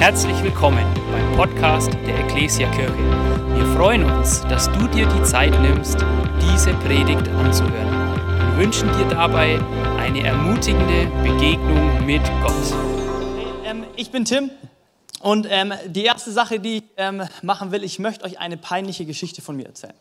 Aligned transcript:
Herzlich 0.00 0.42
willkommen 0.42 0.82
beim 1.12 1.36
Podcast 1.36 1.92
der 2.06 2.20
Ecclesia 2.20 2.70
Kirche. 2.70 2.96
Wir 3.54 3.66
freuen 3.76 4.02
uns, 4.02 4.40
dass 4.48 4.72
du 4.72 4.88
dir 4.88 5.06
die 5.06 5.22
Zeit 5.24 5.52
nimmst, 5.60 5.98
diese 6.40 6.72
Predigt 6.76 7.28
anzuhören. 7.28 8.16
Wir 8.16 8.64
wünschen 8.64 8.88
dir 8.96 9.04
dabei 9.10 9.60
eine 9.98 10.24
ermutigende 10.24 11.04
Begegnung 11.22 12.06
mit 12.06 12.22
Gott. 12.42 12.54
Ähm, 13.62 13.84
ich 13.94 14.10
bin 14.10 14.24
Tim 14.24 14.48
und 15.20 15.46
ähm, 15.50 15.74
die 15.84 16.04
erste 16.04 16.32
Sache, 16.32 16.60
die 16.60 16.78
ich 16.78 16.84
ähm, 16.96 17.22
machen 17.42 17.70
will, 17.70 17.84
ich 17.84 17.98
möchte 17.98 18.24
euch 18.24 18.40
eine 18.40 18.56
peinliche 18.56 19.04
Geschichte 19.04 19.42
von 19.42 19.54
mir 19.54 19.66
erzählen. 19.66 19.92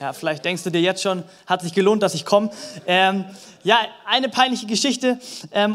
Ja, 0.00 0.12
vielleicht 0.12 0.44
denkst 0.44 0.64
du 0.64 0.70
dir 0.70 0.80
jetzt 0.80 1.00
schon, 1.00 1.22
hat 1.46 1.62
sich 1.62 1.74
gelohnt, 1.74 2.02
dass 2.02 2.14
ich 2.14 2.24
komme. 2.24 2.50
Ja, 2.88 3.78
eine 4.04 4.28
peinliche 4.28 4.66
Geschichte 4.66 5.20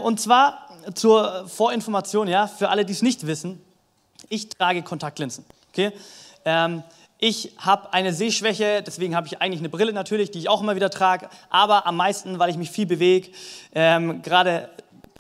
und 0.04 0.20
zwar 0.20 0.68
zur 0.96 1.48
Vorinformation, 1.48 2.27
ja, 2.27 2.46
für 2.48 2.68
alle, 2.68 2.84
die 2.84 2.91
es 2.91 3.02
nicht 3.02 3.25
wissen. 3.25 3.61
Ich 4.30 4.50
trage 4.50 4.83
Kontaktlinsen. 4.83 5.46
Okay? 5.71 5.92
Ähm, 6.46 6.83
ich 7.21 7.51
habe 7.57 7.92
eine 7.93 8.14
Sehschwäche, 8.14 8.82
deswegen 8.82 9.14
habe 9.14 9.28
ich 9.28 9.42
eigentlich 9.42 9.60
eine 9.60 9.68
Brille 9.68 9.92
natürlich, 9.92 10.32
die 10.32 10.39
ich 10.39 10.47
auch 10.47 10.61
immer 10.61 10.75
wieder 10.75 10.89
trage, 10.89 11.29
aber 11.50 11.86
am 11.86 11.97
meisten, 11.97 12.39
weil 12.39 12.50
ich 12.50 12.55
mich 12.55 12.71
viel 12.71 12.86
bewege, 12.86 13.32
ähm, 13.75 14.21
gerade 14.21 14.69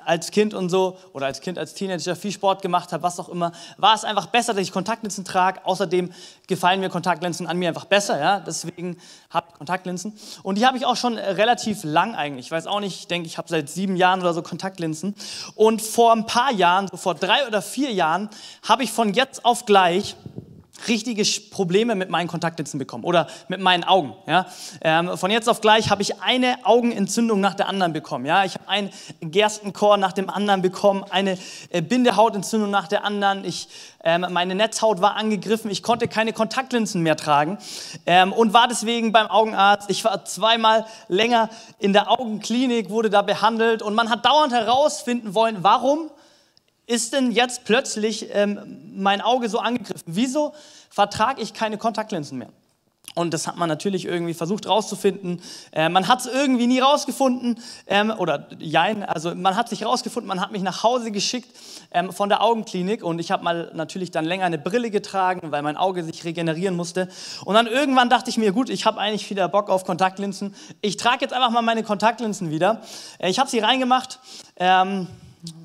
als 0.05 0.31
Kind 0.31 0.53
und 0.53 0.69
so 0.69 0.97
oder 1.13 1.25
als 1.25 1.41
Kind, 1.41 1.57
als 1.57 1.73
Teenager 1.73 2.15
viel 2.15 2.31
Sport 2.31 2.61
gemacht 2.61 2.91
habe, 2.91 3.03
was 3.03 3.19
auch 3.19 3.29
immer, 3.29 3.51
war 3.77 3.95
es 3.95 4.03
einfach 4.03 4.27
besser, 4.27 4.53
dass 4.53 4.61
ich 4.61 4.71
Kontaktlinsen 4.71 5.25
trage. 5.25 5.65
Außerdem 5.65 6.11
gefallen 6.47 6.79
mir 6.79 6.89
Kontaktlinsen 6.89 7.47
an 7.47 7.57
mir 7.57 7.69
einfach 7.69 7.85
besser, 7.85 8.19
ja. 8.19 8.39
Deswegen 8.39 8.97
habe 9.29 9.47
ich 9.49 9.55
Kontaktlinsen 9.55 10.13
und 10.43 10.57
die 10.57 10.65
habe 10.65 10.77
ich 10.77 10.85
auch 10.85 10.95
schon 10.95 11.17
relativ 11.17 11.83
lang 11.83 12.15
eigentlich. 12.15 12.47
Ich 12.47 12.51
weiß 12.51 12.67
auch 12.67 12.79
nicht, 12.79 12.99
ich 12.99 13.07
denke, 13.07 13.27
ich 13.27 13.37
habe 13.37 13.47
seit 13.47 13.69
sieben 13.69 13.95
Jahren 13.95 14.21
oder 14.21 14.33
so 14.33 14.41
Kontaktlinsen. 14.41 15.15
Und 15.55 15.81
vor 15.81 16.13
ein 16.13 16.25
paar 16.25 16.51
Jahren, 16.51 16.87
so 16.87 16.97
vor 16.97 17.15
drei 17.15 17.47
oder 17.47 17.61
vier 17.61 17.91
Jahren, 17.91 18.29
habe 18.67 18.83
ich 18.83 18.91
von 18.91 19.13
jetzt 19.13 19.45
auf 19.45 19.65
gleich 19.65 20.15
richtige 20.87 21.23
Probleme 21.51 21.95
mit 21.95 22.09
meinen 22.09 22.27
Kontaktlinsen 22.27 22.79
bekommen 22.79 23.03
oder 23.03 23.27
mit 23.47 23.59
meinen 23.59 23.83
Augen. 23.83 24.13
Ja? 24.27 24.45
Ähm, 24.81 25.17
von 25.17 25.31
jetzt 25.31 25.49
auf 25.49 25.61
gleich 25.61 25.89
habe 25.89 26.01
ich 26.01 26.21
eine 26.21 26.57
Augenentzündung 26.63 27.39
nach 27.39 27.55
der 27.55 27.67
anderen 27.67 27.93
bekommen. 27.93 28.25
Ja? 28.25 28.45
Ich 28.45 28.55
habe 28.55 28.67
ein 28.67 28.89
Gerstenchor 29.21 29.97
nach 29.97 30.13
dem 30.13 30.29
anderen 30.29 30.61
bekommen, 30.61 31.03
eine 31.09 31.37
äh, 31.69 31.81
Bindehautentzündung 31.81 32.69
nach 32.69 32.87
der 32.87 33.03
anderen. 33.03 33.45
Ich, 33.45 33.67
ähm, 34.03 34.25
meine 34.29 34.55
Netzhaut 34.55 35.01
war 35.01 35.15
angegriffen. 35.15 35.69
Ich 35.71 35.83
konnte 35.83 36.07
keine 36.07 36.33
Kontaktlinsen 36.33 37.01
mehr 37.01 37.17
tragen 37.17 37.57
ähm, 38.05 38.31
und 38.31 38.53
war 38.53 38.67
deswegen 38.67 39.11
beim 39.11 39.27
Augenarzt. 39.27 39.89
Ich 39.89 40.03
war 40.05 40.23
zweimal 40.25 40.85
länger 41.07 41.49
in 41.79 41.93
der 41.93 42.09
Augenklinik, 42.09 42.89
wurde 42.89 43.09
da 43.09 43.21
behandelt 43.21 43.81
und 43.81 43.95
man 43.95 44.09
hat 44.09 44.25
dauernd 44.25 44.53
herausfinden 44.53 45.33
wollen, 45.33 45.57
warum 45.61 46.11
ist 46.89 47.13
denn 47.13 47.31
jetzt 47.31 47.65
plötzlich 47.65 48.29
ähm, 48.33 48.81
mein 48.95 49.21
Auge 49.21 49.47
so 49.47 49.59
angegriffen? 49.59 50.03
Wieso 50.07 50.53
vertrage 50.89 51.39
ich 51.41 51.53
keine 51.53 51.77
Kontaktlinsen 51.77 52.39
mehr? 52.39 52.49
Und 53.13 53.33
das 53.33 53.47
hat 53.47 53.57
man 53.57 53.69
natürlich 53.69 54.05
irgendwie 54.05 54.33
versucht 54.33 54.67
rauszufinden. 54.67 55.41
Äh, 55.71 55.89
man 55.89 56.07
hat 56.07 56.21
es 56.21 56.25
irgendwie 56.25 56.65
nie 56.65 56.79
rausgefunden. 56.79 57.59
Ähm, 57.85 58.11
oder 58.17 58.47
jein, 58.57 59.03
also 59.03 59.35
man 59.35 59.55
hat 59.55 59.69
sich 59.69 59.85
rausgefunden, 59.85 60.27
man 60.27 60.41
hat 60.41 60.51
mich 60.51 60.63
nach 60.63 60.81
Hause 60.81 61.11
geschickt 61.11 61.55
ähm, 61.91 62.11
von 62.11 62.29
der 62.29 62.41
Augenklinik 62.41 63.03
und 63.03 63.19
ich 63.19 63.29
habe 63.29 63.43
mal 63.43 63.71
natürlich 63.75 64.09
dann 64.09 64.25
länger 64.25 64.45
eine 64.45 64.57
Brille 64.57 64.89
getragen, 64.89 65.51
weil 65.51 65.61
mein 65.61 65.77
Auge 65.77 66.03
sich 66.03 66.23
regenerieren 66.23 66.75
musste. 66.75 67.07
Und 67.45 67.53
dann 67.53 67.67
irgendwann 67.67 68.09
dachte 68.09 68.31
ich 68.31 68.37
mir, 68.37 68.51
gut, 68.51 68.69
ich 68.69 68.87
habe 68.87 68.99
eigentlich 68.99 69.29
wieder 69.29 69.47
Bock 69.47 69.69
auf 69.69 69.85
Kontaktlinsen. 69.85 70.55
Ich 70.81 70.97
trage 70.97 71.19
jetzt 71.21 71.33
einfach 71.33 71.51
mal 71.51 71.61
meine 71.61 71.83
Kontaktlinsen 71.83 72.49
wieder. 72.49 72.81
Äh, 73.19 73.29
ich 73.29 73.37
habe 73.37 73.49
sie 73.49 73.59
reingemacht. 73.59 74.19
Ähm, 74.55 75.07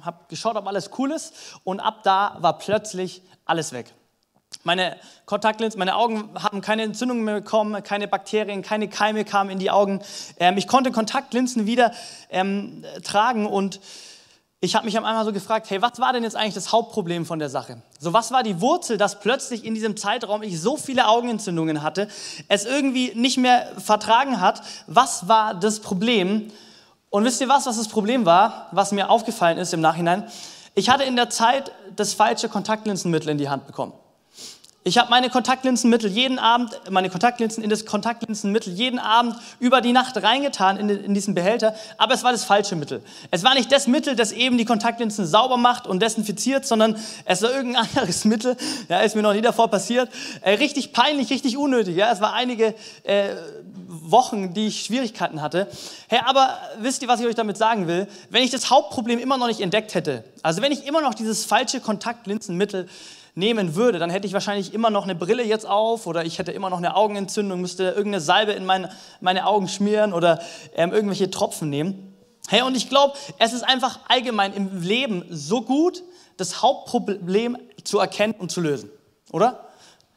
habe 0.03 0.19
geschaut, 0.29 0.57
ob 0.57 0.67
alles 0.67 0.91
cool 0.99 1.11
ist 1.13 1.35
und 1.65 1.81
ab 1.81 2.03
da 2.03 2.37
war 2.41 2.59
plötzlich 2.59 3.23
alles 3.45 3.73
weg. 3.73 3.93
Meine 4.63 4.97
Kontaktlinsen, 5.27 5.79
meine 5.79 5.97
Augen 5.97 6.31
haben 6.41 6.61
keine 6.61 6.83
Entzündungen 6.83 7.25
mehr 7.25 7.41
bekommen, 7.41 7.83
keine 7.83 8.09
Bakterien, 8.09 8.63
keine 8.63 8.89
Keime 8.89 9.25
kamen 9.25 9.51
in 9.51 9.59
die 9.59 9.71
Augen. 9.71 10.01
Ähm, 10.39 10.57
ich 10.57 10.69
konnte 10.69 10.93
Kontaktlinsen 10.93 11.67
wieder 11.67 11.93
ähm, 12.31 12.85
tragen 13.03 13.47
und 13.47 13.81
ich 14.65 14.75
habe 14.75 14.87
mich 14.87 14.97
am 14.97 15.05
einmal 15.05 15.27
so 15.27 15.33
gefragt, 15.33 15.69
hey, 15.69 15.83
was 15.83 16.01
war 16.01 16.15
denn 16.15 16.23
jetzt 16.23 16.37
eigentlich 16.37 16.55
das 16.55 16.73
Hauptproblem 16.73 17.27
von 17.27 17.39
der 17.39 17.51
Sache? 17.51 17.83
So, 17.99 18.15
was 18.15 18.33
war 18.33 18.43
die 18.43 18.63
Wurzel, 18.63 18.97
dass 18.97 19.21
plötzlich 19.21 19.63
in 19.65 19.75
diesem 19.75 19.97
Zeitraum 19.99 20.43
ich 20.43 20.59
so 20.59 20.79
viele 20.79 21.07
Augenentzündungen 21.07 21.83
hatte, 21.83 22.09
es 22.49 22.65
irgendwie 22.65 23.13
nicht 23.15 23.37
mehr 23.37 23.71
vertragen 23.77 24.41
hat? 24.41 24.63
Was 24.87 25.29
war 25.29 25.55
das 25.55 25.81
Problem? 25.81 26.51
Und 27.15 27.25
wisst 27.25 27.41
ihr 27.41 27.49
was, 27.49 27.65
was 27.67 27.77
das 27.77 27.87
Problem 27.87 28.27
war, 28.27 28.67
was 28.73 28.91
mir 28.91 29.09
aufgefallen 29.09 29.57
ist 29.57 29.73
im 29.73 29.81
Nachhinein? 29.81 30.25
Ich 30.75 30.91
hatte 30.91 31.05
in 31.05 31.15
der 31.15 31.31
Zeit 31.31 31.71
das 31.95 32.13
falsche 32.13 32.49
Kontaktlinsenmittel 32.49 33.31
in 33.31 33.39
die 33.39 33.49
Hand 33.49 33.69
bekommen. 33.69 33.93
Ich 34.87 34.99
habe 34.99 35.11
meine 35.11 35.31
Kontaktlinsenmittel 35.31 36.11
jeden 36.11 36.41
Abend, 36.41 36.79
meine 36.91 37.09
Kontaktlinsen 37.09 37.63
in 37.63 37.71
das 37.71 37.87
Kontaktlinsenmittel 37.87 38.73
jeden 38.73 38.99
Abend 38.99 39.37
über 39.61 39.81
die 39.81 39.93
Nacht 39.93 40.23
reingetan 40.23 40.77
in, 40.77 40.91
in, 40.91 41.15
diesen 41.15 41.35
Behälter, 41.35 41.77
aber 41.99 42.15
es 42.15 42.25
war 42.25 42.33
das 42.33 42.45
falsche 42.45 42.75
Mittel. 42.75 43.01
Es 43.31 43.45
war 43.45 43.55
nicht 43.55 43.71
das 43.71 43.87
Mittel, 43.87 44.17
das 44.17 44.33
eben 44.33 44.59
die 44.59 44.67
Kontaktlinsen 44.67 45.25
sauber 45.25 45.57
macht 45.57 45.87
und 45.87 46.03
desinfiziert, 46.03 46.67
sondern 46.67 46.97
es 47.25 47.43
war 47.43 47.51
irgendein 47.53 47.87
anderes 47.95 48.25
Mittel. 48.25 48.57
Ja, 48.89 48.99
ist 48.99 49.15
mir 49.15 49.23
noch 49.23 49.33
nie 49.33 49.41
davor 49.41 49.69
passiert. 49.69 50.11
Äh, 50.43 50.55
richtig 50.55 50.93
peinlich, 50.93 51.31
richtig 51.31 51.57
unnötig. 51.57 51.97
Ja, 51.97 52.13
es 52.13 52.21
war 52.21 52.35
einige 52.35 52.75
äh, 53.05 53.37
Wochen, 53.89 54.55
die 54.55 54.69
ich 54.69 54.85
Schwierigkeiten 54.85 55.43
hatte. 55.43 55.69
Hey, 56.09 56.21
aber 56.25 56.59
wisst 56.79 57.03
ihr, 57.03 57.09
was 57.09 57.21
ich 57.21 57.27
euch 57.27 57.35
damit 57.35 57.57
sagen 57.57 57.87
will? 57.87 58.07
Wenn 58.31 58.43
ich 58.43 58.51
das 58.51 58.71
Hauptproblem 58.71 59.19
immer 59.19 59.39
noch 59.39 59.47
nicht 59.47 59.61
entdeckt 59.61 59.95
hätte, 59.95 60.25
also 60.43 60.63
wenn 60.63 60.73
ich 60.73 60.87
immer 60.87 61.01
noch 61.01 61.15
dieses 61.15 61.45
falsche 61.45 61.81
Kontaktlinsenmittel 61.81 62.89
nehmen 63.35 63.75
würde, 63.75 63.99
dann 63.99 64.11
hätte 64.11 64.27
ich 64.27 64.33
wahrscheinlich 64.33 64.73
immer 64.73 64.91
noch 64.91 65.05
eine 65.05 65.15
Brille 65.15 65.43
jetzt 65.43 65.67
auf 65.67 66.07
oder 66.07 66.25
ich 66.25 66.39
hätte 66.39 66.53
immer 66.53 66.71
noch 66.71 66.79
eine 66.79 66.97
Augenentzündung, 66.97 67.61
müsste 67.61 67.85
irgendeine 67.85 68.21
Salbe 68.21 68.53
in 68.53 68.65
meine, 68.65 68.91
meine 69.21 69.47
Augen 69.47 69.69
schmieren 69.69 70.13
oder 70.13 70.41
ähm, 70.77 70.93
irgendwelche 70.93 71.31
Tropfen 71.31 71.69
nehmen. 71.69 72.15
Hey, 72.49 72.63
und 72.63 72.77
ich 72.77 72.89
glaube, 72.89 73.15
es 73.39 73.53
ist 73.53 73.63
einfach 73.63 74.01
allgemein 74.09 74.53
im 74.53 74.83
Leben 74.83 75.25
so 75.31 75.63
gut, 75.63 76.03
das 76.37 76.63
Hauptproblem 76.63 77.57
zu 77.83 77.99
erkennen 77.99 78.35
und 78.39 78.51
zu 78.51 78.61
lösen, 78.61 78.91
oder? 79.33 79.69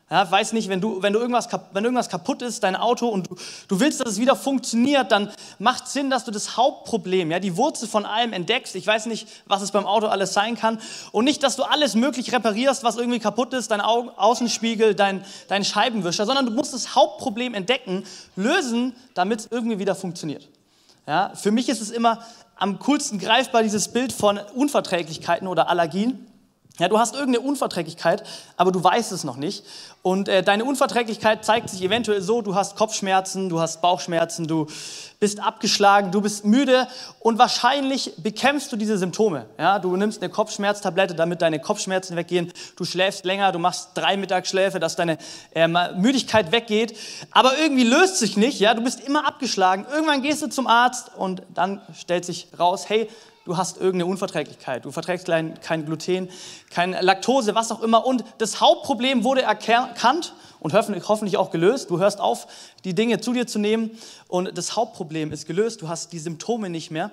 Ja, 0.10 0.32
weiß 0.32 0.54
nicht, 0.54 0.70
wenn, 0.70 0.80
du, 0.80 1.02
wenn, 1.02 1.12
du 1.12 1.20
irgendwas, 1.20 1.50
wenn 1.74 1.84
irgendwas 1.84 2.08
kaputt 2.08 2.42
ist, 2.42 2.64
dein 2.64 2.78
Auto, 2.78 3.10
und 3.10 3.30
du, 3.30 3.36
du 3.68 3.80
willst, 3.82 4.00
dass 4.00 4.12
es 4.12 4.20
wieder 4.20 4.38
funktioniert, 4.38 5.12
dann 5.12 5.30
macht 5.60 5.90
Sinn, 5.90 6.10
dass 6.10 6.24
du 6.24 6.32
das 6.32 6.56
Hauptproblem, 6.56 7.30
ja, 7.30 7.40
die 7.40 7.58
Wurzel 7.58 7.90
von 7.90 8.06
allem 8.06 8.32
entdeckst. 8.32 8.76
Ich 8.76 8.88
weiß 8.88 9.08
nicht, 9.08 9.28
was 9.48 9.62
es 9.62 9.72
beim 9.72 9.86
Auto 9.86 10.08
alles 10.08 10.32
sein 10.32 10.56
kann. 10.56 10.80
Und 11.12 11.26
nicht, 11.26 11.44
dass 11.44 11.58
du 11.58 11.64
alles 11.64 11.96
möglich 11.96 12.32
reparierst, 12.32 12.86
was 12.86 12.96
irgendwie 12.96 13.20
kaputt 13.20 13.54
ist, 13.54 13.70
dein 13.72 13.82
Augen, 13.82 14.10
Außenspiegel, 14.16 14.96
dein, 14.96 15.26
dein 15.50 15.66
Scheibenwischer, 15.66 16.26
sondern 16.26 16.46
du 16.46 16.54
musst 16.54 16.74
das 16.74 16.96
Hauptproblem 16.96 17.54
entdecken, 17.54 18.06
lösen, 18.38 18.96
damit 19.14 19.42
es 19.42 19.48
irgendwie 19.52 19.80
wieder 19.80 19.94
funktioniert. 19.94 20.48
Ja, 21.06 21.34
für 21.36 21.52
mich 21.52 21.68
ist 21.68 21.82
es 21.82 21.90
immer 21.90 22.20
am 22.56 22.80
coolsten 22.80 23.20
greifbar, 23.20 23.62
dieses 23.62 23.90
Bild 23.90 24.14
von 24.14 24.40
Unverträglichkeiten 24.56 25.48
oder 25.48 25.70
Allergien. 25.70 26.26
Ja, 26.80 26.88
du 26.88 27.00
hast 27.00 27.16
irgendeine 27.16 27.46
Unverträglichkeit, 27.46 28.24
aber 28.56 28.72
du 28.72 28.84
weißt 28.84 29.12
es 29.12 29.24
noch 29.24 29.38
nicht. 29.38 29.64
Und 30.04 30.30
äh, 30.30 30.44
deine 30.44 30.64
Unverträglichkeit 30.64 31.44
zeigt 31.44 31.70
sich 31.70 31.82
eventuell 31.82 32.22
so, 32.22 32.44
du 32.44 32.54
hast 32.54 32.76
Kopfschmerzen, 32.76 33.50
du 33.50 33.60
hast 33.60 33.82
Bauchschmerzen, 33.82 34.48
du 34.48 34.68
bist 35.20 35.40
abgeschlagen, 35.40 36.12
du 36.12 36.22
bist 36.22 36.46
müde 36.46 36.88
und 37.20 37.40
wahrscheinlich 37.40 38.14
bekämpfst 38.18 38.72
du 38.72 38.76
diese 38.76 39.00
Symptome. 39.00 39.48
Ja, 39.58 39.80
du 39.80 39.96
nimmst 39.98 40.22
eine 40.22 40.32
Kopfschmerztablette, 40.32 41.16
damit 41.16 41.42
deine 41.42 41.60
Kopfschmerzen 41.60 42.16
weggehen. 42.16 42.54
Du 42.76 42.86
schläfst 42.86 43.26
länger, 43.26 43.52
du 43.52 43.58
machst 43.58 43.90
drei 43.96 44.16
Mittagsschläfe, 44.16 44.80
dass 44.80 44.96
deine 44.96 45.18
ähm, 45.56 45.76
Müdigkeit 45.96 46.52
weggeht. 46.52 46.96
Aber 47.32 47.58
irgendwie 47.58 47.84
löst 47.84 48.18
sich 48.20 48.38
nicht. 48.38 48.60
Ja, 48.60 48.76
du 48.76 48.84
bist 48.84 49.00
immer 49.00 49.28
abgeschlagen. 49.28 49.88
Irgendwann 49.92 50.22
gehst 50.22 50.44
du 50.44 50.48
zum 50.48 50.68
Arzt 50.68 51.10
und 51.18 51.42
dann 51.56 51.82
stellt 52.00 52.24
sich 52.24 52.48
raus, 52.60 52.88
hey, 52.88 53.10
du 53.48 53.56
hast 53.56 53.78
irgendeine 53.78 54.08
Unverträglichkeit, 54.08 54.84
du 54.84 54.92
verträgst 54.92 55.26
kein, 55.26 55.60
kein 55.62 55.86
Gluten, 55.86 56.30
keine 56.70 57.02
Laktose, 57.02 57.56
was 57.56 57.72
auch 57.72 57.82
immer. 57.82 58.06
Und 58.06 58.26
das 58.40 58.60
Hauptproblem 58.60 59.24
wurde 59.24 59.42
erkannt 59.42 60.34
und 60.60 60.74
hoffentlich 60.74 61.38
auch 61.38 61.50
gelöst. 61.50 61.90
Du 61.90 61.98
hörst 61.98 62.20
auf, 62.20 62.48
die 62.84 62.94
Dinge 62.94 63.22
zu 63.22 63.32
dir 63.32 63.48
zu 63.48 63.58
nehmen 63.58 63.92
und 64.28 64.58
das 64.58 64.76
Hauptproblem 64.76 65.32
ist 65.32 65.48
gelöst. 65.48 65.82
Du 65.82 65.88
hast 65.88 66.12
die 66.12 66.20
Symptome 66.20 66.70
nicht 66.70 66.92
mehr. 66.92 67.10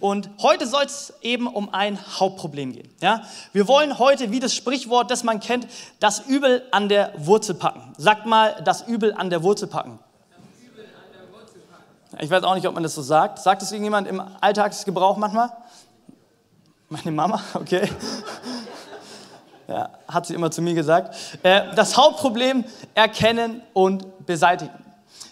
Und 0.00 0.30
heute 0.40 0.66
soll 0.66 0.84
es 0.84 1.12
eben 1.20 1.46
um 1.46 1.72
ein 1.74 1.98
Hauptproblem 2.18 2.72
gehen. 2.72 2.88
Ja? 3.02 3.22
Wir 3.52 3.68
wollen 3.68 3.98
heute, 3.98 4.30
wie 4.30 4.40
das 4.40 4.54
Sprichwort, 4.54 5.10
das 5.10 5.22
man 5.22 5.38
kennt, 5.38 5.66
das 6.00 6.20
Übel 6.20 6.62
an 6.70 6.88
der 6.88 7.12
Wurzel 7.18 7.54
packen. 7.54 7.92
Sagt 7.98 8.24
mal, 8.24 8.62
das 8.64 8.88
Übel 8.88 9.12
an 9.12 9.28
der 9.28 9.42
Wurzel 9.42 9.68
packen. 9.68 9.98
Ich 12.20 12.30
weiß 12.30 12.44
auch 12.44 12.54
nicht, 12.54 12.66
ob 12.66 12.74
man 12.74 12.82
das 12.82 12.94
so 12.94 13.02
sagt. 13.02 13.40
Sagt 13.40 13.62
es 13.62 13.72
irgendjemand 13.72 14.06
im 14.06 14.22
Alltagsgebrauch 14.40 15.16
manchmal? 15.16 15.50
Meine 16.94 17.10
Mama, 17.10 17.42
okay. 17.54 17.88
Ja, 19.66 19.90
hat 20.06 20.26
sie 20.26 20.34
immer 20.34 20.50
zu 20.52 20.62
mir 20.62 20.74
gesagt. 20.74 21.16
Äh, 21.42 21.74
das 21.74 21.96
Hauptproblem 21.96 22.64
erkennen 22.94 23.62
und 23.72 24.24
beseitigen. 24.26 24.78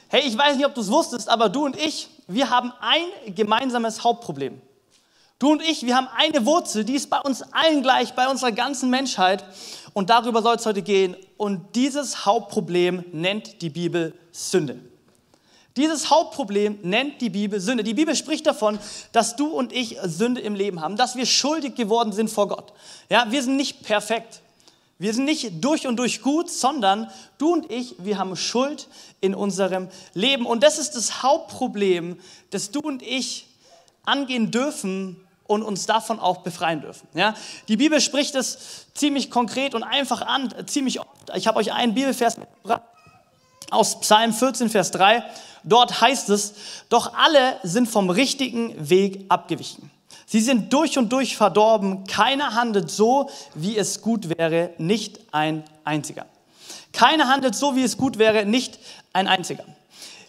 Hey, 0.09 0.23
ich 0.27 0.37
weiß 0.37 0.57
nicht, 0.57 0.67
ob 0.67 0.75
du 0.75 0.81
es 0.81 0.91
wusstest, 0.91 1.29
aber 1.29 1.49
du 1.49 1.65
und 1.65 1.77
ich, 1.77 2.09
wir 2.27 2.51
haben 2.51 2.73
ein 2.81 3.35
gemeinsames 3.35 4.03
Hauptproblem. 4.03 4.61
Du 5.39 5.53
und 5.53 5.63
ich, 5.63 5.87
wir 5.87 5.95
haben 5.95 6.09
eine 6.17 6.45
Wurzel, 6.47 6.85
die 6.85 6.95
ist 6.95 7.09
bei 7.09 7.21
uns 7.21 7.43
allen 7.53 7.83
gleich, 7.83 8.15
bei 8.15 8.29
unserer 8.29 8.51
ganzen 8.51 8.91
Menschheit. 8.91 9.45
Und 9.93 10.11
darüber 10.11 10.43
soll 10.43 10.57
es 10.57 10.67
heute 10.67 10.83
gehen. 10.83 11.15
Und 11.37 11.77
dieses 11.77 12.27
Hauptproblem 12.27 13.05
nennt 13.13 13.63
die 13.63 13.71
Bibel 13.71 14.15
Sünde. 14.33 14.81
Dieses 15.77 16.11
Hauptproblem 16.11 16.79
nennt 16.83 17.21
die 17.21 17.31
Bibel 17.31 17.59
Sünde. 17.59 17.83
Die 17.83 17.95
Bibel 17.95 18.15
spricht 18.15 18.47
davon, 18.47 18.79
dass 19.13 19.37
du 19.37 19.47
und 19.47 19.73
ich 19.73 19.97
Sünde 20.05 20.41
im 20.41 20.55
Leben 20.55 20.81
haben, 20.81 20.97
dass 20.97 21.17
wir 21.17 21.25
schuldig 21.25 21.75
geworden 21.75 22.13
sind 22.13 22.29
vor 22.29 22.49
Gott. 22.49 22.73
Ja, 23.09 23.31
wir 23.31 23.43
sind 23.43 23.57
nicht 23.57 23.83
perfekt. 23.83 24.41
Wir 24.99 25.15
sind 25.15 25.25
nicht 25.25 25.65
durch 25.65 25.87
und 25.87 25.97
durch 25.97 26.21
gut, 26.21 26.51
sondern 26.51 27.11
du 27.39 27.53
und 27.55 27.73
ich, 27.73 27.97
wir 27.99 28.19
haben 28.19 28.37
Schuld 28.37 28.87
in 29.21 29.35
unserem 29.35 29.89
Leben. 30.15 30.47
Und 30.47 30.63
das 30.63 30.79
ist 30.79 30.93
das 30.93 31.23
Hauptproblem, 31.23 32.21
das 32.51 32.71
du 32.71 32.81
und 32.81 33.03
ich 33.03 33.49
angehen 34.05 34.51
dürfen 34.51 35.17
und 35.47 35.63
uns 35.63 35.87
davon 35.87 36.21
auch 36.21 36.39
befreien 36.39 36.83
dürfen. 36.83 37.09
Ja? 37.15 37.35
Die 37.69 37.79
Bibel 37.79 38.01
spricht 38.01 38.35
es 38.35 38.87
ziemlich 38.95 39.31
konkret 39.31 39.75
und 39.75 39.83
einfach 39.83 40.21
an, 40.23 40.53
ziemlich 40.67 41.01
oft. 41.01 41.09
Ich 41.35 41.47
habe 41.47 41.59
euch 41.59 41.73
einen 41.73 41.95
Bibelvers 41.95 42.37
mitgebracht 42.37 42.83
aus 43.73 44.01
Psalm 44.01 44.33
14, 44.33 44.69
Vers 44.69 44.91
3. 44.93 45.23
Dort 45.65 46.01
heißt 46.01 46.29
es, 46.31 46.55
doch 46.89 47.15
alle 47.15 47.57
sind 47.63 47.89
vom 47.89 48.11
richtigen 48.11 48.91
Weg 48.91 49.25
abgewichen. 49.29 49.91
Sie 50.27 50.41
sind 50.41 50.73
durch 50.73 50.99
und 50.99 51.13
durch 51.13 51.37
verdorben. 51.37 52.05
Keiner 52.07 52.55
handelt 52.55 52.91
so, 52.91 53.29
wie 53.55 53.77
es 53.77 54.01
gut 54.01 54.29
wäre, 54.39 54.71
nicht 54.79 55.21
ein 55.31 55.65
einziger. 55.85 56.27
Keiner 56.93 57.29
handelt 57.29 57.55
so, 57.55 57.77
wie 57.77 57.83
es 57.83 57.97
gut 57.97 58.19
wäre, 58.19 58.45
nicht 58.45 58.79
ein 59.13 59.29
einziger. 59.29 59.65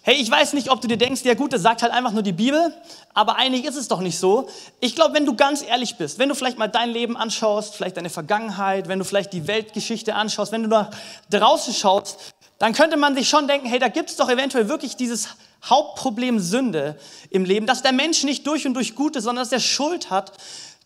Hey, 0.05 0.15
ich 0.15 0.29
weiß 0.29 0.51
nicht, 0.51 0.69
ob 0.69 0.81
du 0.81 0.89
dir 0.89 0.97
denkst, 0.97 1.21
ja 1.23 1.33
gut, 1.33 1.53
das 1.53 1.61
sagt 1.61 1.81
halt 1.81 1.93
einfach 1.93 2.11
nur 2.11 2.23
die 2.23 2.33
Bibel, 2.33 2.73
aber 3.13 3.37
eigentlich 3.37 3.63
ist 3.63 3.77
es 3.77 3.87
doch 3.87 4.01
nicht 4.01 4.19
so. 4.19 4.49
Ich 4.81 4.95
glaube, 4.95 5.13
wenn 5.13 5.25
du 5.25 5.33
ganz 5.33 5.63
ehrlich 5.63 5.95
bist, 5.95 6.19
wenn 6.19 6.27
du 6.27 6.35
vielleicht 6.35 6.57
mal 6.57 6.67
dein 6.67 6.89
Leben 6.89 7.15
anschaust, 7.15 7.73
vielleicht 7.73 7.95
deine 7.95 8.09
Vergangenheit, 8.09 8.89
wenn 8.89 8.99
du 8.99 9.05
vielleicht 9.05 9.31
die 9.31 9.47
Weltgeschichte 9.47 10.15
anschaust, 10.15 10.51
wenn 10.51 10.63
du 10.63 10.67
nach 10.67 10.89
draußen 11.29 11.73
schaust, 11.73 12.33
dann 12.63 12.71
könnte 12.71 12.95
man 12.95 13.13
sich 13.13 13.27
schon 13.27 13.45
denken, 13.49 13.67
hey, 13.67 13.77
da 13.77 13.89
gibt 13.89 14.09
es 14.09 14.15
doch 14.15 14.29
eventuell 14.29 14.69
wirklich 14.69 14.95
dieses 14.95 15.27
Hauptproblem 15.65 16.39
Sünde 16.39 16.97
im 17.29 17.43
Leben, 17.43 17.65
dass 17.65 17.81
der 17.81 17.91
Mensch 17.91 18.23
nicht 18.23 18.47
durch 18.47 18.65
und 18.65 18.73
durch 18.73 18.95
gut 18.95 19.17
ist, 19.17 19.25
sondern 19.25 19.43
dass 19.43 19.51
er 19.51 19.59
Schuld 19.59 20.09
hat, 20.09 20.31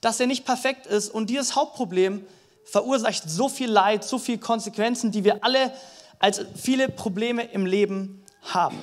dass 0.02 0.20
er 0.20 0.26
nicht 0.26 0.44
perfekt 0.44 0.88
ist. 0.88 1.10
Und 1.10 1.30
dieses 1.30 1.56
Hauptproblem 1.56 2.26
verursacht 2.66 3.30
so 3.30 3.48
viel 3.48 3.70
Leid, 3.70 4.04
so 4.04 4.18
viele 4.18 4.40
Konsequenzen, 4.40 5.12
die 5.12 5.24
wir 5.24 5.44
alle 5.44 5.72
als 6.18 6.42
viele 6.56 6.90
Probleme 6.90 7.44
im 7.44 7.68
Leben 7.68 8.26
haben. 8.42 8.82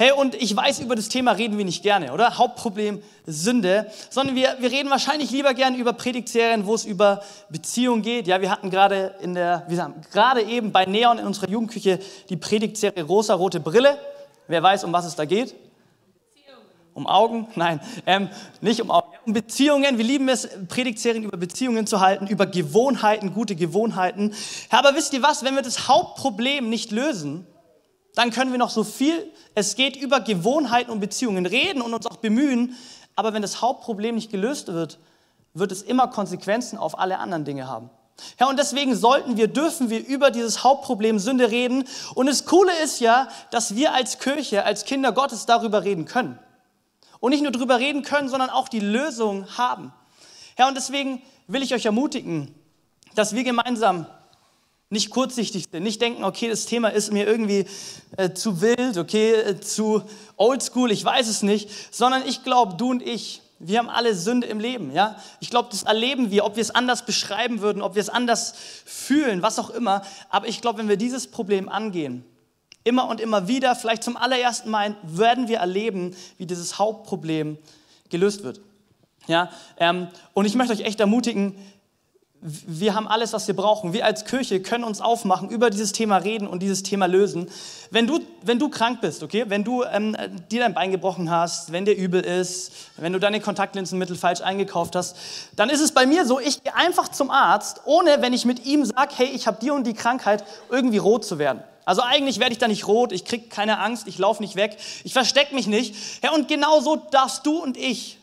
Hey, 0.00 0.12
und 0.12 0.36
ich 0.36 0.54
weiß, 0.54 0.78
über 0.78 0.94
das 0.94 1.08
Thema 1.08 1.32
reden 1.32 1.58
wir 1.58 1.64
nicht 1.64 1.82
gerne, 1.82 2.12
oder? 2.12 2.38
Hauptproblem 2.38 3.02
Sünde, 3.26 3.90
sondern 4.10 4.36
wir, 4.36 4.54
wir 4.60 4.70
reden 4.70 4.90
wahrscheinlich 4.90 5.32
lieber 5.32 5.54
gerne 5.54 5.76
über 5.76 5.92
Predigtserien, 5.92 6.66
wo 6.66 6.74
es 6.76 6.84
über 6.84 7.20
Beziehungen 7.48 8.02
geht. 8.02 8.28
Ja, 8.28 8.40
wir 8.40 8.48
hatten 8.48 8.70
gerade 8.70 9.16
in 9.20 9.34
der, 9.34 9.64
wir 9.66 9.82
haben 9.82 9.94
gerade 10.12 10.42
eben 10.42 10.70
bei 10.70 10.84
Neon 10.84 11.18
in 11.18 11.26
unserer 11.26 11.48
Jugendküche 11.48 11.98
die 12.28 12.36
Predigtserie 12.36 13.02
Rosa-Rote 13.02 13.58
Brille. 13.58 13.98
Wer 14.46 14.62
weiß, 14.62 14.84
um 14.84 14.92
was 14.92 15.04
es 15.04 15.16
da 15.16 15.24
geht? 15.24 15.56
Um 16.94 17.08
Augen? 17.08 17.48
Nein, 17.56 17.80
ähm, 18.06 18.28
nicht 18.60 18.80
um 18.80 18.92
Augen. 18.92 19.08
Um 19.26 19.32
Beziehungen. 19.32 19.98
Wir 19.98 20.04
lieben 20.04 20.28
es, 20.28 20.48
Predigtserien 20.68 21.24
über 21.24 21.36
Beziehungen 21.36 21.88
zu 21.88 21.98
halten, 21.98 22.28
über 22.28 22.46
Gewohnheiten, 22.46 23.34
gute 23.34 23.56
Gewohnheiten. 23.56 24.32
Aber 24.70 24.94
wisst 24.94 25.12
ihr 25.12 25.24
was, 25.24 25.42
wenn 25.42 25.56
wir 25.56 25.62
das 25.62 25.88
Hauptproblem 25.88 26.70
nicht 26.70 26.92
lösen, 26.92 27.48
dann 28.18 28.30
können 28.30 28.50
wir 28.50 28.58
noch 28.58 28.70
so 28.70 28.84
viel 28.84 29.32
es 29.58 29.74
geht 29.74 29.96
über 29.96 30.20
Gewohnheiten 30.20 30.90
und 30.90 31.00
Beziehungen 31.00 31.44
reden 31.44 31.82
und 31.82 31.92
uns 31.92 32.06
auch 32.06 32.18
bemühen, 32.18 32.76
aber 33.16 33.32
wenn 33.32 33.42
das 33.42 33.60
Hauptproblem 33.60 34.14
nicht 34.14 34.30
gelöst 34.30 34.68
wird, 34.68 34.98
wird 35.52 35.72
es 35.72 35.82
immer 35.82 36.06
Konsequenzen 36.06 36.78
auf 36.78 36.98
alle 36.98 37.18
anderen 37.18 37.44
Dinge 37.44 37.66
haben. 37.66 37.90
Ja, 38.38 38.48
und 38.48 38.58
deswegen 38.58 38.94
sollten 38.94 39.36
wir, 39.36 39.48
dürfen 39.48 39.90
wir 39.90 40.06
über 40.06 40.30
dieses 40.30 40.62
Hauptproblem 40.62 41.18
Sünde 41.18 41.50
reden. 41.50 41.84
Und 42.14 42.26
das 42.26 42.44
Coole 42.44 42.72
ist 42.84 43.00
ja, 43.00 43.28
dass 43.50 43.74
wir 43.74 43.94
als 43.94 44.18
Kirche, 44.18 44.64
als 44.64 44.84
Kinder 44.84 45.12
Gottes 45.12 45.46
darüber 45.46 45.84
reden 45.84 46.04
können. 46.04 46.38
Und 47.20 47.30
nicht 47.30 47.42
nur 47.42 47.52
darüber 47.52 47.78
reden 47.78 48.02
können, 48.02 48.28
sondern 48.28 48.50
auch 48.50 48.68
die 48.68 48.80
Lösung 48.80 49.56
haben. 49.56 49.92
Ja, 50.56 50.68
und 50.68 50.76
deswegen 50.76 51.22
will 51.46 51.62
ich 51.62 51.74
euch 51.74 51.86
ermutigen, 51.86 52.54
dass 53.14 53.34
wir 53.34 53.42
gemeinsam 53.42 54.06
nicht 54.90 55.10
kurzsichtig 55.10 55.66
sind, 55.70 55.82
nicht 55.82 56.00
denken, 56.00 56.24
okay, 56.24 56.48
das 56.48 56.66
Thema 56.66 56.88
ist 56.88 57.12
mir 57.12 57.26
irgendwie 57.26 57.66
äh, 58.16 58.32
zu 58.32 58.60
wild, 58.60 58.96
okay, 58.96 59.32
äh, 59.34 59.60
zu 59.60 60.02
oldschool, 60.36 60.90
ich 60.90 61.04
weiß 61.04 61.28
es 61.28 61.42
nicht, 61.42 61.68
sondern 61.94 62.26
ich 62.26 62.42
glaube, 62.42 62.76
du 62.76 62.90
und 62.90 63.02
ich, 63.02 63.42
wir 63.58 63.78
haben 63.78 63.90
alle 63.90 64.14
Sünde 64.14 64.46
im 64.46 64.60
Leben, 64.60 64.92
ja? 64.92 65.16
Ich 65.40 65.50
glaube, 65.50 65.68
das 65.70 65.82
erleben 65.82 66.30
wir, 66.30 66.44
ob 66.44 66.56
wir 66.56 66.62
es 66.62 66.70
anders 66.70 67.04
beschreiben 67.04 67.60
würden, 67.60 67.82
ob 67.82 67.96
wir 67.96 68.00
es 68.02 68.08
anders 68.08 68.54
fühlen, 68.84 69.42
was 69.42 69.58
auch 69.58 69.70
immer, 69.70 70.02
aber 70.30 70.48
ich 70.48 70.60
glaube, 70.62 70.78
wenn 70.78 70.88
wir 70.88 70.96
dieses 70.96 71.26
Problem 71.26 71.68
angehen, 71.68 72.24
immer 72.84 73.08
und 73.08 73.20
immer 73.20 73.46
wieder, 73.48 73.76
vielleicht 73.76 74.02
zum 74.02 74.16
allerersten 74.16 74.70
Mal, 74.70 74.96
werden 75.02 75.48
wir 75.48 75.58
erleben, 75.58 76.16
wie 76.38 76.46
dieses 76.46 76.78
Hauptproblem 76.78 77.58
gelöst 78.08 78.42
wird. 78.42 78.60
Ja, 79.26 79.50
ähm, 79.76 80.08
und 80.32 80.46
ich 80.46 80.54
möchte 80.54 80.72
euch 80.72 80.80
echt 80.80 81.00
ermutigen, 81.00 81.54
wir 82.40 82.94
haben 82.94 83.08
alles, 83.08 83.32
was 83.32 83.48
wir 83.48 83.56
brauchen. 83.56 83.92
Wir 83.92 84.04
als 84.04 84.24
Kirche 84.24 84.60
können 84.60 84.84
uns 84.84 85.00
aufmachen, 85.00 85.50
über 85.50 85.70
dieses 85.70 85.90
Thema 85.90 86.18
reden 86.18 86.46
und 86.46 86.62
dieses 86.62 86.84
Thema 86.84 87.06
lösen. 87.06 87.50
Wenn 87.90 88.06
du, 88.06 88.20
wenn 88.42 88.60
du 88.60 88.68
krank 88.68 89.00
bist, 89.00 89.24
okay, 89.24 89.46
wenn 89.48 89.64
du 89.64 89.82
ähm, 89.82 90.16
dir 90.50 90.60
dein 90.60 90.72
Bein 90.72 90.92
gebrochen 90.92 91.30
hast, 91.30 91.72
wenn 91.72 91.84
dir 91.84 91.96
übel 91.96 92.20
ist, 92.20 92.72
wenn 92.96 93.12
du 93.12 93.18
deine 93.18 93.40
Kontaktlinsenmittel 93.40 94.16
falsch 94.16 94.40
eingekauft 94.40 94.94
hast, 94.94 95.16
dann 95.56 95.68
ist 95.68 95.80
es 95.80 95.92
bei 95.92 96.06
mir 96.06 96.24
so, 96.26 96.38
ich 96.38 96.62
gehe 96.62 96.74
einfach 96.76 97.08
zum 97.08 97.30
Arzt, 97.30 97.80
ohne, 97.86 98.22
wenn 98.22 98.32
ich 98.32 98.44
mit 98.44 98.64
ihm 98.66 98.84
sage, 98.84 99.14
hey, 99.16 99.26
ich 99.26 99.48
habe 99.48 99.58
dir 99.58 99.74
und 99.74 99.84
die 99.86 99.94
Krankheit, 99.94 100.44
irgendwie 100.70 100.98
rot 100.98 101.24
zu 101.24 101.38
werden. 101.40 101.62
Also 101.84 102.02
eigentlich 102.02 102.38
werde 102.38 102.52
ich 102.52 102.58
da 102.58 102.68
nicht 102.68 102.86
rot, 102.86 103.12
ich 103.12 103.24
kriege 103.24 103.48
keine 103.48 103.80
Angst, 103.80 104.06
ich 104.06 104.18
laufe 104.18 104.42
nicht 104.42 104.54
weg, 104.54 104.76
ich 105.02 105.12
verstecke 105.12 105.54
mich 105.54 105.66
nicht. 105.66 106.22
Ja, 106.22 106.32
und 106.32 106.46
genau 106.46 106.80
so 106.80 106.96
darfst 106.96 107.46
du 107.46 107.58
und 107.58 107.76
ich 107.76 108.18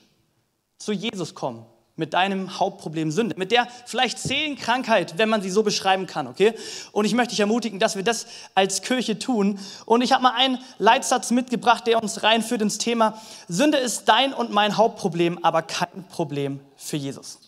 zu 0.77 0.93
Jesus 0.93 1.35
kommen 1.35 1.65
mit 1.97 2.13
deinem 2.13 2.59
Hauptproblem 2.59 3.11
Sünde, 3.11 3.35
mit 3.37 3.51
der 3.51 3.67
vielleicht 3.85 4.19
Seelenkrankheit, 4.19 5.17
wenn 5.17 5.29
man 5.29 5.41
sie 5.41 5.49
so 5.49 5.63
beschreiben 5.63 6.07
kann, 6.07 6.27
okay? 6.27 6.53
Und 6.91 7.05
ich 7.05 7.13
möchte 7.13 7.31
dich 7.31 7.39
ermutigen, 7.39 7.79
dass 7.79 7.95
wir 7.95 8.03
das 8.03 8.27
als 8.53 8.81
Kirche 8.81 9.17
tun. 9.17 9.59
Und 9.85 10.01
ich 10.01 10.11
habe 10.11 10.23
mal 10.23 10.33
einen 10.35 10.59
Leitsatz 10.77 11.31
mitgebracht, 11.31 11.87
der 11.87 12.01
uns 12.01 12.23
reinführt 12.23 12.61
ins 12.61 12.77
Thema, 12.77 13.21
Sünde 13.47 13.77
ist 13.77 14.05
dein 14.05 14.33
und 14.33 14.51
mein 14.51 14.77
Hauptproblem, 14.77 15.39
aber 15.43 15.61
kein 15.61 16.05
Problem 16.09 16.59
für 16.75 16.97
Jesus. 16.97 17.39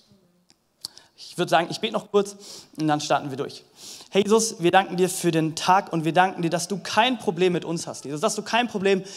Ich 1.15 1.37
würde 1.37 1.49
sagen, 1.49 1.67
ich 1.69 1.79
bete 1.79 1.93
noch 1.93 2.11
kurz 2.11 2.35
und 2.79 2.87
dann 2.87 3.01
starten 3.01 3.29
wir 3.29 3.37
durch. 3.37 3.63
Hey 4.09 4.23
Jesus, 4.23 4.61
wir 4.61 4.71
danken 4.71 4.97
dir 4.97 5.09
für 5.09 5.31
den 5.31 5.55
Tag 5.55 5.91
und 5.91 6.05
wir 6.05 6.13
danken 6.13 6.41
dir, 6.41 6.49
dass 6.49 6.67
du 6.67 6.77
kein 6.77 7.19
Problem 7.19 7.53
mit 7.53 7.65
uns 7.65 7.87
hast, 7.87 8.05
Jesus, 8.05 8.21
dass 8.21 8.35
du 8.35 8.41
kein 8.41 8.67
Problem 8.67 8.99
mit 8.99 9.07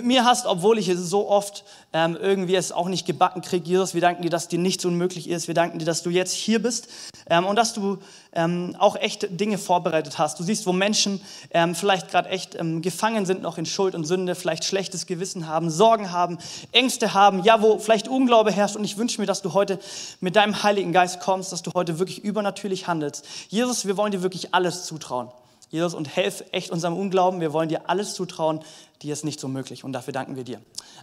mir 0.00 0.24
hast, 0.24 0.46
obwohl 0.46 0.78
ich 0.78 0.88
es 0.88 0.98
so 1.10 1.28
oft 1.28 1.64
ähm, 1.92 2.16
irgendwie 2.18 2.54
es 2.54 2.72
auch 2.72 2.88
nicht 2.88 3.06
gebacken 3.06 3.42
kriege. 3.42 3.68
Jesus, 3.68 3.92
wir 3.92 4.00
danken 4.00 4.22
dir, 4.22 4.30
dass 4.30 4.48
dir 4.48 4.58
nichts 4.58 4.84
unmöglich 4.86 5.28
ist. 5.28 5.48
Wir 5.48 5.54
danken 5.54 5.78
dir, 5.78 5.84
dass 5.84 6.02
du 6.02 6.08
jetzt 6.08 6.32
hier 6.32 6.62
bist 6.62 6.88
ähm, 7.28 7.44
und 7.44 7.56
dass 7.56 7.74
du 7.74 7.98
ähm, 8.32 8.74
auch 8.78 8.96
echt 8.96 9.38
Dinge 9.38 9.58
vorbereitet 9.58 10.16
hast. 10.18 10.40
Du 10.40 10.44
siehst, 10.44 10.66
wo 10.66 10.72
Menschen 10.72 11.20
ähm, 11.50 11.74
vielleicht 11.74 12.10
gerade 12.10 12.30
echt 12.30 12.54
ähm, 12.54 12.80
gefangen 12.80 13.26
sind 13.26 13.42
noch 13.42 13.58
in 13.58 13.66
Schuld 13.66 13.94
und 13.94 14.04
Sünde, 14.04 14.34
vielleicht 14.34 14.64
schlechtes 14.64 15.04
Gewissen 15.04 15.46
haben, 15.46 15.68
Sorgen 15.68 16.10
haben, 16.10 16.38
Ängste 16.72 17.12
haben, 17.12 17.42
ja, 17.42 17.60
wo 17.60 17.78
vielleicht 17.78 18.08
Unglaube 18.08 18.50
herrscht. 18.50 18.76
Und 18.76 18.84
ich 18.84 18.96
wünsche 18.96 19.20
mir, 19.20 19.26
dass 19.26 19.42
du 19.42 19.52
heute 19.52 19.78
mit 20.20 20.36
deinem 20.36 20.62
Heiligen 20.62 20.92
Geist 20.92 21.20
kommst, 21.20 21.52
dass 21.52 21.62
du 21.62 21.70
heute 21.74 21.98
wirklich 21.98 22.24
übernatürlich 22.24 22.86
handelst. 22.86 23.26
Jesus, 23.48 23.86
wir 23.86 23.98
wollen 23.98 24.12
dir 24.12 24.22
wirklich 24.22 24.54
alles 24.54 24.86
zutrauen. 24.86 25.28
Jesus, 25.72 25.94
und 25.94 26.14
helf 26.14 26.44
echt 26.52 26.70
unserem 26.70 26.98
Unglauben. 26.98 27.40
Wir 27.40 27.54
wollen 27.54 27.70
dir 27.70 27.88
alles 27.88 28.12
zutrauen. 28.12 28.60
Dir 29.02 29.12
ist 29.12 29.24
nicht 29.24 29.40
so 29.40 29.48
möglich. 29.48 29.84
Und 29.84 29.92
dafür 29.92 30.12
danken 30.12 30.36
wir 30.36 30.44
dir. 30.44 30.60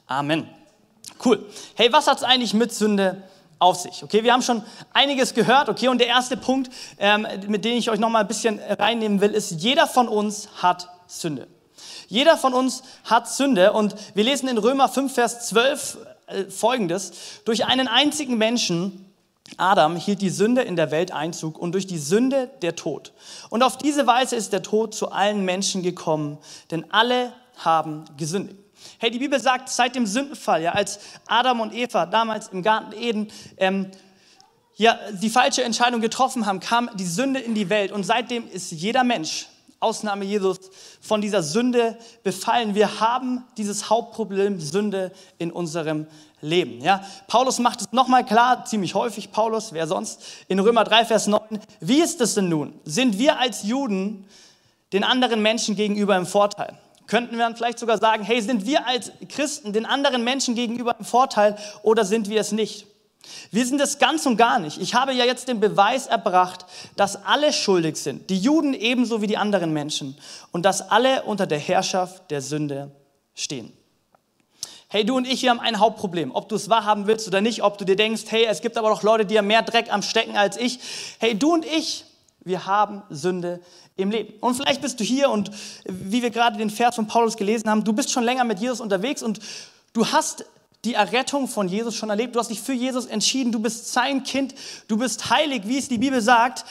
Amen. 0.07 0.47
Cool. 1.23 1.45
Hey, 1.75 1.91
was 1.91 2.07
hat 2.07 2.17
es 2.17 2.23
eigentlich 2.23 2.53
mit 2.53 2.73
Sünde 2.73 3.23
auf 3.59 3.75
sich? 3.75 4.03
Okay, 4.03 4.23
wir 4.23 4.31
haben 4.31 4.41
schon 4.41 4.63
einiges 4.93 5.33
gehört. 5.33 5.67
Okay, 5.67 5.89
und 5.89 5.99
der 5.99 6.07
erste 6.07 6.37
Punkt, 6.37 6.71
ähm, 6.97 7.27
mit 7.47 7.65
dem 7.65 7.75
ich 7.75 7.89
euch 7.89 7.99
noch 7.99 8.09
mal 8.09 8.21
ein 8.21 8.27
bisschen 8.27 8.59
reinnehmen 8.59 9.19
will, 9.19 9.31
ist: 9.31 9.51
Jeder 9.51 9.85
von 9.85 10.07
uns 10.07 10.47
hat 10.61 10.87
Sünde. 11.07 11.47
Jeder 12.07 12.37
von 12.37 12.53
uns 12.53 12.83
hat 13.03 13.27
Sünde. 13.27 13.73
Und 13.73 13.95
wir 14.15 14.23
lesen 14.23 14.47
in 14.47 14.57
Römer 14.57 14.87
5, 14.87 15.13
Vers 15.13 15.47
12 15.47 15.97
äh, 16.27 16.43
folgendes: 16.45 17.11
Durch 17.43 17.65
einen 17.65 17.89
einzigen 17.89 18.37
Menschen 18.37 19.09
Adam 19.57 19.95
hielt 19.95 20.21
die 20.21 20.29
Sünde 20.29 20.61
in 20.61 20.75
der 20.75 20.91
Welt 20.91 21.11
Einzug 21.11 21.57
und 21.57 21.73
durch 21.73 21.87
die 21.87 21.97
Sünde 21.97 22.49
der 22.61 22.75
Tod. 22.75 23.13
Und 23.49 23.63
auf 23.63 23.77
diese 23.77 24.07
Weise 24.07 24.35
ist 24.35 24.53
der 24.53 24.61
Tod 24.61 24.93
zu 24.93 25.11
allen 25.11 25.43
Menschen 25.43 25.81
gekommen, 25.81 26.37
denn 26.71 26.85
alle 26.91 27.33
haben 27.59 28.05
gesündigt. 28.17 28.57
Hey, 28.97 29.11
die 29.11 29.19
Bibel 29.19 29.39
sagt, 29.39 29.69
seit 29.69 29.95
dem 29.95 30.05
Sündenfall, 30.05 30.63
ja, 30.63 30.71
als 30.71 30.99
Adam 31.27 31.59
und 31.59 31.73
Eva 31.73 32.05
damals 32.05 32.47
im 32.49 32.63
Garten 32.63 32.93
Eden 32.93 33.27
ähm, 33.57 33.91
ja, 34.75 34.97
die 35.11 35.29
falsche 35.29 35.63
Entscheidung 35.63 35.99
getroffen 35.99 36.45
haben, 36.45 36.61
kam 36.61 36.89
die 36.95 37.05
Sünde 37.05 37.41
in 37.41 37.53
die 37.53 37.69
Welt 37.69 37.91
und 37.91 38.05
seitdem 38.05 38.49
ist 38.49 38.71
jeder 38.71 39.03
Mensch, 39.03 39.47
Ausnahme 39.81 40.25
Jesus, 40.25 40.57
von 41.01 41.21
dieser 41.21 41.43
Sünde 41.43 41.97
befallen. 42.23 42.75
Wir 42.75 42.99
haben 42.99 43.43
dieses 43.57 43.89
Hauptproblem 43.89 44.59
Sünde 44.59 45.11
in 45.37 45.51
unserem 45.51 46.07
leben. 46.41 46.81
Ja? 46.81 47.03
Paulus 47.27 47.59
macht 47.59 47.81
es 47.81 47.91
nochmal 47.91 48.25
klar, 48.25 48.65
ziemlich 48.65 48.95
häufig, 48.95 49.31
Paulus, 49.31 49.73
wer 49.73 49.87
sonst, 49.87 50.21
in 50.47 50.59
Römer 50.59 50.83
3, 50.83 51.05
Vers 51.05 51.27
9. 51.27 51.41
Wie 51.81 52.01
ist 52.01 52.21
es 52.21 52.35
denn 52.35 52.49
nun? 52.49 52.79
Sind 52.85 53.17
wir 53.17 53.39
als 53.39 53.63
Juden 53.63 54.25
den 54.93 55.03
anderen 55.03 55.41
Menschen 55.41 55.75
gegenüber 55.75 56.15
im 56.15 56.25
Vorteil? 56.25 56.77
Könnten 57.09 57.37
wir 57.37 57.43
dann 57.43 57.55
vielleicht 57.55 57.79
sogar 57.79 57.97
sagen, 57.97 58.23
hey, 58.23 58.39
sind 58.39 58.67
wir 58.67 58.85
als 58.85 59.11
Christen 59.29 59.73
den 59.73 59.87
anderen 59.87 60.23
Menschen 60.23 60.53
gegenüber 60.53 60.95
im 60.99 61.05
Vorteil 61.05 61.57
oder 61.81 62.05
sind 62.05 62.29
wir 62.29 62.39
es 62.39 62.51
nicht? 62.51 62.85
Wir 63.49 63.65
sind 63.65 63.81
es 63.81 63.97
ganz 63.97 64.27
und 64.27 64.37
gar 64.37 64.59
nicht. 64.59 64.79
Ich 64.79 64.93
habe 64.93 65.13
ja 65.13 65.25
jetzt 65.25 65.47
den 65.47 65.59
Beweis 65.59 66.05
erbracht, 66.05 66.67
dass 66.95 67.25
alle 67.25 67.51
schuldig 67.51 67.97
sind, 67.97 68.29
die 68.29 68.37
Juden 68.37 68.75
ebenso 68.75 69.23
wie 69.23 69.27
die 69.27 69.37
anderen 69.37 69.73
Menschen, 69.73 70.17
und 70.51 70.63
dass 70.65 70.87
alle 70.91 71.23
unter 71.23 71.47
der 71.47 71.57
Herrschaft 71.57 72.29
der 72.29 72.41
Sünde 72.41 72.91
stehen. 73.33 73.73
Hey, 74.87 75.03
du 75.03 75.17
und 75.17 75.27
ich, 75.27 75.41
wir 75.41 75.49
haben 75.49 75.59
ein 75.59 75.79
Hauptproblem. 75.79 76.31
Ob 76.33 76.47
du 76.47 76.55
es 76.55 76.69
wahrhaben 76.69 77.07
willst 77.07 77.27
oder 77.27 77.41
nicht, 77.41 77.63
ob 77.63 77.79
du 77.79 77.85
dir 77.85 77.95
denkst, 77.95 78.23
hey, 78.29 78.45
es 78.45 78.61
gibt 78.61 78.77
aber 78.77 78.89
doch 78.89 79.01
Leute, 79.01 79.25
die 79.25 79.37
haben 79.37 79.47
mehr 79.47 79.63
Dreck 79.63 79.91
am 79.91 80.03
Stecken 80.03 80.37
als 80.37 80.57
ich. 80.57 80.79
Hey, 81.19 81.37
du 81.37 81.53
und 81.53 81.65
ich, 81.65 82.05
wir 82.43 82.65
haben 82.67 83.01
Sünde 83.09 83.61
im 83.99 84.11
Leben. 84.11 84.33
Und 84.39 84.55
vielleicht 84.55 84.81
bist 84.81 84.99
du 84.99 85.03
hier 85.03 85.29
und 85.29 85.51
wie 85.85 86.21
wir 86.21 86.29
gerade 86.29 86.57
den 86.57 86.69
Vers 86.69 86.95
von 86.95 87.07
Paulus 87.07 87.37
gelesen 87.37 87.69
haben, 87.69 87.83
du 87.83 87.93
bist 87.93 88.11
schon 88.11 88.23
länger 88.23 88.43
mit 88.43 88.59
Jesus 88.59 88.79
unterwegs 88.79 89.21
und 89.21 89.39
du 89.93 90.05
hast 90.05 90.45
die 90.85 90.93
Errettung 90.93 91.47
von 91.47 91.67
Jesus 91.67 91.95
schon 91.95 92.09
erlebt. 92.09 92.35
Du 92.35 92.39
hast 92.39 92.49
dich 92.49 92.61
für 92.61 92.73
Jesus 92.73 93.05
entschieden. 93.05 93.51
Du 93.51 93.59
bist 93.59 93.91
sein 93.91 94.23
Kind. 94.23 94.55
Du 94.87 94.97
bist 94.97 95.29
heilig, 95.29 95.63
wie 95.65 95.77
es 95.77 95.89
die 95.89 95.97
Bibel 95.97 96.21
sagt. 96.21 96.63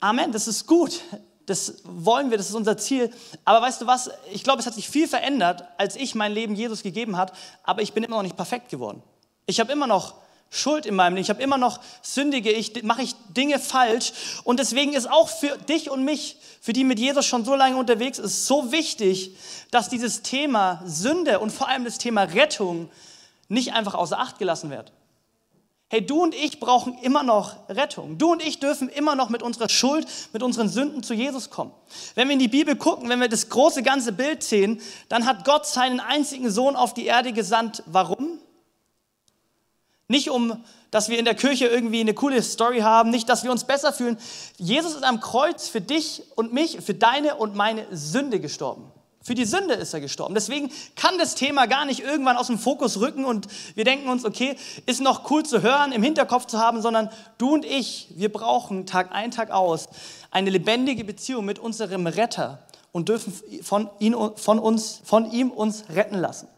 Amen. 0.00 0.30
Das 0.30 0.46
ist 0.46 0.66
gut. 0.66 1.00
Das 1.46 1.82
wollen 1.84 2.30
wir. 2.30 2.38
Das 2.38 2.48
ist 2.48 2.54
unser 2.54 2.76
Ziel. 2.76 3.10
Aber 3.44 3.66
weißt 3.66 3.82
du 3.82 3.86
was? 3.86 4.10
Ich 4.32 4.44
glaube, 4.44 4.60
es 4.60 4.66
hat 4.66 4.74
sich 4.74 4.88
viel 4.88 5.08
verändert, 5.08 5.64
als 5.76 5.96
ich 5.96 6.14
mein 6.14 6.32
Leben 6.32 6.54
Jesus 6.54 6.82
gegeben 6.82 7.16
hat. 7.16 7.32
Aber 7.64 7.82
ich 7.82 7.92
bin 7.92 8.04
immer 8.04 8.16
noch 8.16 8.22
nicht 8.22 8.36
perfekt 8.36 8.68
geworden. 8.68 9.02
Ich 9.46 9.58
habe 9.58 9.72
immer 9.72 9.88
noch 9.88 10.14
Schuld 10.50 10.86
in 10.86 10.94
meinem 10.94 11.14
Leben. 11.14 11.22
Ich 11.22 11.30
habe 11.30 11.42
immer 11.42 11.58
noch 11.58 11.80
sündige, 12.02 12.50
ich 12.50 12.82
mache 12.84 13.02
ich 13.02 13.14
Dinge 13.30 13.58
falsch. 13.58 14.12
Und 14.44 14.60
deswegen 14.60 14.92
ist 14.92 15.10
auch 15.10 15.28
für 15.28 15.56
dich 15.58 15.90
und 15.90 16.04
mich, 16.04 16.36
für 16.60 16.72
die 16.72 16.84
mit 16.84 16.98
Jesus 16.98 17.26
schon 17.26 17.44
so 17.44 17.54
lange 17.54 17.76
unterwegs 17.76 18.18
ist, 18.18 18.46
so 18.46 18.70
wichtig, 18.70 19.36
dass 19.70 19.88
dieses 19.88 20.22
Thema 20.22 20.82
Sünde 20.86 21.40
und 21.40 21.50
vor 21.50 21.68
allem 21.68 21.84
das 21.84 21.98
Thema 21.98 22.22
Rettung 22.22 22.88
nicht 23.48 23.72
einfach 23.72 23.94
außer 23.94 24.18
Acht 24.18 24.38
gelassen 24.38 24.70
wird. 24.70 24.92
Hey, 25.88 26.04
du 26.04 26.22
und 26.22 26.34
ich 26.34 26.58
brauchen 26.58 26.98
immer 27.02 27.22
noch 27.22 27.68
Rettung. 27.68 28.18
Du 28.18 28.32
und 28.32 28.42
ich 28.42 28.58
dürfen 28.58 28.88
immer 28.88 29.14
noch 29.14 29.28
mit 29.28 29.42
unserer 29.42 29.68
Schuld, 29.68 30.06
mit 30.32 30.42
unseren 30.42 30.68
Sünden 30.68 31.02
zu 31.02 31.14
Jesus 31.14 31.50
kommen. 31.50 31.72
Wenn 32.14 32.26
wir 32.28 32.32
in 32.32 32.40
die 32.40 32.48
Bibel 32.48 32.74
gucken, 32.74 33.08
wenn 33.08 33.20
wir 33.20 33.28
das 33.28 33.48
große 33.48 33.82
ganze 33.82 34.12
Bild 34.12 34.42
sehen, 34.42 34.80
dann 35.08 35.26
hat 35.26 35.44
Gott 35.44 35.66
seinen 35.66 36.00
einzigen 36.00 36.50
Sohn 36.50 36.74
auf 36.74 36.94
die 36.94 37.06
Erde 37.06 37.32
gesandt. 37.32 37.82
Warum? 37.86 38.40
Nicht 40.06 40.30
um, 40.30 40.62
dass 40.90 41.08
wir 41.08 41.18
in 41.18 41.24
der 41.24 41.34
Kirche 41.34 41.66
irgendwie 41.66 42.00
eine 42.00 42.14
coole 42.14 42.42
Story 42.42 42.80
haben, 42.80 43.10
nicht, 43.10 43.28
dass 43.28 43.42
wir 43.42 43.50
uns 43.50 43.64
besser 43.64 43.92
fühlen. 43.92 44.18
Jesus 44.58 44.94
ist 44.94 45.04
am 45.04 45.20
Kreuz 45.20 45.68
für 45.68 45.80
dich 45.80 46.22
und 46.36 46.52
mich, 46.52 46.78
für 46.82 46.94
deine 46.94 47.36
und 47.36 47.54
meine 47.54 47.86
Sünde 47.90 48.38
gestorben. 48.38 48.92
Für 49.24 49.34
die 49.34 49.46
Sünde 49.46 49.72
ist 49.72 49.94
er 49.94 50.00
gestorben. 50.00 50.34
Deswegen 50.34 50.70
kann 50.96 51.16
das 51.16 51.34
Thema 51.34 51.66
gar 51.66 51.86
nicht 51.86 52.00
irgendwann 52.00 52.36
aus 52.36 52.48
dem 52.48 52.58
Fokus 52.58 53.00
rücken 53.00 53.24
und 53.24 53.48
wir 53.74 53.84
denken 53.84 54.10
uns, 54.10 54.26
okay, 54.26 54.56
ist 54.84 55.00
noch 55.00 55.30
cool 55.30 55.42
zu 55.44 55.62
hören, 55.62 55.92
im 55.92 56.02
Hinterkopf 56.02 56.44
zu 56.44 56.58
haben, 56.58 56.82
sondern 56.82 57.08
du 57.38 57.54
und 57.54 57.64
ich, 57.64 58.08
wir 58.16 58.30
brauchen 58.30 58.84
Tag 58.84 59.12
ein, 59.12 59.30
Tag 59.30 59.50
aus 59.50 59.88
eine 60.30 60.50
lebendige 60.50 61.04
Beziehung 61.04 61.46
mit 61.46 61.58
unserem 61.58 62.06
Retter 62.06 62.66
und 62.92 63.08
dürfen 63.08 63.32
von, 63.62 63.88
ihn, 63.98 64.14
von, 64.36 64.58
uns, 64.58 65.00
von 65.02 65.32
ihm 65.32 65.50
uns 65.50 65.84
retten 65.88 66.18
lassen. 66.18 66.48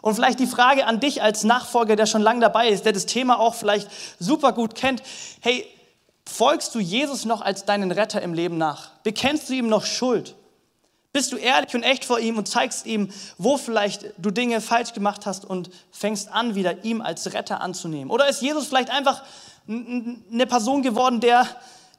Und 0.00 0.14
vielleicht 0.14 0.40
die 0.40 0.46
Frage 0.46 0.86
an 0.86 1.00
dich 1.00 1.22
als 1.22 1.44
Nachfolger, 1.44 1.96
der 1.96 2.06
schon 2.06 2.22
lange 2.22 2.40
dabei 2.40 2.68
ist, 2.68 2.84
der 2.84 2.92
das 2.92 3.06
Thema 3.06 3.38
auch 3.38 3.54
vielleicht 3.54 3.88
super 4.18 4.52
gut 4.52 4.74
kennt. 4.74 5.02
Hey, 5.40 5.66
folgst 6.26 6.74
du 6.74 6.80
Jesus 6.80 7.24
noch 7.24 7.40
als 7.40 7.64
deinen 7.64 7.90
Retter 7.90 8.22
im 8.22 8.34
Leben 8.34 8.58
nach? 8.58 8.90
Bekennst 9.02 9.48
du 9.48 9.54
ihm 9.54 9.68
noch 9.68 9.84
Schuld? 9.84 10.34
Bist 11.12 11.30
du 11.30 11.36
ehrlich 11.36 11.74
und 11.74 11.82
echt 11.82 12.06
vor 12.06 12.18
ihm 12.20 12.38
und 12.38 12.48
zeigst 12.48 12.86
ihm, 12.86 13.10
wo 13.36 13.58
vielleicht 13.58 14.06
du 14.16 14.30
Dinge 14.30 14.62
falsch 14.62 14.94
gemacht 14.94 15.26
hast 15.26 15.44
und 15.44 15.70
fängst 15.90 16.32
an, 16.32 16.54
wieder 16.54 16.84
ihm 16.84 17.02
als 17.02 17.34
Retter 17.34 17.60
anzunehmen? 17.60 18.10
Oder 18.10 18.28
ist 18.28 18.40
Jesus 18.40 18.66
vielleicht 18.66 18.90
einfach 18.90 19.22
eine 19.68 20.46
Person 20.46 20.82
geworden, 20.82 21.20
der 21.20 21.46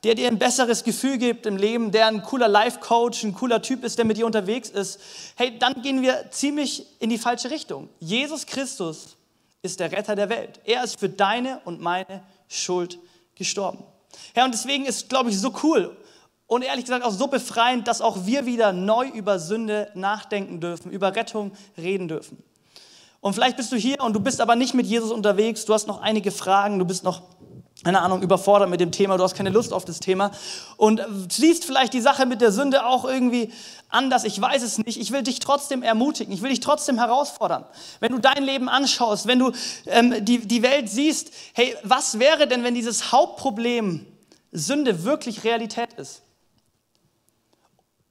der 0.03 0.15
dir 0.15 0.27
ein 0.27 0.37
besseres 0.37 0.83
Gefühl 0.83 1.17
gibt 1.17 1.45
im 1.45 1.57
Leben, 1.57 1.91
der 1.91 2.07
ein 2.07 2.23
cooler 2.23 2.47
Life-Coach, 2.47 3.23
ein 3.23 3.33
cooler 3.33 3.61
Typ 3.61 3.83
ist, 3.83 3.97
der 3.97 4.05
mit 4.05 4.17
dir 4.17 4.25
unterwegs 4.25 4.69
ist, 4.69 4.99
hey, 5.35 5.57
dann 5.57 5.81
gehen 5.81 6.01
wir 6.01 6.29
ziemlich 6.31 6.85
in 6.99 7.09
die 7.09 7.17
falsche 7.17 7.49
Richtung. 7.49 7.89
Jesus 7.99 8.45
Christus 8.45 9.15
ist 9.61 9.79
der 9.79 9.91
Retter 9.91 10.15
der 10.15 10.29
Welt. 10.29 10.59
Er 10.65 10.83
ist 10.83 10.99
für 10.99 11.09
deine 11.09 11.61
und 11.63 11.79
meine 11.79 12.23
Schuld 12.49 12.99
gestorben. 13.35 13.83
Ja, 14.35 14.45
und 14.45 14.53
deswegen 14.53 14.85
ist, 14.85 15.09
glaube 15.09 15.29
ich, 15.29 15.39
so 15.39 15.53
cool 15.63 15.95
und 16.47 16.63
ehrlich 16.63 16.85
gesagt 16.85 17.03
auch 17.03 17.11
so 17.11 17.27
befreiend, 17.27 17.87
dass 17.87 18.01
auch 18.01 18.25
wir 18.25 18.45
wieder 18.45 18.73
neu 18.73 19.07
über 19.07 19.39
Sünde 19.39 19.89
nachdenken 19.95 20.59
dürfen, 20.59 20.91
über 20.91 21.15
Rettung 21.15 21.53
reden 21.77 22.07
dürfen. 22.07 22.43
Und 23.21 23.33
vielleicht 23.33 23.55
bist 23.55 23.71
du 23.71 23.77
hier 23.77 24.01
und 24.01 24.13
du 24.13 24.19
bist 24.19 24.41
aber 24.41 24.55
nicht 24.55 24.73
mit 24.73 24.85
Jesus 24.85 25.11
unterwegs, 25.11 25.65
du 25.65 25.73
hast 25.73 25.87
noch 25.87 26.01
einige 26.01 26.29
Fragen, 26.29 26.77
du 26.77 26.85
bist 26.85 27.05
noch 27.05 27.23
keine 27.83 28.01
Ahnung, 28.01 28.21
überfordert 28.21 28.69
mit 28.69 28.79
dem 28.79 28.91
Thema, 28.91 29.17
du 29.17 29.23
hast 29.23 29.35
keine 29.35 29.49
Lust 29.49 29.73
auf 29.73 29.85
das 29.85 29.99
Thema 29.99 30.31
und 30.77 31.01
siehst 31.29 31.65
vielleicht 31.65 31.93
die 31.93 32.01
Sache 32.01 32.25
mit 32.25 32.41
der 32.41 32.51
Sünde 32.51 32.85
auch 32.85 33.05
irgendwie 33.05 33.51
anders, 33.89 34.23
ich 34.23 34.39
weiß 34.39 34.63
es 34.63 34.77
nicht. 34.77 34.99
Ich 34.99 35.11
will 35.11 35.21
dich 35.21 35.39
trotzdem 35.39 35.83
ermutigen, 35.83 36.33
ich 36.33 36.41
will 36.41 36.49
dich 36.49 36.59
trotzdem 36.59 36.97
herausfordern. 36.97 37.65
Wenn 37.99 38.11
du 38.11 38.19
dein 38.19 38.43
Leben 38.43 38.69
anschaust, 38.69 39.27
wenn 39.27 39.39
du 39.39 39.51
ähm, 39.85 40.25
die, 40.25 40.39
die 40.39 40.63
Welt 40.63 40.89
siehst, 40.89 41.31
hey, 41.53 41.75
was 41.83 42.19
wäre 42.19 42.47
denn, 42.47 42.63
wenn 42.63 42.75
dieses 42.75 43.11
Hauptproblem 43.11 44.05
Sünde 44.51 45.03
wirklich 45.03 45.43
Realität 45.43 45.93
ist? 45.93 46.21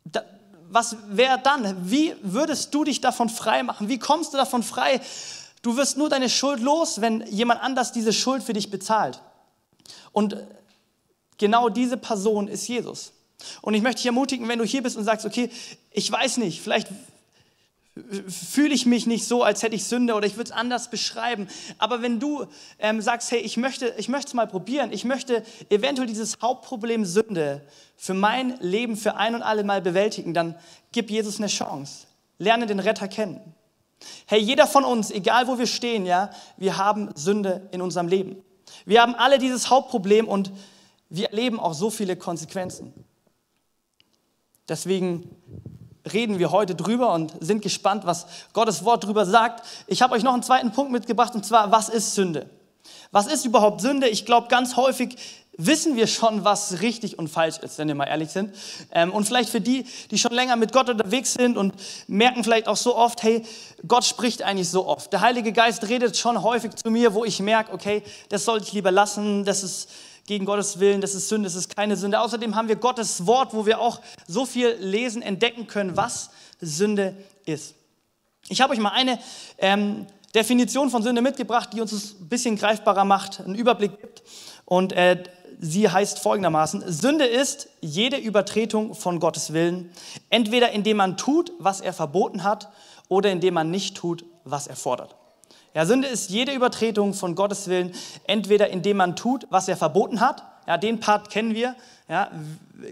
Da, 0.05 0.23
was 0.71 0.97
wäre 1.09 1.39
dann? 1.39 1.91
Wie 1.91 2.15
würdest 2.23 2.73
du 2.75 2.85
dich 2.85 3.01
davon 3.01 3.29
frei 3.29 3.63
machen? 3.63 3.89
Wie 3.89 3.99
kommst 3.99 4.33
du 4.33 4.37
davon 4.37 4.63
frei? 4.63 5.01
Du 5.63 5.77
wirst 5.77 5.97
nur 5.97 6.09
deine 6.09 6.29
Schuld 6.29 6.61
los, 6.61 7.01
wenn 7.01 7.27
jemand 7.27 7.63
anders 7.63 7.93
diese 7.93 8.13
Schuld 8.13 8.43
für 8.43 8.53
dich 8.53 8.71
bezahlt. 8.71 9.21
Und 10.13 10.37
genau 11.39 11.69
diese 11.69 11.97
Person 11.97 12.49
ist 12.49 12.69
Jesus. 12.69 13.13
Und 13.61 13.75
ich 13.75 13.83
möchte 13.83 13.99
dich 13.99 14.07
ermutigen, 14.07 14.49
wenn 14.49 14.59
du 14.59 14.65
hier 14.65 14.83
bist 14.83 14.97
und 14.97 15.05
sagst, 15.05 15.27
okay, 15.27 15.51
ich 15.91 16.11
weiß 16.11 16.37
nicht, 16.37 16.61
vielleicht 16.61 16.89
fühle 18.27 18.73
ich 18.73 18.87
mich 18.87 19.07
nicht 19.07 19.27
so, 19.27 19.43
als 19.43 19.63
hätte 19.63 19.75
ich 19.75 19.85
Sünde 19.85 20.15
oder 20.15 20.27
ich 20.27 20.37
würde 20.37 20.51
es 20.51 20.57
anders 20.57 20.89
beschreiben. 20.89 21.47
Aber 21.77 22.01
wenn 22.01 22.21
du 22.21 22.47
ähm, 22.79 23.03
sagst, 23.03 23.31
hey, 23.31 23.41
ich 23.41 23.59
möchte 23.59 23.95
ich 23.99 24.09
möchte 24.09 24.29
es 24.29 24.35
mal 24.35 24.47
probieren, 24.47 24.93
ich 24.93 25.05
möchte 25.05 25.45
eventuell 25.69 26.07
dieses 26.07 26.39
Hauptproblem 26.41 27.05
Sünde 27.05 27.61
für 27.97 28.15
mein 28.15 28.57
Leben 28.61 28.97
für 28.97 29.17
ein 29.17 29.35
und 29.35 29.43
alle 29.43 29.63
Mal 29.63 29.83
bewältigen, 29.83 30.33
dann 30.33 30.55
gib 30.93 31.11
Jesus 31.11 31.37
eine 31.37 31.49
Chance. 31.49 32.07
Lerne 32.39 32.67
den 32.67 32.81
Retter 32.81 33.09
kennen. 33.09 33.41
Hey, 34.27 34.41
jeder 34.41 34.67
von 34.67 34.85
uns, 34.85 35.11
egal 35.11 35.47
wo 35.47 35.59
wir 35.59 35.67
stehen, 35.67 36.07
ja, 36.07 36.31
wir 36.57 36.79
haben 36.79 37.11
Sünde 37.15 37.69
in 37.73 37.83
unserem 37.83 38.09
Leben. 38.09 38.43
Wir 38.85 39.03
haben 39.03 39.15
alle 39.15 39.39
dieses 39.39 39.71
Hauptproblem 39.71 40.29
und 40.29 40.51
wir 41.09 41.31
erleben 41.31 41.61
auch 41.61 41.75
so 41.75 41.91
viele 41.91 42.17
Konsequenzen. 42.17 42.93
Deswegen 44.69 45.29
reden 46.11 46.39
wir 46.39 46.51
heute 46.51 46.75
drüber 46.75 47.13
und 47.13 47.35
sind 47.41 47.63
gespannt, 47.63 48.07
was 48.07 48.27
Gottes 48.53 48.85
Wort 48.85 49.05
drüber 49.05 49.27
sagt. 49.27 49.65
Ich 49.87 50.03
habe 50.03 50.15
euch 50.15 50.23
noch 50.23 50.33
einen 50.33 50.43
zweiten 50.43 50.73
Punkt 50.73 50.91
mitgebracht 50.91 51.35
und 51.35 51.45
zwar, 51.45 51.71
was 51.71 51.89
ist 51.89 52.15
Sünde? 52.15 52.49
Was 53.11 53.27
ist 53.27 53.45
überhaupt 53.45 53.81
Sünde? 53.81 54.09
Ich 54.09 54.27
glaube, 54.27 54.49
ganz 54.49 54.77
häufig 54.77 55.17
wissen 55.57 55.97
wir 55.97 56.07
schon, 56.07 56.45
was 56.45 56.81
richtig 56.81 57.19
und 57.19 57.29
falsch 57.29 57.59
ist, 57.59 57.79
wenn 57.79 57.89
wir 57.89 57.95
mal 57.95 58.07
ehrlich 58.07 58.31
sind. 58.31 58.55
Ähm, 58.91 59.13
und 59.13 59.25
vielleicht 59.27 59.51
für 59.51 59.61
die, 59.61 59.85
die 60.11 60.19
schon 60.19 60.33
länger 60.33 60.57
mit 60.57 60.73
Gott 60.73 60.89
unterwegs 60.89 61.35
sind 61.35 61.57
und 61.57 61.75
merken 62.07 62.43
vielleicht 62.43 62.69
auch 62.69 62.77
so 62.77 62.97
oft, 62.97 63.23
hey, 63.23 63.45
Gott 63.87 64.05
spricht 64.05 64.43
eigentlich 64.43 64.71
so 64.71 64.87
oft. 64.87 65.13
Der 65.13 65.21
Heilige 65.21 65.53
Geist 65.53 65.89
redet 65.89 66.17
schon 66.17 66.43
häufig 66.43 66.75
zu 66.75 66.91
mir, 66.91 67.15
wo 67.15 67.25
ich 67.25 67.41
merke, 67.41 67.73
okay, 67.73 68.03
das 68.31 68.45
sollte 68.45 68.67
ich 68.67 68.73
lieber 68.73 68.91
lassen, 68.91 69.45
das 69.45 69.63
ist 69.63 69.91
gegen 70.27 70.45
Gottes 70.45 70.79
Willen, 70.79 71.01
das 71.01 71.15
ist 71.15 71.29
Sünde, 71.29 71.47
das 71.47 71.55
ist 71.55 71.75
keine 71.75 71.97
Sünde. 71.97 72.21
Außerdem 72.21 72.55
haben 72.55 72.69
wir 72.69 72.77
Gottes 72.77 73.27
Wort, 73.27 73.53
wo 73.53 73.67
wir 73.67 73.81
auch 73.81 74.01
so 74.27 74.47
viel 74.47 74.77
lesen, 74.79 75.21
entdecken 75.21 75.67
können, 75.67 75.97
was 75.97 76.31
Sünde 76.61 77.17
ist. 77.45 77.75
Ich 78.49 78.61
habe 78.61 78.73
euch 78.73 78.79
mal 78.79 78.91
eine 78.91 79.19
ähm, 79.59 80.07
Definition 80.35 80.91
von 80.91 81.03
Sünde 81.03 81.21
mitgebracht, 81.21 81.71
die 81.73 81.81
uns 81.81 81.93
ein 81.93 82.29
bisschen 82.29 82.57
greifbarer 82.57 83.05
macht, 83.05 83.41
einen 83.41 83.55
Überblick 83.55 84.01
gibt. 84.01 84.23
Und 84.65 84.93
äh, 84.93 85.23
Sie 85.65 85.89
heißt 85.89 86.19
folgendermaßen, 86.19 86.83
Sünde 86.93 87.25
ist 87.25 87.69
jede 87.81 88.17
Übertretung 88.17 88.97
von 88.97 89.21
Gottes 89.21 89.53
Willen, 89.53 89.93
entweder 90.29 90.73
indem 90.73 90.97
man 90.97 91.17
tut, 91.17 91.53
was 91.61 91.81
er 91.81 91.93
verboten 91.93 92.43
hat, 92.43 92.69
oder 93.07 93.31
indem 93.31 93.55
man 93.55 93.71
nicht 93.71 93.97
tut, 93.97 94.25
was 94.43 94.67
er 94.67 94.75
fordert. 94.75 95.15
Ja, 95.73 95.87
Sünde 95.87 96.09
ist 96.09 96.31
jede 96.31 96.53
Übertretung 96.53 97.15
von 97.15 97.37
Gottes 97.37 97.69
Willen, 97.69 97.95
entweder 98.27 98.71
indem 98.71 98.97
man 98.97 99.15
tut, 99.15 99.47
was 99.51 99.69
er 99.69 99.77
verboten 99.77 100.19
hat, 100.19 100.43
ja, 100.67 100.79
den 100.79 100.99
Part 100.99 101.31
kennen 101.31 101.55
wir, 101.55 101.77
ja, 102.09 102.33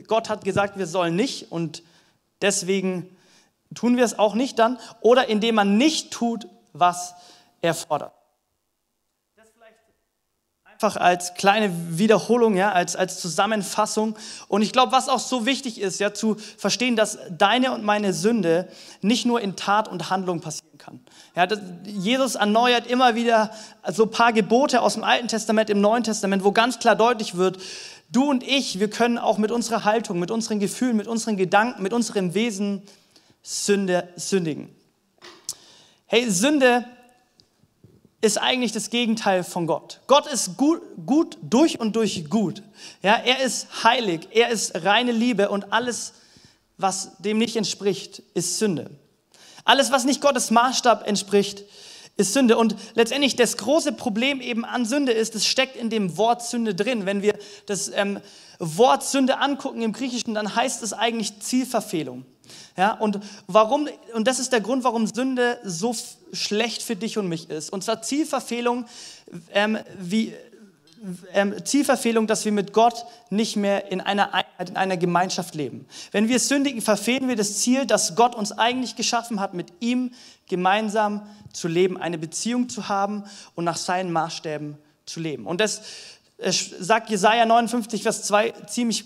Gott 0.07 0.29
hat 0.29 0.45
gesagt, 0.45 0.79
wir 0.79 0.87
sollen 0.87 1.17
nicht 1.17 1.50
und 1.50 1.83
deswegen 2.41 3.17
tun 3.75 3.97
wir 3.97 4.05
es 4.05 4.17
auch 4.17 4.37
nicht 4.37 4.61
dann, 4.61 4.79
oder 5.00 5.29
indem 5.29 5.57
man 5.57 5.77
nicht 5.77 6.12
tut, 6.12 6.47
was 6.73 7.15
er 7.62 7.75
fordert. 7.75 8.12
Einfach 10.73 10.97
als 10.97 11.35
kleine 11.35 11.71
Wiederholung, 11.99 12.57
ja, 12.57 12.73
als, 12.73 12.97
als 12.97 13.21
Zusammenfassung. 13.21 14.17
Und 14.49 14.62
ich 14.62 14.73
glaube, 14.73 14.93
was 14.93 15.09
auch 15.09 15.19
so 15.19 15.45
wichtig 15.45 15.81
ist, 15.81 16.00
ja, 16.00 16.15
zu 16.15 16.37
verstehen, 16.57 16.97
dass 16.97 17.19
deine 17.31 17.73
und 17.73 17.85
meine 17.85 18.12
Sünde 18.12 18.69
nicht 19.03 19.27
nur 19.27 19.41
in 19.41 19.57
Tat 19.57 19.89
und 19.89 20.11
Handlung 20.11 20.41
passieren 20.41 20.79
kann. 20.79 21.00
Ja, 21.37 21.47
das, 21.47 21.61
Jesus 21.85 22.35
erneuert 22.35 22.87
immer 22.87 23.15
wieder 23.15 23.50
so 23.93 24.05
ein 24.05 24.11
paar 24.11 24.33
Gebote 24.33 24.81
aus 24.81 24.95
dem 24.95 25.05
Alten 25.05 25.29
Testament, 25.29 25.69
im 25.69 25.81
Neuen 25.81 26.03
Testament, 26.03 26.45
wo 26.45 26.53
ganz 26.53 26.79
klar 26.79 26.97
deutlich 26.97 27.37
wird, 27.37 27.59
du 28.11 28.31
und 28.31 28.43
ich, 28.43 28.81
wir 28.81 28.89
können 28.89 29.19
auch 29.19 29.39
mit 29.39 29.50
unserer 29.50 29.85
Haltung, 29.85 30.19
mit 30.19 30.31
unseren 30.31 30.61
Gefühlen, 30.61 30.97
mit 30.97 31.07
unseren 31.07 31.37
Gedanken, 31.37 31.83
mit 31.83 31.93
unserem 31.93 32.35
Wesen 32.35 32.83
Sünde, 33.43 34.09
sündigen. 34.17 34.75
Hey, 36.07 36.31
Sünde 36.31 36.85
ist 38.21 38.39
eigentlich 38.39 38.73
das 38.73 38.91
Gegenteil 38.91 39.45
von 39.45 39.67
Gott. 39.67 40.00
Gott 40.07 40.27
ist 40.27 40.57
gut, 40.57 40.83
gut 41.07 41.39
durch 41.43 41.81
und 41.81 41.97
durch 41.97 42.29
gut. 42.29 42.62
Ja, 43.03 43.15
er 43.15 43.43
ist 43.43 43.83
heilig, 43.83 44.29
er 44.33 44.50
ist 44.50 44.85
reine 44.85 45.12
Liebe 45.12 45.49
und 45.49 45.73
alles, 45.73 46.12
was 46.77 47.17
dem 47.19 47.39
nicht 47.39 47.57
entspricht, 47.57 48.23
ist 48.35 48.59
Sünde. 48.59 48.91
Alles, 49.65 49.91
was 49.91 50.05
nicht 50.05 50.21
Gottes 50.21 50.50
Maßstab 50.50 51.07
entspricht, 51.07 51.65
ist 52.17 52.35
Sünde. 52.35 52.59
Und 52.59 52.77
letztendlich 52.95 53.37
das 53.37 53.57
große 53.57 53.93
Problem 53.93 54.41
eben 54.41 54.65
an 54.65 54.85
Sünde 54.85 55.12
ist, 55.12 55.35
es 55.35 55.47
steckt 55.47 55.77
in 55.77 55.91
dem 55.91 56.17
Wort 56.17 56.43
Sünde 56.43 56.75
drin. 56.75 57.07
Wenn 57.07 57.23
wir 57.23 57.39
das 57.67 57.91
ähm, 57.95 58.21
Wort 58.59 59.03
Sünde 59.03 59.39
angucken 59.39 59.83
im 59.83 59.93
Griechischen, 59.93 60.35
dann 60.35 60.55
heißt 60.55 60.83
es 60.83 60.93
eigentlich 60.93 61.41
Zielverfehlung. 61.41 62.25
Ja, 62.76 62.92
und 62.95 63.21
warum, 63.47 63.88
und 64.14 64.26
das 64.26 64.38
ist 64.38 64.52
der 64.52 64.61
Grund, 64.61 64.85
warum 64.85 65.07
Sünde 65.07 65.59
so 65.64 65.95
schlecht 66.33 66.83
für 66.83 66.97
dich 66.97 67.19
und 67.19 67.28
mich 67.28 67.50
ist. 67.50 67.73
Und 67.73 67.85
zwar 67.85 68.02
Zielverfehlung, 68.02 68.87
ähm, 69.52 69.78
wie, 69.99 70.35
ähm, 71.33 71.54
Zielverfehlung, 71.64 72.26
dass 72.26 72.45
wir 72.45 72.52
mit 72.52 72.73
Gott 72.73 73.07
nicht 73.30 73.57
mehr 73.57 73.90
in 73.90 74.00
einer 74.00 74.35
Einheit, 74.35 74.71
in 74.71 74.76
einer 74.76 74.97
Gemeinschaft 74.97 75.54
leben. 75.54 75.87
Wenn 76.12 76.28
wir 76.28 76.38
sündigen, 76.38 76.83
verfehlen 76.83 77.28
wir 77.28 77.37
das 77.37 77.59
Ziel, 77.59 77.87
das 77.87 78.14
Gott 78.16 78.35
uns 78.35 78.52
eigentlich 78.52 78.97
geschaffen 78.97 79.40
hat, 79.40 79.54
mit 79.54 79.73
ihm 79.80 80.12
gemeinsam 80.49 81.26
zu 81.52 81.69
leben, 81.69 81.97
eine 81.97 82.19
Beziehung 82.19 82.69
zu 82.69 82.88
haben 82.88 83.25
und 83.54 83.64
nach 83.64 83.76
seinen 83.76 84.12
Maßstäben 84.12 84.76
zu 85.07 85.21
leben. 85.21 85.47
Und 85.47 85.61
das 85.61 85.83
sagt 86.80 87.11
Jesaja 87.11 87.45
59, 87.47 88.02
Vers 88.02 88.23
2 88.25 88.50
ziemlich 88.66 89.04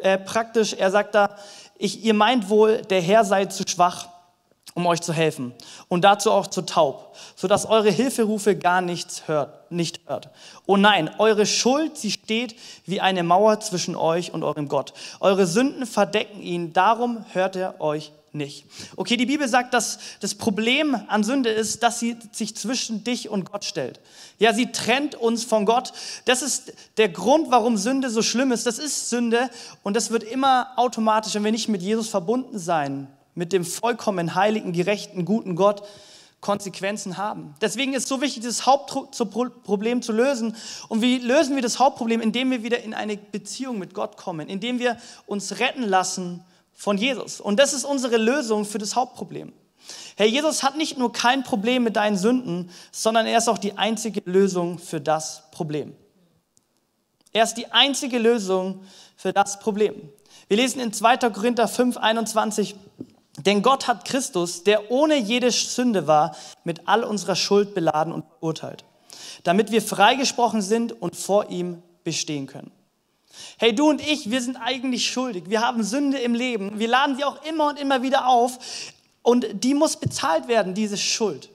äh, 0.00 0.18
praktisch. 0.18 0.74
Er 0.74 0.90
sagt 0.90 1.14
da, 1.14 1.36
ich, 1.76 2.04
ihr 2.04 2.14
meint 2.14 2.48
wohl, 2.48 2.82
der 2.82 3.00
Herr 3.00 3.24
sei 3.24 3.46
zu 3.46 3.64
schwach, 3.66 4.08
um 4.74 4.86
euch 4.86 5.00
zu 5.00 5.12
helfen 5.12 5.52
und 5.88 6.02
dazu 6.02 6.32
auch 6.32 6.48
zu 6.48 6.62
taub, 6.62 7.16
sodass 7.36 7.66
eure 7.66 7.90
Hilferufe 7.90 8.56
gar 8.56 8.80
nichts 8.80 9.28
hört, 9.28 9.70
nicht 9.70 10.00
hört. 10.06 10.30
Oh 10.66 10.76
nein, 10.76 11.10
eure 11.18 11.46
Schuld, 11.46 11.96
sie 11.96 12.10
steht 12.10 12.56
wie 12.84 13.00
eine 13.00 13.22
Mauer 13.22 13.60
zwischen 13.60 13.94
euch 13.94 14.34
und 14.34 14.42
eurem 14.42 14.68
Gott. 14.68 14.92
Eure 15.20 15.46
Sünden 15.46 15.86
verdecken 15.86 16.42
ihn, 16.42 16.72
darum 16.72 17.24
hört 17.32 17.54
er 17.56 17.80
euch 17.80 18.12
nicht. 18.34 18.66
Okay, 18.96 19.16
die 19.16 19.26
Bibel 19.26 19.48
sagt, 19.48 19.74
dass 19.74 19.98
das 20.20 20.34
Problem 20.34 20.94
an 21.08 21.24
Sünde 21.24 21.50
ist, 21.50 21.82
dass 21.82 22.00
sie 22.00 22.16
sich 22.32 22.56
zwischen 22.56 23.04
dich 23.04 23.28
und 23.28 23.50
Gott 23.50 23.64
stellt. 23.64 24.00
Ja, 24.38 24.52
sie 24.52 24.72
trennt 24.72 25.14
uns 25.14 25.44
von 25.44 25.66
Gott. 25.66 25.92
Das 26.24 26.42
ist 26.42 26.72
der 26.96 27.08
Grund, 27.08 27.50
warum 27.50 27.76
Sünde 27.76 28.10
so 28.10 28.22
schlimm 28.22 28.52
ist. 28.52 28.66
Das 28.66 28.78
ist 28.78 29.10
Sünde 29.10 29.50
und 29.82 29.94
das 29.96 30.10
wird 30.10 30.22
immer 30.24 30.72
automatisch, 30.76 31.34
wenn 31.34 31.44
wir 31.44 31.52
nicht 31.52 31.68
mit 31.68 31.82
Jesus 31.82 32.08
verbunden 32.08 32.58
sein, 32.58 33.06
mit 33.34 33.52
dem 33.52 33.64
vollkommen 33.64 34.34
heiligen, 34.34 34.72
gerechten, 34.72 35.24
guten 35.24 35.56
Gott, 35.56 35.82
Konsequenzen 36.40 37.16
haben. 37.16 37.54
Deswegen 37.62 37.94
ist 37.94 38.02
es 38.02 38.08
so 38.08 38.20
wichtig, 38.20 38.42
das 38.42 38.66
Hauptproblem 38.66 40.02
zu 40.02 40.12
lösen. 40.12 40.54
Und 40.88 41.00
wie 41.00 41.16
lösen 41.16 41.54
wir 41.54 41.62
das 41.62 41.78
Hauptproblem? 41.78 42.20
Indem 42.20 42.50
wir 42.50 42.62
wieder 42.62 42.82
in 42.82 42.92
eine 42.92 43.16
Beziehung 43.16 43.78
mit 43.78 43.94
Gott 43.94 44.18
kommen, 44.18 44.48
indem 44.48 44.78
wir 44.78 44.98
uns 45.26 45.58
retten 45.58 45.84
lassen 45.84 46.44
von 46.74 46.98
Jesus. 46.98 47.40
Und 47.40 47.58
das 47.58 47.72
ist 47.72 47.84
unsere 47.84 48.16
Lösung 48.16 48.64
für 48.64 48.78
das 48.78 48.96
Hauptproblem. 48.96 49.52
Herr 50.16 50.26
Jesus 50.26 50.62
hat 50.62 50.76
nicht 50.76 50.98
nur 50.98 51.12
kein 51.12 51.42
Problem 51.42 51.84
mit 51.84 51.96
deinen 51.96 52.16
Sünden, 52.16 52.70
sondern 52.92 53.26
er 53.26 53.38
ist 53.38 53.48
auch 53.48 53.58
die 53.58 53.76
einzige 53.78 54.22
Lösung 54.24 54.78
für 54.78 55.00
das 55.00 55.50
Problem. 55.50 55.94
Er 57.32 57.44
ist 57.44 57.54
die 57.54 57.72
einzige 57.72 58.18
Lösung 58.18 58.84
für 59.16 59.32
das 59.32 59.58
Problem. 59.58 59.94
Wir 60.48 60.56
lesen 60.56 60.80
in 60.80 60.92
2. 60.92 61.16
Korinther 61.30 61.68
5, 61.68 61.96
21, 61.96 62.76
denn 63.38 63.62
Gott 63.62 63.88
hat 63.88 64.04
Christus, 64.04 64.62
der 64.62 64.90
ohne 64.90 65.16
jede 65.16 65.50
Sünde 65.50 66.06
war, 66.06 66.36
mit 66.62 66.86
all 66.86 67.02
unserer 67.02 67.34
Schuld 67.34 67.74
beladen 67.74 68.12
und 68.12 68.24
verurteilt, 68.38 68.84
damit 69.42 69.72
wir 69.72 69.82
freigesprochen 69.82 70.62
sind 70.62 70.92
und 70.92 71.16
vor 71.16 71.50
ihm 71.50 71.82
bestehen 72.04 72.46
können. 72.46 72.70
Hey, 73.58 73.74
du 73.74 73.88
und 73.88 74.00
ich, 74.00 74.30
wir 74.30 74.42
sind 74.42 74.56
eigentlich 74.56 75.10
schuldig. 75.10 75.44
Wir 75.48 75.60
haben 75.60 75.82
Sünde 75.82 76.18
im 76.18 76.34
Leben. 76.34 76.78
Wir 76.78 76.88
laden 76.88 77.16
sie 77.16 77.24
auch 77.24 77.44
immer 77.44 77.68
und 77.68 77.78
immer 77.78 78.02
wieder 78.02 78.28
auf. 78.28 78.58
Und 79.22 79.46
die 79.64 79.74
muss 79.74 79.96
bezahlt 79.96 80.48
werden, 80.48 80.74
diese 80.74 80.96
Schuld. 80.96 81.50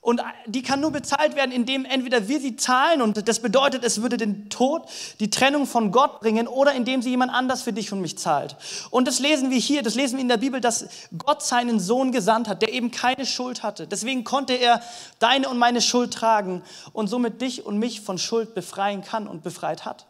Und 0.00 0.22
die 0.46 0.62
kann 0.62 0.80
nur 0.80 0.92
bezahlt 0.92 1.34
werden, 1.34 1.50
indem 1.50 1.84
entweder 1.84 2.28
wir 2.28 2.40
sie 2.40 2.56
zahlen, 2.56 3.02
und 3.02 3.28
das 3.28 3.40
bedeutet, 3.40 3.84
es 3.84 4.00
würde 4.00 4.16
den 4.16 4.48
Tod, 4.48 4.82
die 5.18 5.28
Trennung 5.28 5.66
von 5.66 5.90
Gott 5.90 6.20
bringen, 6.20 6.46
oder 6.46 6.72
indem 6.72 7.02
sie 7.02 7.10
jemand 7.10 7.32
anders 7.32 7.62
für 7.62 7.72
dich 7.72 7.92
und 7.92 8.00
mich 8.00 8.16
zahlt. 8.16 8.56
Und 8.90 9.08
das 9.08 9.18
lesen 9.18 9.50
wir 9.50 9.58
hier, 9.58 9.82
das 9.82 9.96
lesen 9.96 10.16
wir 10.16 10.22
in 10.22 10.28
der 10.28 10.36
Bibel, 10.36 10.60
dass 10.60 10.88
Gott 11.18 11.42
seinen 11.42 11.80
Sohn 11.80 12.12
gesandt 12.12 12.48
hat, 12.48 12.62
der 12.62 12.72
eben 12.72 12.90
keine 12.90 13.26
Schuld 13.26 13.62
hatte. 13.62 13.86
Deswegen 13.86 14.24
konnte 14.24 14.54
er 14.54 14.80
deine 15.18 15.48
und 15.48 15.58
meine 15.58 15.82
Schuld 15.82 16.14
tragen 16.14 16.62
und 16.92 17.08
somit 17.08 17.42
dich 17.42 17.66
und 17.66 17.78
mich 17.78 18.00
von 18.00 18.18
Schuld 18.18 18.54
befreien 18.54 19.02
kann 19.02 19.26
und 19.26 19.42
befreit 19.42 19.84
hat. 19.84 20.06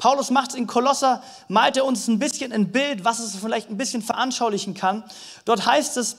Paulus 0.00 0.30
macht 0.30 0.50
es 0.50 0.56
in 0.56 0.66
Kolosser, 0.66 1.22
malt 1.46 1.76
er 1.76 1.84
uns 1.84 2.08
ein 2.08 2.18
bisschen 2.18 2.52
ein 2.52 2.72
Bild, 2.72 3.04
was 3.04 3.20
es 3.20 3.36
vielleicht 3.36 3.70
ein 3.70 3.76
bisschen 3.76 4.02
veranschaulichen 4.02 4.74
kann. 4.74 5.04
Dort 5.44 5.66
heißt 5.66 5.96
es, 5.98 6.16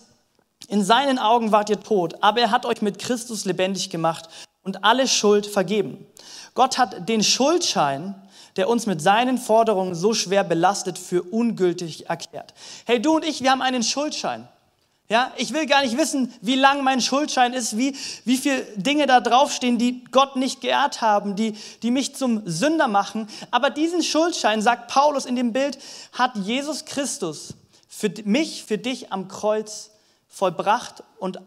in 0.68 0.86
seinen 0.86 1.20
Augen 1.20 1.52
wart 1.52 1.70
ihr 1.70 1.82
tot, 1.82 2.16
aber 2.22 2.40
er 2.40 2.52
hat 2.52 2.66
euch 2.66 2.82
mit 2.82 3.00
Christus 3.00 3.44
lebendig 3.44 3.90
gemacht 3.90 4.30
und 4.64 4.84
alle 4.86 5.08
Schuld 5.08 5.48
vergeben. 5.48 6.06
Gott 6.54 6.78
hat 6.78 7.10
den 7.10 7.24
Schuldschein, 7.24 8.16
der 8.56 8.70
uns 8.70 8.86
mit 8.86 9.02
seinen 9.02 9.38
Forderungen 9.38 9.96
so 9.96 10.14
schwer 10.14 10.44
belastet, 10.44 11.00
für 11.00 11.24
ungültig 11.24 12.10
erklärt. 12.10 12.54
Hey, 12.86 13.02
du 13.02 13.16
und 13.16 13.26
ich, 13.26 13.42
wir 13.42 13.52
haben 13.52 13.62
einen 13.62 13.84
Schuldschein. 13.84 14.48
Ja, 15.12 15.34
ich 15.36 15.52
will 15.52 15.66
gar 15.66 15.82
nicht 15.82 15.98
wissen, 15.98 16.34
wie 16.40 16.56
lang 16.56 16.86
mein 16.86 17.02
Schuldschein 17.02 17.52
ist, 17.52 17.78
wie, 17.78 17.98
wie 18.24 18.38
viele 18.38 18.62
Dinge 18.78 19.08
da 19.08 19.20
draufstehen, 19.20 19.78
die 19.78 20.06
Gott 20.06 20.38
nicht 20.38 20.62
geehrt 20.62 21.02
haben, 21.02 21.36
die, 21.36 21.52
die 21.84 21.92
mich 21.92 22.16
zum 22.16 22.44
Sünder 22.46 22.88
machen. 22.88 23.28
Aber 23.52 23.72
diesen 23.72 24.04
Schuldschein, 24.04 24.62
sagt 24.62 24.90
Paulus 24.90 25.26
in 25.26 25.36
dem 25.36 25.52
Bild, 25.52 25.78
hat 26.14 26.38
Jesus 26.38 26.86
Christus 26.86 27.56
für 27.90 28.10
mich, 28.24 28.64
für 28.64 28.78
dich 28.78 29.12
am 29.12 29.28
Kreuz 29.28 29.92
vollbracht 30.30 31.04
und 31.20 31.42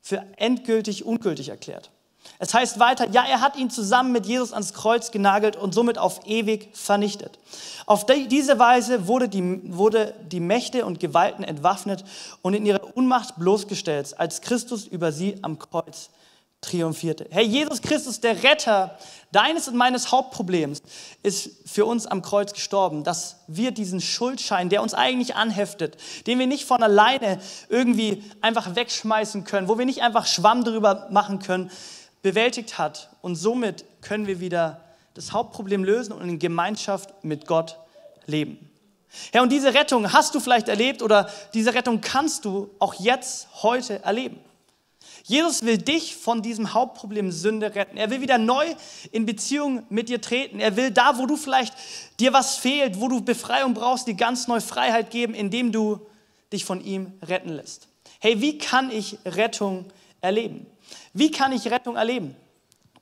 für 0.00 0.24
endgültig 0.38 1.04
ungültig 1.04 1.50
erklärt. 1.50 1.90
Es 2.38 2.54
heißt 2.54 2.78
weiter, 2.78 3.08
ja, 3.10 3.24
er 3.24 3.42
hat 3.42 3.56
ihn 3.56 3.68
zusammen 3.68 4.12
mit 4.12 4.24
Jesus 4.24 4.52
ans 4.52 4.72
Kreuz 4.72 5.10
genagelt 5.10 5.56
und 5.56 5.74
somit 5.74 5.98
auf 5.98 6.26
ewig 6.26 6.70
vernichtet. 6.72 7.38
Auf 7.84 8.06
diese 8.06 8.58
Weise 8.58 9.06
wurde 9.06 9.28
die, 9.28 9.60
wurde 9.76 10.14
die 10.30 10.40
Mächte 10.40 10.86
und 10.86 11.00
Gewalten 11.00 11.44
entwaffnet 11.44 12.02
und 12.40 12.54
in 12.54 12.64
ihre 12.64 12.80
Unmacht 12.80 13.36
bloßgestellt, 13.36 14.18
als 14.18 14.40
Christus 14.40 14.86
über 14.86 15.12
sie 15.12 15.38
am 15.42 15.58
Kreuz 15.58 16.10
triumphierte. 16.60 17.26
Herr 17.30 17.42
Jesus 17.42 17.80
Christus, 17.80 18.20
der 18.20 18.42
Retter 18.42 18.98
deines 19.32 19.68
und 19.68 19.76
meines 19.76 20.12
Hauptproblems, 20.12 20.82
ist 21.22 21.68
für 21.68 21.86
uns 21.86 22.06
am 22.06 22.20
Kreuz 22.22 22.52
gestorben, 22.52 23.02
dass 23.02 23.36
wir 23.46 23.70
diesen 23.70 24.00
Schuldschein, 24.00 24.68
der 24.68 24.82
uns 24.82 24.92
eigentlich 24.92 25.36
anheftet, 25.36 25.96
den 26.26 26.38
wir 26.38 26.46
nicht 26.46 26.66
von 26.66 26.82
alleine 26.82 27.40
irgendwie 27.68 28.22
einfach 28.42 28.76
wegschmeißen 28.76 29.44
können, 29.44 29.68
wo 29.68 29.78
wir 29.78 29.86
nicht 29.86 30.02
einfach 30.02 30.26
Schwamm 30.26 30.64
drüber 30.64 31.08
machen 31.10 31.38
können, 31.38 31.70
bewältigt 32.22 32.78
hat. 32.78 33.10
Und 33.22 33.36
somit 33.36 33.84
können 34.02 34.26
wir 34.26 34.40
wieder 34.40 34.84
das 35.14 35.32
Hauptproblem 35.32 35.84
lösen 35.84 36.12
und 36.12 36.28
in 36.28 36.38
Gemeinschaft 36.38 37.24
mit 37.24 37.46
Gott 37.46 37.78
leben. 38.26 38.70
Ja, 39.34 39.42
und 39.42 39.50
diese 39.50 39.74
Rettung 39.74 40.12
hast 40.12 40.34
du 40.34 40.40
vielleicht 40.40 40.68
erlebt 40.68 41.02
oder 41.02 41.28
diese 41.52 41.74
Rettung 41.74 42.00
kannst 42.00 42.44
du 42.44 42.70
auch 42.78 42.94
jetzt, 42.94 43.48
heute 43.62 44.02
erleben. 44.04 44.38
Jesus 45.24 45.64
will 45.64 45.78
dich 45.78 46.16
von 46.16 46.42
diesem 46.42 46.72
Hauptproblem 46.74 47.30
Sünde 47.32 47.74
retten. 47.74 47.96
Er 47.96 48.10
will 48.10 48.20
wieder 48.20 48.38
neu 48.38 48.64
in 49.12 49.26
Beziehung 49.26 49.84
mit 49.88 50.08
dir 50.08 50.20
treten. 50.20 50.60
Er 50.60 50.76
will 50.76 50.90
da, 50.90 51.18
wo 51.18 51.26
du 51.26 51.36
vielleicht 51.36 51.74
dir 52.18 52.32
was 52.32 52.56
fehlt, 52.56 53.00
wo 53.00 53.08
du 53.08 53.20
Befreiung 53.20 53.74
brauchst, 53.74 54.06
dir 54.06 54.14
ganz 54.14 54.48
neu 54.48 54.60
Freiheit 54.60 55.10
geben, 55.10 55.34
indem 55.34 55.72
du 55.72 56.00
dich 56.52 56.64
von 56.64 56.82
ihm 56.84 57.12
retten 57.22 57.50
lässt. 57.50 57.88
Hey, 58.20 58.40
wie 58.40 58.58
kann 58.58 58.90
ich 58.90 59.18
Rettung 59.24 59.86
erleben? 60.20 60.66
Wie 61.12 61.30
kann 61.30 61.52
ich 61.52 61.70
Rettung 61.70 61.96
erleben? 61.96 62.36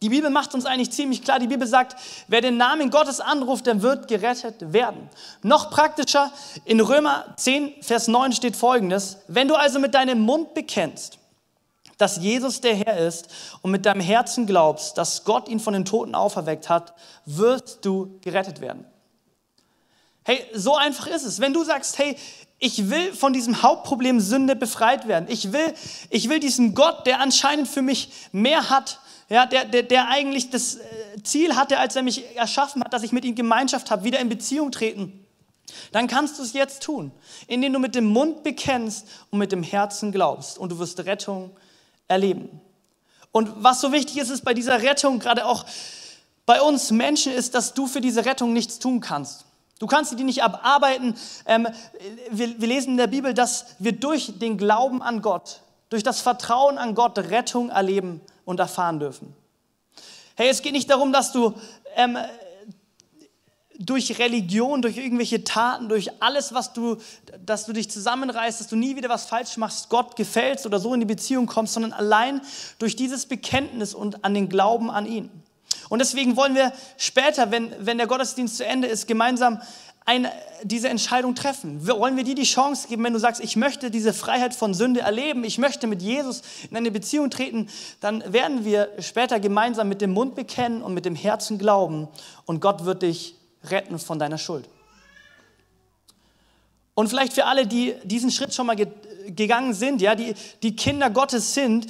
Die 0.01 0.09
Bibel 0.09 0.31
macht 0.31 0.55
uns 0.55 0.65
eigentlich 0.65 0.93
ziemlich 0.93 1.23
klar. 1.25 1.41
Die 1.41 1.49
Bibel 1.49 1.67
sagt, 1.67 1.97
wer 2.29 2.41
den 2.41 2.57
Namen 2.57 2.91
Gottes 2.91 3.21
anruft, 3.21 3.67
der 3.67 3.83
wird 3.83 4.07
gerettet 4.07 4.73
werden. 4.73 5.09
Noch 5.43 5.71
praktischer, 5.71 6.31
in 6.65 6.81
Römer 6.81 7.35
10, 7.37 7.83
Vers 7.83 8.07
9 8.07 8.33
steht 8.33 8.55
folgendes. 8.55 9.19
Wenn 9.27 9.49
du 9.49 9.57
also 9.57 9.81
mit 9.81 9.95
deinem 9.95 10.21
Mund 10.21 10.55
bekennst, 10.55 11.19
dass 11.97 12.19
Jesus 12.19 12.61
der 12.61 12.77
Herr 12.77 12.97
ist 12.99 13.29
und 13.63 13.73
mit 13.73 13.85
deinem 13.85 14.01
Herzen 14.01 14.47
glaubst, 14.47 14.97
dass 14.99 15.25
Gott 15.25 15.49
ihn 15.49 15.59
von 15.59 15.73
den 15.73 15.85
Toten 15.85 16.15
auferweckt 16.15 16.69
hat, 16.69 16.95
wirst 17.27 17.85
du 17.85 18.21
gerettet 18.21 18.61
werden. 18.61 18.87
Hey, 20.23 20.47
so 20.55 20.77
einfach 20.77 21.09
ist 21.09 21.25
es. 21.25 21.41
Wenn 21.41 21.53
du 21.53 21.65
sagst, 21.65 21.99
hey, 21.99 22.17
ich 22.59 22.91
will 22.91 23.13
von 23.15 23.33
diesem 23.33 23.63
Hauptproblem 23.63 24.21
Sünde 24.21 24.57
befreit 24.57 25.07
werden. 25.07 25.27
Ich 25.29 25.53
will, 25.53 25.75
ich 26.11 26.29
will 26.29 26.41
diesen 26.41 26.75
Gott, 26.75 27.07
der 27.07 27.21
anscheinend 27.21 27.69
für 27.69 27.83
mich 27.83 28.11
mehr 28.33 28.69
hat, 28.69 29.01
ja, 29.29 29.47
der, 29.47 29.65
der, 29.65 29.83
der 29.83 30.09
eigentlich 30.09 30.51
das 30.51 30.77
äh, 30.77 31.23
Ziel 31.23 31.55
hatte, 31.55 31.79
als 31.79 31.95
er 31.97 32.03
mich 32.03 32.37
erschaffen 32.37 32.83
hat, 32.83 32.93
dass 32.93 33.03
ich 33.03 33.13
mit 33.13 33.25
ihm 33.25 33.35
Gemeinschaft 33.35 33.91
habe, 33.91 34.05
wieder 34.05 34.19
in 34.19 34.29
Beziehung 34.29 34.73
treten. 34.73 35.25
Dann 35.93 36.07
kannst 36.07 36.39
du 36.39 36.43
es 36.43 36.55
jetzt 36.55 36.83
tun, 36.83 37.13
indem 37.47 37.75
du 37.75 37.79
mit 37.79 37.95
dem 37.95 38.07
Mund 38.07 38.43
bekennst 38.43 39.07
und 39.31 39.39
mit 39.39 39.53
dem 39.53 39.63
Herzen 39.63 40.13
glaubst 40.13 40.59
und 40.59 40.71
du 40.71 40.79
wirst 40.79 40.99
Rettung 41.01 41.51
erleben. 42.09 42.61
Und 43.33 43.53
was 43.63 43.83
so 43.83 43.93
wichtig 43.93 44.17
ist, 44.17 44.31
ist 44.31 44.45
bei 44.45 44.55
dieser 44.55 44.83
Rettung, 44.83 45.19
gerade 45.19 45.45
auch 45.45 45.67
bei 46.47 46.63
uns 46.63 46.91
Menschen, 46.91 47.33
ist, 47.33 47.55
dass 47.55 47.75
du 47.75 47.87
für 47.87 48.01
diese 48.01 48.25
Rettung 48.25 48.55
nichts 48.55 48.79
tun 48.79 49.01
kannst. 49.01 49.45
Du 49.79 49.87
kannst 49.87 50.19
die 50.19 50.25
nicht 50.25 50.43
abarbeiten. 50.43 51.15
Ähm, 51.47 51.69
wir, 52.31 52.61
wir 52.61 52.69
lesen 52.69 52.93
in 52.93 52.97
der 52.97 53.07
Bibel, 53.07 53.35
dass 53.35 53.67
wir 53.79 53.93
durch 53.93 54.39
den 54.39 54.59
Glauben 54.59 55.03
an 55.03 55.23
Gott, 55.23 55.61
durch 55.89 56.03
das 56.03 56.21
Vertrauen 56.21 56.79
an 56.79 56.95
Gott 56.95 57.19
Rettung 57.19 57.71
erleben 57.71 58.21
und 58.45 58.59
erfahren 58.61 58.99
dürfen. 58.99 59.35
Hey, 60.35 60.49
es 60.49 60.63
geht 60.63 60.73
nicht 60.73 60.91
darum, 60.91 61.13
dass 61.13 61.33
du 61.33 61.55
ähm, 61.97 62.19
durch 63.79 64.19
Religion, 64.19 64.83
durch 64.83 64.97
irgendwelche 64.97 65.45
Taten, 65.45 65.89
durch 65.89 66.11
alles, 66.21 66.53
was 66.53 66.73
du, 66.73 66.97
dass 67.45 67.65
du 67.65 67.73
dich 67.73 67.89
zusammenreißt, 67.89 68.61
dass 68.61 68.67
du 68.67 68.75
nie 68.75 68.97
wieder 68.97 69.09
was 69.09 69.27
falsch 69.27 69.57
machst, 69.57 69.89
Gott 69.89 70.17
gefällst 70.17 70.67
oder 70.67 70.81
so 70.81 70.93
in 70.95 71.01
die 71.01 71.07
Beziehung 71.07 71.47
kommst, 71.47 71.75
sondern 71.75 71.93
allein 71.93 72.41
durch 72.81 72.97
dieses 72.97 73.27
Bekenntnis 73.27 73.95
und 73.95 74.25
an 74.25 74.35
den 74.35 74.49
Glauben 74.49 74.91
an 74.91 75.07
ihn. 75.07 75.31
Und 75.89 76.01
deswegen 76.01 76.37
wollen 76.37 76.55
wir 76.55 76.73
später, 76.97 77.51
wenn, 77.51 77.73
wenn 77.79 77.99
der 77.99 78.07
Gottesdienst 78.07 78.57
zu 78.57 78.67
Ende 78.67 78.89
ist, 78.89 79.07
gemeinsam 79.07 79.61
eine, 80.09 80.33
diese 80.63 80.89
Entscheidung 80.89 81.35
treffen? 81.35 81.87
Wollen 81.87 82.17
wir 82.17 82.25
dir 82.25 82.35
die 82.35 82.45
Chance 82.45 82.89
geben, 82.89 83.05
wenn 83.05 83.13
du 83.13 83.19
sagst, 83.19 83.43
ich 83.43 83.57
möchte 83.57 83.91
diese 83.91 84.15
Freiheit 84.15 84.55
von 84.55 84.73
Sünde 84.73 85.01
erleben, 85.01 85.45
ich 85.45 85.59
möchte 85.59 85.87
mit 85.87 86.01
Jesus 86.01 86.43
in 86.71 86.77
eine 86.77 86.91
Beziehung 86.91 87.29
treten, 87.31 87.69
dann 88.01 88.33
werden 88.33 88.65
wir 88.65 88.91
später 89.01 89.39
gemeinsam 89.39 89.89
mit 89.89 90.01
dem 90.01 90.13
Mund 90.13 90.35
bekennen 90.35 90.83
und 90.83 90.95
mit 90.95 91.05
dem 91.05 91.15
Herzen 91.15 91.59
glauben 91.59 92.09
und 92.47 92.61
Gott 92.61 92.87
wird 92.87 93.03
dich 93.03 93.35
retten 93.65 93.99
von 93.99 94.19
deiner 94.19 94.39
Schuld. 94.39 94.67
Und 96.95 97.09
vielleicht 97.09 97.35
für 97.35 97.45
alle, 97.45 97.67
die 97.67 97.95
diesen 98.03 98.31
Schritt 98.31 98.55
schon 98.55 98.67
mal 98.67 98.77
ge 98.77 98.89
gegangen 99.29 99.75
sind, 99.75 100.01
ja, 100.01 100.15
die, 100.15 100.35
die 100.63 100.75
Kinder 100.75 101.11
Gottes 101.11 101.53
sind, 101.53 101.87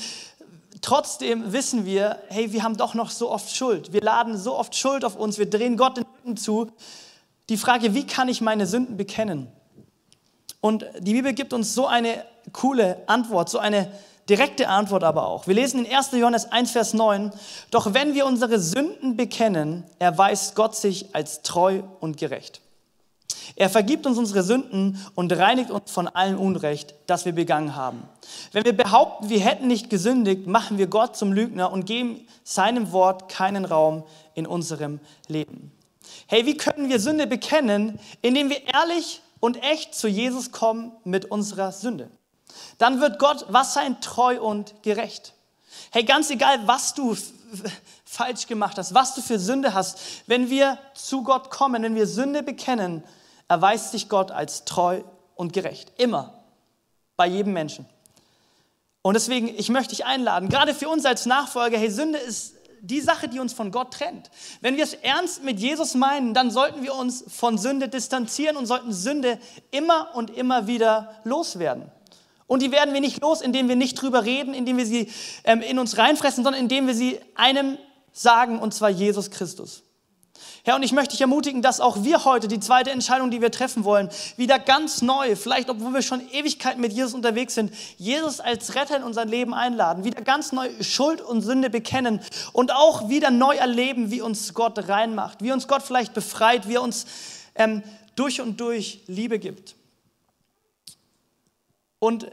trotzdem 0.83 1.53
wissen 1.53 1.85
wir, 1.85 2.19
hey, 2.29 2.53
wir 2.53 2.63
haben 2.63 2.77
doch 2.77 2.95
noch 2.95 3.11
so 3.11 3.31
oft 3.31 3.55
Schuld. 3.55 3.93
Wir 3.93 4.01
laden 4.01 4.37
so 4.37 4.57
oft 4.57 4.75
Schuld 4.75 5.05
auf 5.05 5.17
uns, 5.17 5.39
wir 5.39 5.49
drehen 5.49 5.77
Gott 5.77 5.97
den 5.97 6.05
Rücken 6.17 6.37
zu. 6.37 6.71
Die 7.49 7.57
Frage, 7.57 7.95
wie 7.95 8.07
kann 8.07 8.29
ich 8.29 8.41
meine 8.41 8.67
Sünden 8.67 8.97
bekennen? 8.97 9.49
Und 10.61 10.85
die 10.99 11.13
Bibel 11.13 11.33
gibt 11.33 11.53
uns 11.53 11.75
so 11.75 11.87
eine 11.87 12.25
coole 12.53 13.03
Antwort, 13.07 13.49
so 13.49 13.59
eine 13.59 13.91
direkte 14.29 14.69
Antwort 14.69 15.05
aber 15.05 15.27
auch. 15.27 15.47
Wir 15.47 15.55
lesen 15.55 15.85
in 15.85 15.95
1. 15.95 16.13
Johannes 16.13 16.53
1, 16.53 16.73
Vers 16.73 16.95
9, 16.95 17.33
doch 17.71 17.95
wenn 17.95 18.15
wir 18.15 18.27
unsere 18.27 18.59
Sünden 18.59 19.17
bekennen, 19.17 19.85
erweist 19.99 20.55
Gott 20.55 20.77
sich 20.77 21.15
als 21.15 21.43
treu 21.43 21.83
und 22.01 22.17
gerecht. 22.17 22.61
Er 23.57 23.71
vergibt 23.71 24.07
uns 24.07 24.19
unsere 24.19 24.43
Sünden 24.43 25.05
und 25.15 25.33
reinigt 25.33 25.71
uns 25.71 25.91
von 25.91 26.09
allem 26.09 26.39
Unrecht, 26.39 26.95
das 27.07 27.25
wir 27.25 27.33
begangen 27.33 27.75
haben. 27.75 28.03
Wenn 28.53 28.65
wir 28.65 28.77
behaupten, 28.77 29.29
wir 29.29 29.41
hätten 29.41 29.67
nicht 29.67 29.91
gesündigt, 29.91 30.47
machen 30.47 30.79
wir 30.79 30.87
Gott 30.87 31.17
zum 31.17 31.33
Lügner 31.33 31.73
und 31.73 31.87
geben 31.87 32.27
seinem 32.45 32.93
Wort 32.93 33.29
keinen 33.29 33.65
Raum 33.65 34.05
in 34.35 34.47
unserem 34.47 35.01
Leben. 35.27 35.73
Hey, 36.27 36.47
wie 36.47 36.57
können 36.57 36.89
wir 36.89 37.01
Sünde 37.01 37.27
bekennen? 37.27 37.99
Indem 38.23 38.51
wir 38.51 38.67
ehrlich 38.67 39.23
und 39.41 39.63
echt 39.63 39.95
zu 39.95 40.09
Jesus 40.09 40.53
kommen 40.53 40.93
mit 41.05 41.27
unserer 41.27 41.73
Sünde 41.73 42.11
dann 42.79 43.01
wird 43.01 43.19
Gott 43.19 43.47
was 43.49 43.75
sein? 43.75 44.01
Treu 44.01 44.41
und 44.41 44.83
gerecht. 44.83 45.35
Hey, 45.91 46.05
ganz 46.05 46.31
egal, 46.31 46.67
was 46.67 46.95
du 46.95 47.17
falsch 48.05 48.47
gemacht 48.47 48.79
hast, 48.79 48.95
was 48.95 49.15
du 49.15 49.23
für 49.23 49.39
Sünde 49.39 49.75
hast, 49.75 49.99
wenn 50.27 50.51
wir 50.51 50.79
zu 50.95 51.23
Gott 51.23 51.51
kommen, 51.51 51.83
wenn 51.83 51.95
wir 51.95 52.07
Sünde 52.07 52.43
bekennen, 52.43 53.03
erweist 53.49 53.91
sich 53.93 54.09
Gott 54.09 54.31
als 54.31 54.65
treu 54.65 55.03
und 55.35 55.53
gerecht. 55.53 55.93
Immer. 55.97 56.35
Bei 57.17 57.27
jedem 57.27 57.53
Menschen. 57.53 57.87
Und 59.03 59.15
deswegen, 59.15 59.49
ich 59.49 59.71
möchte 59.71 59.97
dich 59.97 60.05
einladen, 60.05 60.49
gerade 60.49 60.75
für 60.75 60.89
uns 60.89 61.05
als 61.05 61.27
Nachfolger, 61.27 61.79
hey, 61.79 61.91
Sünde 61.91 62.19
ist 62.19 62.55
die 62.81 63.01
Sache, 63.01 63.29
die 63.29 63.41
uns 63.41 63.53
von 63.53 63.71
Gott 63.71 63.93
trennt. 63.95 64.31
Wenn 64.61 64.77
wir 64.77 64.85
es 64.85 64.95
ernst 64.95 65.43
mit 65.43 65.59
Jesus 65.59 65.95
meinen, 65.95 66.35
dann 66.35 66.51
sollten 66.51 66.83
wir 66.83 66.95
uns 66.95 67.25
von 67.27 67.59
Sünde 67.59 67.89
distanzieren 67.89 68.57
und 68.57 68.67
sollten 68.67 68.93
Sünde 68.93 69.39
immer 69.71 70.15
und 70.15 70.31
immer 70.31 70.67
wieder 70.67 71.15
loswerden. 71.25 71.91
Und 72.47 72.63
die 72.63 72.73
werden 72.73 72.95
wir 72.95 73.01
nicht 73.01 73.21
los, 73.21 73.41
indem 73.41 73.69
wir 73.69 73.77
nicht 73.77 74.01
drüber 74.01 74.25
reden, 74.25 74.55
indem 74.55 74.79
wir 74.79 74.87
sie 74.87 75.11
ähm, 75.45 75.61
in 75.61 75.79
uns 75.79 75.99
reinfressen, 75.99 76.45
sondern 76.45 76.63
indem 76.63 76.87
wir 76.87 76.95
sie 76.95 77.19
einem 77.35 77.79
sagen, 78.13 78.59
und 78.59 78.73
zwar 78.73 78.91
Jesus 78.91 79.31
Christus. 79.31 79.83
Herr, 80.69 80.77
und 80.77 80.83
ich 80.83 80.93
möchte 80.93 81.13
dich 81.13 81.23
ermutigen, 81.23 81.63
dass 81.63 81.81
auch 81.81 82.05
wir 82.05 82.27
heute 82.27 82.47
die 82.47 82.61
zweite 82.61 82.91
Entscheidung, 82.91 83.31
die 83.31 83.41
wir 83.41 83.51
treffen 83.51 83.85
wollen, 83.85 84.11
wieder 84.37 84.59
ganz 84.59 85.01
neu, 85.01 85.35
vielleicht 85.35 85.71
obwohl 85.71 85.95
wir 85.95 86.03
schon 86.03 86.21
Ewigkeiten 86.31 86.83
mit 86.83 86.93
Jesus 86.93 87.15
unterwegs 87.15 87.55
sind, 87.55 87.73
Jesus 87.97 88.39
als 88.39 88.75
Retter 88.75 88.99
in 88.99 89.03
unser 89.03 89.25
Leben 89.25 89.55
einladen, 89.55 90.05
wieder 90.05 90.21
ganz 90.21 90.53
neu 90.53 90.69
Schuld 90.83 91.23
und 91.23 91.41
Sünde 91.41 91.71
bekennen 91.71 92.21
und 92.53 92.71
auch 92.71 93.09
wieder 93.09 93.31
neu 93.31 93.57
erleben, 93.57 94.11
wie 94.11 94.21
uns 94.21 94.53
Gott 94.53 94.91
reinmacht, 94.91 95.41
wie 95.41 95.53
uns 95.53 95.69
Gott 95.69 95.81
vielleicht 95.81 96.13
befreit, 96.13 96.69
wie 96.69 96.75
er 96.75 96.83
uns 96.83 97.07
ähm, 97.55 97.83
durch 98.15 98.43
und 98.43 98.61
durch 98.61 99.01
Liebe 99.07 99.39
gibt. 99.39 99.75
Und 101.99 102.31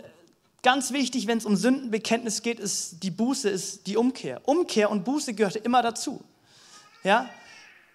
ganz 0.62 0.92
wichtig, 0.92 1.28
wenn 1.28 1.38
es 1.38 1.46
um 1.46 1.56
Sündenbekenntnis 1.56 2.42
geht, 2.42 2.60
ist 2.60 3.02
die 3.02 3.12
Buße, 3.12 3.48
ist 3.48 3.88
die 3.88 3.96
Umkehr. 3.96 4.42
Umkehr 4.44 4.92
und 4.92 5.06
Buße 5.06 5.36
gehört 5.36 5.56
immer 5.56 5.82
dazu. 5.82 6.22
Ja? 7.02 7.30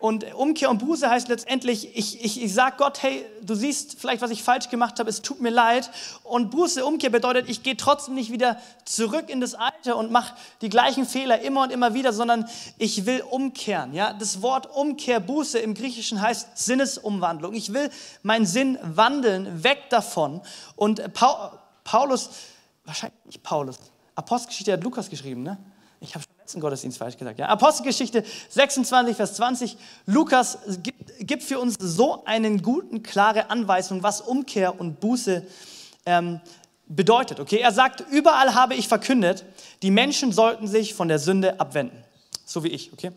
Und 0.01 0.35
Umkehr 0.35 0.71
und 0.71 0.79
Buße 0.79 1.11
heißt 1.11 1.29
letztendlich, 1.29 1.95
ich, 1.95 2.25
ich, 2.25 2.43
ich 2.43 2.55
sage 2.55 2.77
Gott, 2.79 3.03
hey, 3.03 3.23
du 3.43 3.55
siehst 3.55 4.01
vielleicht, 4.01 4.23
was 4.23 4.31
ich 4.31 4.43
falsch 4.43 4.71
gemacht 4.71 4.99
habe, 4.99 5.11
es 5.11 5.21
tut 5.21 5.43
mir 5.43 5.51
leid. 5.51 5.91
Und 6.25 6.51
Buße, 6.51 6.87
Umkehr 6.87 7.11
bedeutet, 7.11 7.51
ich 7.51 7.63
gehe 7.63 7.77
trotzdem 7.77 8.15
nicht 8.15 8.33
wieder 8.33 8.59
zurück 8.87 9.29
in 9.29 9.43
das 9.43 9.55
Alte 9.55 9.97
und 9.97 10.11
mache 10.11 10.35
die 10.63 10.71
gleichen 10.71 11.05
Fehler 11.05 11.43
immer 11.43 11.65
und 11.65 11.71
immer 11.71 11.93
wieder, 11.93 12.15
sondern 12.15 12.49
ich 12.79 13.05
will 13.05 13.21
umkehren. 13.21 13.93
Ja? 13.93 14.15
Das 14.15 14.41
Wort 14.41 14.75
Umkehr, 14.75 15.21
Buße 15.21 15.59
im 15.59 15.75
Griechischen 15.75 16.23
heißt 16.23 16.57
Sinnesumwandlung. 16.57 17.53
Ich 17.53 17.75
will 17.75 17.91
meinen 18.23 18.47
Sinn 18.47 18.79
wandeln, 18.83 19.63
weg 19.63 19.91
davon. 19.91 20.41
Und 20.77 21.03
Paulus, 21.85 22.31
wahrscheinlich 22.87 23.25
nicht 23.27 23.43
Paulus, 23.43 23.79
Apostelgeschichte 24.15 24.73
hat 24.73 24.83
Lukas 24.83 25.11
geschrieben, 25.11 25.43
ne? 25.43 25.59
Ich 26.01 26.15
habe 26.15 26.25
letzten 26.51 26.61
Gottesdienst 26.61 26.99
falsch 26.99 27.17
gesagt. 27.17 27.39
Ja. 27.39 27.47
Apostelgeschichte 27.47 28.25
26, 28.49 29.17
Vers 29.17 29.35
20. 29.35 29.77
Lukas 30.07 30.59
gibt, 30.83 31.13
gibt 31.21 31.45
für 31.45 31.61
uns 31.61 31.77
so 31.79 32.25
eine 32.25 32.57
guten, 32.59 33.05
klare 33.05 33.51
Anweisung, 33.51 34.03
was 34.03 34.21
Umkehr 34.21 34.81
und 34.81 34.99
Buße 34.99 35.47
ähm, 36.07 36.41
bedeutet. 36.89 37.39
Okay, 37.39 37.59
er 37.59 37.71
sagt, 37.71 38.05
überall 38.11 38.55
habe 38.55 38.75
ich 38.75 38.89
verkündet, 38.89 39.45
die 39.83 39.93
Menschen 39.93 40.33
sollten 40.33 40.67
sich 40.67 40.93
von 40.93 41.07
der 41.07 41.21
Sünde 41.21 41.61
abwenden. 41.61 42.03
So 42.45 42.65
wie 42.65 42.69
ich, 42.69 42.93
okay? 42.93 43.13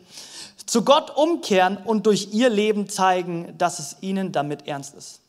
Zu 0.67 0.83
Gott 0.83 1.09
umkehren 1.17 1.77
und 1.77 2.05
durch 2.05 2.33
ihr 2.33 2.49
Leben 2.49 2.87
zeigen, 2.87 3.57
dass 3.57 3.79
es 3.79 3.97
ihnen 4.01 4.31
damit 4.31 4.67
ernst 4.67 4.93
ist. 4.93 5.21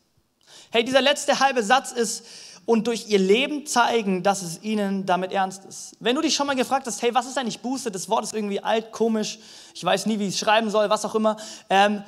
Hey, 0.70 0.84
dieser 0.84 1.00
letzte 1.00 1.40
halbe 1.40 1.62
Satz 1.62 1.90
ist, 1.90 2.26
und 2.66 2.86
durch 2.86 3.08
ihr 3.08 3.18
Leben 3.18 3.66
zeigen, 3.66 4.22
dass 4.22 4.42
es 4.42 4.62
ihnen 4.62 5.04
damit 5.06 5.32
ernst 5.32 5.64
ist. 5.64 5.96
Wenn 6.00 6.16
du 6.16 6.22
dich 6.22 6.34
schon 6.34 6.46
mal 6.46 6.56
gefragt 6.56 6.86
hast, 6.86 7.02
hey, 7.02 7.14
was 7.14 7.26
ist 7.26 7.36
eigentlich 7.36 7.60
Buße? 7.60 7.90
Das 7.90 8.08
Wort 8.08 8.24
ist 8.24 8.34
irgendwie 8.34 8.60
alt, 8.60 8.92
komisch, 8.92 9.38
ich 9.74 9.84
weiß 9.84 10.06
nie, 10.06 10.18
wie 10.18 10.28
ich 10.28 10.34
es 10.34 10.40
schreiben 10.40 10.70
soll, 10.70 10.88
was 10.88 11.04
auch 11.04 11.14
immer. 11.14 11.36
Ähm, 11.68 12.02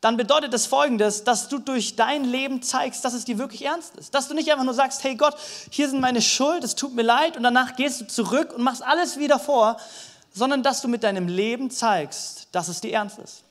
dann 0.00 0.16
bedeutet 0.16 0.54
das 0.54 0.66
folgendes, 0.66 1.24
dass 1.24 1.48
du 1.48 1.58
durch 1.58 1.94
dein 1.94 2.24
Leben 2.24 2.62
zeigst, 2.62 3.04
dass 3.04 3.12
es 3.12 3.26
dir 3.26 3.38
wirklich 3.38 3.64
ernst 3.66 3.96
ist. 3.96 4.14
Dass 4.14 4.28
du 4.28 4.34
nicht 4.34 4.50
einfach 4.50 4.64
nur 4.64 4.74
sagst, 4.74 5.04
hey 5.04 5.14
Gott, 5.14 5.36
hier 5.70 5.88
sind 5.90 6.00
meine 6.00 6.22
Schuld, 6.22 6.64
es 6.64 6.74
tut 6.74 6.94
mir 6.94 7.02
leid 7.02 7.36
und 7.36 7.42
danach 7.42 7.76
gehst 7.76 8.00
du 8.00 8.06
zurück 8.06 8.54
und 8.54 8.62
machst 8.62 8.82
alles 8.82 9.18
wieder 9.18 9.38
vor, 9.38 9.76
sondern 10.32 10.62
dass 10.62 10.80
du 10.80 10.88
mit 10.88 11.02
deinem 11.02 11.28
Leben 11.28 11.70
zeigst, 11.70 12.48
dass 12.52 12.68
es 12.68 12.80
dir 12.80 12.94
ernst 12.94 13.18
ist. 13.18 13.44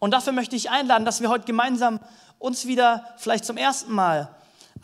Und 0.00 0.10
dafür 0.10 0.32
möchte 0.32 0.56
ich 0.56 0.70
einladen, 0.70 1.04
dass 1.04 1.20
wir 1.20 1.28
heute 1.28 1.44
gemeinsam 1.44 2.00
uns 2.38 2.66
wieder 2.66 3.14
vielleicht 3.16 3.44
zum 3.44 3.56
ersten 3.56 3.92
Mal 3.92 4.28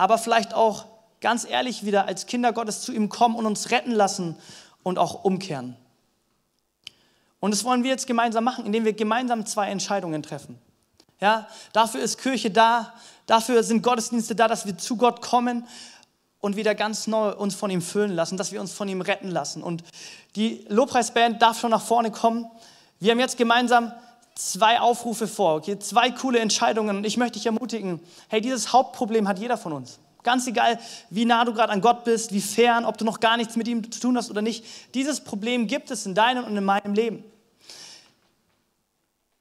aber 0.00 0.16
vielleicht 0.16 0.54
auch 0.54 0.86
ganz 1.20 1.44
ehrlich 1.44 1.84
wieder 1.84 2.08
als 2.08 2.24
Kinder 2.24 2.54
Gottes 2.54 2.80
zu 2.80 2.90
ihm 2.90 3.10
kommen 3.10 3.36
und 3.36 3.44
uns 3.44 3.70
retten 3.70 3.92
lassen 3.92 4.34
und 4.82 4.98
auch 4.98 5.24
umkehren. 5.24 5.76
Und 7.38 7.50
das 7.50 7.64
wollen 7.64 7.84
wir 7.84 7.90
jetzt 7.90 8.06
gemeinsam 8.06 8.44
machen, 8.44 8.64
indem 8.64 8.86
wir 8.86 8.94
gemeinsam 8.94 9.44
zwei 9.44 9.68
Entscheidungen 9.68 10.22
treffen. 10.22 10.58
Ja, 11.20 11.46
dafür 11.74 12.00
ist 12.00 12.16
Kirche 12.16 12.50
da, 12.50 12.94
dafür 13.26 13.62
sind 13.62 13.82
Gottesdienste 13.82 14.34
da, 14.34 14.48
dass 14.48 14.64
wir 14.64 14.78
zu 14.78 14.96
Gott 14.96 15.20
kommen 15.20 15.66
und 16.40 16.56
wieder 16.56 16.74
ganz 16.74 17.06
neu 17.06 17.34
uns 17.34 17.54
von 17.54 17.70
ihm 17.70 17.82
füllen 17.82 18.12
lassen, 18.12 18.38
dass 18.38 18.52
wir 18.52 18.62
uns 18.62 18.72
von 18.72 18.88
ihm 18.88 19.02
retten 19.02 19.28
lassen. 19.28 19.62
Und 19.62 19.84
die 20.34 20.64
Lobpreisband 20.70 21.42
darf 21.42 21.60
schon 21.60 21.72
nach 21.72 21.82
vorne 21.82 22.10
kommen. 22.10 22.50
Wir 23.00 23.12
haben 23.12 23.20
jetzt 23.20 23.36
gemeinsam 23.36 23.92
zwei 24.48 24.80
Aufrufe 24.80 25.28
vor, 25.28 25.56
okay? 25.56 25.78
zwei 25.78 26.10
coole 26.10 26.38
Entscheidungen. 26.38 26.96
Und 26.96 27.04
ich 27.04 27.16
möchte 27.16 27.38
dich 27.38 27.46
ermutigen, 27.46 28.00
hey, 28.28 28.40
dieses 28.40 28.72
Hauptproblem 28.72 29.28
hat 29.28 29.38
jeder 29.38 29.56
von 29.56 29.72
uns. 29.72 29.98
Ganz 30.22 30.46
egal, 30.46 30.78
wie 31.08 31.24
nah 31.24 31.44
du 31.44 31.54
gerade 31.54 31.72
an 31.72 31.80
Gott 31.80 32.04
bist, 32.04 32.32
wie 32.32 32.40
fern, 32.40 32.84
ob 32.84 32.98
du 32.98 33.04
noch 33.04 33.20
gar 33.20 33.36
nichts 33.36 33.56
mit 33.56 33.68
ihm 33.68 33.90
zu 33.90 34.00
tun 34.00 34.16
hast 34.16 34.30
oder 34.30 34.42
nicht. 34.42 34.64
Dieses 34.94 35.20
Problem 35.20 35.66
gibt 35.66 35.90
es 35.90 36.04
in 36.04 36.14
deinem 36.14 36.44
und 36.44 36.56
in 36.56 36.64
meinem 36.64 36.94
Leben. 36.94 37.24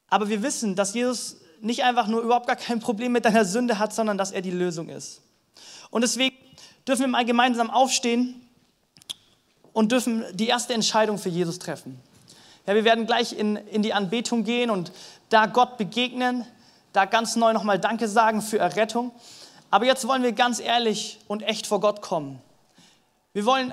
Aber 0.08 0.28
wir 0.28 0.42
wissen, 0.42 0.74
dass 0.74 0.94
Jesus 0.94 1.36
nicht 1.60 1.84
einfach 1.84 2.06
nur 2.06 2.22
überhaupt 2.22 2.46
gar 2.46 2.56
kein 2.56 2.80
Problem 2.80 3.12
mit 3.12 3.24
deiner 3.24 3.44
Sünde 3.44 3.78
hat, 3.78 3.92
sondern 3.92 4.16
dass 4.16 4.32
er 4.32 4.40
die 4.40 4.50
Lösung 4.50 4.88
ist. 4.88 5.20
Und 5.90 6.02
deswegen 6.02 6.36
dürfen 6.88 7.02
wir 7.02 7.08
mal 7.08 7.24
gemeinsam 7.24 7.70
aufstehen 7.70 8.48
und 9.72 9.92
dürfen 9.92 10.24
die 10.32 10.48
erste 10.48 10.72
Entscheidung 10.72 11.18
für 11.18 11.28
Jesus 11.28 11.58
treffen. 11.58 12.00
Ja, 12.66 12.74
wir 12.74 12.84
werden 12.84 13.06
gleich 13.06 13.32
in, 13.32 13.56
in 13.56 13.82
die 13.82 13.94
Anbetung 13.94 14.44
gehen 14.44 14.70
und 14.70 14.92
da 15.28 15.46
Gott 15.46 15.78
begegnen, 15.78 16.46
da 16.92 17.04
ganz 17.04 17.36
neu 17.36 17.52
nochmal 17.52 17.78
Danke 17.78 18.08
sagen 18.08 18.42
für 18.42 18.58
Errettung. 18.58 19.12
Aber 19.70 19.86
jetzt 19.86 20.06
wollen 20.06 20.22
wir 20.22 20.32
ganz 20.32 20.60
ehrlich 20.60 21.18
und 21.28 21.42
echt 21.42 21.66
vor 21.66 21.80
Gott 21.80 22.02
kommen. 22.02 22.40
Wir 23.32 23.46
wollen 23.46 23.72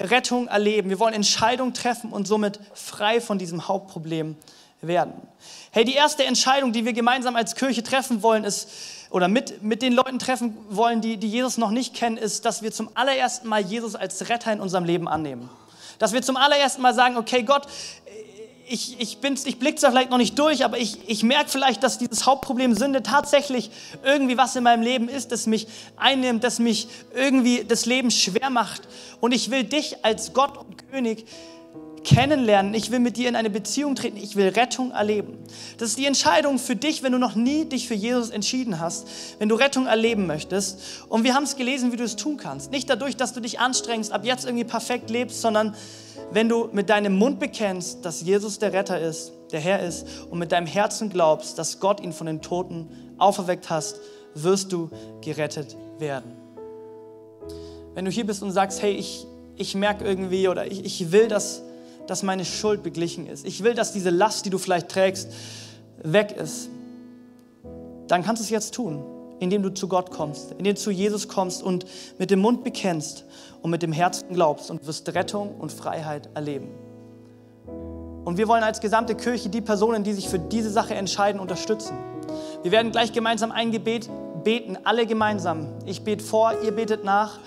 Rettung 0.00 0.48
erleben, 0.48 0.88
wir 0.88 0.98
wollen 0.98 1.12
Entscheidungen 1.12 1.74
treffen 1.74 2.10
und 2.10 2.26
somit 2.26 2.58
frei 2.72 3.20
von 3.20 3.38
diesem 3.38 3.68
Hauptproblem 3.68 4.36
werden. 4.80 5.12
Hey, 5.72 5.84
die 5.84 5.94
erste 5.94 6.24
Entscheidung, 6.24 6.72
die 6.72 6.86
wir 6.86 6.94
gemeinsam 6.94 7.36
als 7.36 7.54
Kirche 7.54 7.82
treffen 7.82 8.22
wollen, 8.22 8.44
ist, 8.44 8.70
oder 9.10 9.28
mit, 9.28 9.62
mit 9.62 9.82
den 9.82 9.92
Leuten 9.92 10.18
treffen 10.18 10.56
wollen, 10.70 11.02
die, 11.02 11.18
die 11.18 11.28
Jesus 11.28 11.58
noch 11.58 11.70
nicht 11.70 11.94
kennen, 11.94 12.16
ist, 12.16 12.46
dass 12.46 12.62
wir 12.62 12.72
zum 12.72 12.88
allerersten 12.94 13.48
Mal 13.48 13.60
Jesus 13.60 13.94
als 13.94 14.30
Retter 14.30 14.52
in 14.52 14.60
unserem 14.60 14.84
Leben 14.84 15.06
annehmen. 15.06 15.50
Dass 16.00 16.14
wir 16.14 16.22
zum 16.22 16.36
allerersten 16.36 16.80
Mal 16.80 16.94
sagen, 16.94 17.18
okay, 17.18 17.42
Gott, 17.42 17.68
ich, 18.66 18.98
ich, 19.00 19.18
ich 19.22 19.58
blicke 19.58 19.74
zwar 19.76 19.90
vielleicht 19.90 20.10
noch 20.10 20.18
nicht 20.18 20.38
durch, 20.38 20.64
aber 20.64 20.78
ich, 20.78 20.98
ich 21.06 21.22
merke 21.22 21.50
vielleicht, 21.50 21.82
dass 21.82 21.98
dieses 21.98 22.24
Hauptproblem 22.24 22.74
Sünde 22.74 23.02
tatsächlich 23.02 23.70
irgendwie 24.02 24.38
was 24.38 24.56
in 24.56 24.64
meinem 24.64 24.82
Leben 24.82 25.08
ist, 25.08 25.30
das 25.30 25.46
mich 25.46 25.66
einnimmt, 25.96 26.42
das 26.42 26.58
mich 26.58 26.88
irgendwie 27.14 27.64
das 27.64 27.84
Leben 27.84 28.10
schwer 28.10 28.48
macht. 28.48 28.82
Und 29.20 29.32
ich 29.32 29.50
will 29.50 29.64
dich 29.64 30.04
als 30.04 30.32
Gott 30.32 30.56
und 30.56 30.90
König 30.90 31.26
kennenlernen. 32.04 32.74
Ich 32.74 32.90
will 32.90 32.98
mit 32.98 33.16
dir 33.16 33.28
in 33.28 33.36
eine 33.36 33.50
Beziehung 33.50 33.94
treten. 33.94 34.16
Ich 34.16 34.36
will 34.36 34.48
Rettung 34.48 34.90
erleben. 34.90 35.38
Das 35.78 35.90
ist 35.90 35.98
die 35.98 36.06
Entscheidung 36.06 36.58
für 36.58 36.76
dich, 36.76 37.02
wenn 37.02 37.12
du 37.12 37.18
noch 37.18 37.34
nie 37.34 37.64
dich 37.64 37.88
für 37.88 37.94
Jesus 37.94 38.30
entschieden 38.30 38.80
hast, 38.80 39.06
wenn 39.38 39.48
du 39.48 39.54
Rettung 39.54 39.86
erleben 39.86 40.26
möchtest. 40.26 40.80
Und 41.08 41.24
wir 41.24 41.34
haben 41.34 41.44
es 41.44 41.56
gelesen, 41.56 41.92
wie 41.92 41.96
du 41.96 42.04
es 42.04 42.16
tun 42.16 42.36
kannst. 42.36 42.70
Nicht 42.70 42.88
dadurch, 42.88 43.16
dass 43.16 43.32
du 43.32 43.40
dich 43.40 43.60
anstrengst, 43.60 44.12
ab 44.12 44.24
jetzt 44.24 44.44
irgendwie 44.44 44.64
perfekt 44.64 45.10
lebst, 45.10 45.40
sondern 45.40 45.74
wenn 46.32 46.48
du 46.48 46.68
mit 46.72 46.90
deinem 46.90 47.16
Mund 47.16 47.40
bekennst, 47.40 48.04
dass 48.04 48.20
Jesus 48.20 48.58
der 48.58 48.72
Retter 48.72 49.00
ist, 49.00 49.32
der 49.52 49.60
Herr 49.60 49.82
ist 49.82 50.06
und 50.30 50.38
mit 50.38 50.52
deinem 50.52 50.66
Herzen 50.66 51.10
glaubst, 51.10 51.58
dass 51.58 51.80
Gott 51.80 52.00
ihn 52.00 52.12
von 52.12 52.26
den 52.26 52.40
Toten 52.40 52.88
auferweckt 53.18 53.68
hast, 53.68 53.96
wirst 54.34 54.72
du 54.72 54.90
gerettet 55.22 55.76
werden. 55.98 56.32
Wenn 57.94 58.04
du 58.04 58.10
hier 58.10 58.26
bist 58.26 58.42
und 58.42 58.52
sagst, 58.52 58.80
hey, 58.80 58.92
ich, 58.92 59.26
ich 59.56 59.74
merke 59.74 60.04
irgendwie 60.04 60.48
oder 60.48 60.70
ich, 60.70 60.84
ich 60.84 61.10
will, 61.10 61.26
dass 61.26 61.62
dass 62.10 62.24
meine 62.24 62.44
Schuld 62.44 62.82
beglichen 62.82 63.28
ist. 63.28 63.46
Ich 63.46 63.62
will, 63.62 63.72
dass 63.74 63.92
diese 63.92 64.10
Last, 64.10 64.44
die 64.44 64.50
du 64.50 64.58
vielleicht 64.58 64.88
trägst, 64.88 65.28
weg 66.02 66.32
ist. 66.32 66.68
Dann 68.08 68.24
kannst 68.24 68.42
du 68.42 68.44
es 68.44 68.50
jetzt 68.50 68.74
tun, 68.74 69.04
indem 69.38 69.62
du 69.62 69.72
zu 69.72 69.86
Gott 69.86 70.10
kommst, 70.10 70.50
indem 70.58 70.74
du 70.74 70.80
zu 70.80 70.90
Jesus 70.90 71.28
kommst 71.28 71.62
und 71.62 71.86
mit 72.18 72.32
dem 72.32 72.40
Mund 72.40 72.64
bekennst 72.64 73.24
und 73.62 73.70
mit 73.70 73.82
dem 73.82 73.92
Herzen 73.92 74.34
glaubst 74.34 74.72
und 74.72 74.84
wirst 74.88 75.08
Rettung 75.14 75.54
und 75.60 75.70
Freiheit 75.70 76.28
erleben. 76.34 76.66
Und 78.24 78.38
wir 78.38 78.48
wollen 78.48 78.64
als 78.64 78.80
gesamte 78.80 79.14
Kirche 79.14 79.48
die 79.48 79.60
Personen, 79.60 80.02
die 80.02 80.12
sich 80.12 80.28
für 80.28 80.40
diese 80.40 80.70
Sache 80.70 80.96
entscheiden, 80.96 81.40
unterstützen. 81.40 81.96
Wir 82.64 82.72
werden 82.72 82.90
gleich 82.90 83.12
gemeinsam 83.12 83.52
ein 83.52 83.70
Gebet 83.70 84.10
beten, 84.42 84.76
alle 84.82 85.06
gemeinsam. 85.06 85.68
Ich 85.86 86.02
bete 86.02 86.24
vor, 86.24 86.54
ihr 86.64 86.72
betet 86.72 87.04
nach. 87.04 87.38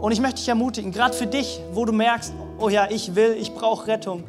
Und 0.00 0.10
ich 0.10 0.20
möchte 0.20 0.38
dich 0.38 0.48
ermutigen, 0.48 0.90
gerade 0.90 1.14
für 1.14 1.28
dich, 1.28 1.60
wo 1.72 1.84
du 1.84 1.92
merkst, 1.92 2.32
oh 2.58 2.68
ja, 2.68 2.88
ich 2.90 3.14
will, 3.14 3.36
ich 3.38 3.54
brauche 3.54 3.86
Rettung. 3.86 4.24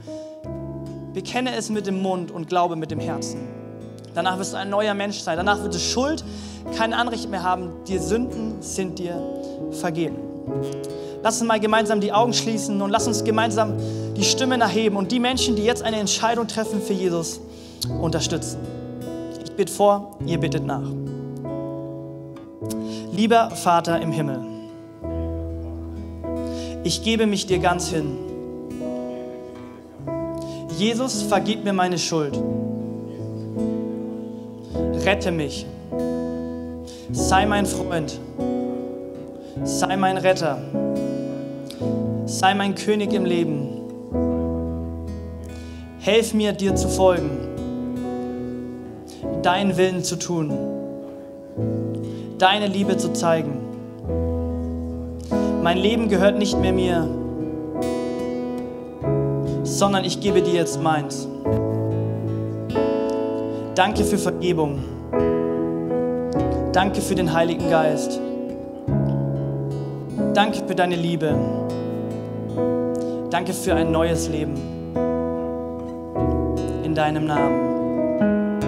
Bekenne 1.14 1.56
es 1.56 1.70
mit 1.70 1.88
dem 1.88 2.02
Mund 2.02 2.32
und 2.32 2.48
glaube 2.48 2.76
mit 2.76 2.92
dem 2.92 3.00
Herzen. 3.00 3.48
Danach 4.14 4.38
wirst 4.38 4.54
du 4.54 4.58
ein 4.58 4.70
neuer 4.70 4.94
Mensch 4.94 5.20
sein. 5.20 5.38
Danach 5.38 5.62
wird 5.64 5.76
es 5.76 5.84
Schuld 5.84 6.24
kein 6.78 6.94
Anrecht 6.94 7.30
mehr 7.30 7.44
haben. 7.44 7.72
Die 7.88 7.98
Sünden 7.98 8.62
sind 8.62 9.00
dir 9.00 9.16
vergeben. 9.72 10.18
Lass 11.22 11.40
uns 11.40 11.48
mal 11.48 11.60
gemeinsam 11.60 12.00
die 12.00 12.14
Augen 12.14 12.34
schließen 12.34 12.82
und 12.82 12.90
lass 12.90 13.08
uns 13.08 13.24
gemeinsam 13.24 13.74
die 14.16 14.24
Stimmen 14.24 14.62
erheben 14.62 14.96
und 14.96 15.12
die 15.12 15.20
Menschen, 15.20 15.56
die 15.56 15.64
jetzt 15.64 15.84
eine 15.84 15.98
Entscheidung 15.98 16.48
treffen 16.48 16.82
für 16.82 16.94
Jesus, 16.94 17.42
unterstützen. 18.02 18.60
Ich 19.44 19.52
bitte 19.52 19.72
vor, 19.72 20.18
ihr 20.26 20.40
bittet 20.40 20.66
nach. 20.66 20.84
Lieber 23.12 23.52
Vater 23.52 24.00
im 24.02 24.12
Himmel, 24.12 24.40
ich 26.90 27.04
gebe 27.04 27.28
mich 27.28 27.46
dir 27.46 27.60
ganz 27.60 27.90
hin. 27.90 28.18
Jesus, 30.76 31.22
vergib 31.22 31.64
mir 31.64 31.72
meine 31.72 32.00
Schuld. 32.00 32.36
Rette 35.06 35.32
mich. 35.32 35.68
Sei 37.12 37.46
mein 37.46 37.68
Freund. 37.68 38.20
Sei 39.64 39.98
mein 39.98 40.18
Retter. 40.18 40.58
Sei 42.26 42.56
mein 42.56 42.74
König 42.74 43.14
im 43.14 43.26
Leben. 43.26 43.68
Helf 46.00 46.34
mir, 46.34 46.54
dir 46.54 46.74
zu 46.76 46.90
folgen. 46.90 47.30
Deinen 49.44 49.78
Willen 49.78 50.04
zu 50.04 50.16
tun. 50.16 50.52
Deine 52.40 52.66
Liebe 52.66 52.98
zu 52.98 53.14
zeigen 53.14 53.69
mein 55.62 55.78
Leben 55.78 56.10
gehört 56.10 56.38
nicht 56.38 56.60
mehr 56.60 56.74
mir, 56.74 57.08
sondern 59.64 60.04
ich 60.06 60.20
gebe 60.20 60.42
dir 60.42 60.54
jetzt 60.54 60.82
meins. 60.82 61.28
Danke 63.76 64.04
für 64.04 64.18
Vergebung. 64.18 64.80
Danke 66.74 67.02
für 67.02 67.16
den 67.16 67.34
Heiligen 67.34 67.70
Geist. 67.70 68.20
Danke 70.34 70.60
für 70.68 70.76
deine 70.76 70.96
Liebe. 70.96 71.34
Danke 73.30 73.54
für 73.54 73.76
ein 73.76 73.92
neues 73.92 74.30
Leben. 74.30 74.56
In 76.84 76.96
deinem 76.96 77.26
Namen. 77.26 78.60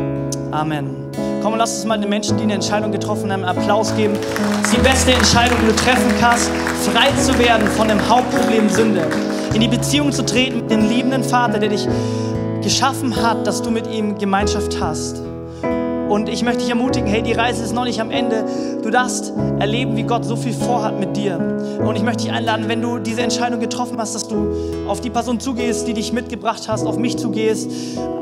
Amen. 0.51 1.00
Komm, 1.41 1.55
lass 1.57 1.73
uns 1.75 1.85
mal 1.85 1.97
den 1.97 2.09
Menschen, 2.09 2.37
die 2.37 2.43
eine 2.43 2.53
Entscheidung 2.53 2.91
getroffen 2.91 3.31
haben, 3.31 3.43
einen 3.43 3.57
Applaus 3.57 3.95
geben. 3.95 4.13
Das 4.61 4.71
ist 4.71 4.77
die 4.77 4.81
beste 4.81 5.11
Entscheidung, 5.13 5.57
die 5.61 5.67
du 5.67 5.75
treffen 5.75 6.13
kannst, 6.19 6.51
frei 6.83 7.11
zu 7.19 7.37
werden 7.39 7.67
von 7.67 7.87
dem 7.87 7.97
Hauptproblem 8.07 8.69
Sünde. 8.69 9.07
In 9.55 9.61
die 9.61 9.67
Beziehung 9.67 10.11
zu 10.11 10.23
treten 10.23 10.57
mit 10.57 10.69
dem 10.69 10.87
liebenden 10.87 11.23
Vater, 11.23 11.57
der 11.57 11.69
dich 11.69 11.87
geschaffen 12.61 13.15
hat, 13.15 13.47
dass 13.47 13.63
du 13.63 13.71
mit 13.71 13.87
ihm 13.87 14.19
Gemeinschaft 14.19 14.79
hast. 14.79 15.19
Und 16.09 16.29
ich 16.29 16.43
möchte 16.43 16.59
dich 16.59 16.69
ermutigen, 16.69 17.07
hey, 17.07 17.23
die 17.23 17.33
Reise 17.33 17.63
ist 17.63 17.73
noch 17.73 17.85
nicht 17.85 18.01
am 18.01 18.11
Ende. 18.11 18.45
Du 18.83 18.91
darfst 18.91 19.33
erleben, 19.59 19.97
wie 19.97 20.03
Gott 20.03 20.25
so 20.25 20.35
viel 20.35 20.53
vorhat 20.53 20.99
mit 20.99 21.17
dir. 21.17 21.39
Und 21.83 21.95
ich 21.95 22.03
möchte 22.03 22.25
dich 22.25 22.33
einladen, 22.33 22.65
wenn 22.67 22.81
du 22.81 22.99
diese 22.99 23.21
Entscheidung 23.21 23.59
getroffen 23.59 23.97
hast, 23.97 24.13
dass 24.13 24.27
du 24.27 24.53
auf 24.91 24.99
die 24.99 25.09
Person 25.09 25.39
zugehst, 25.39 25.87
die 25.87 25.93
dich 25.93 26.11
mitgebracht 26.11 26.67
hast, 26.67 26.85
auf 26.85 26.97
mich 26.97 27.17
zugehst, 27.17 27.71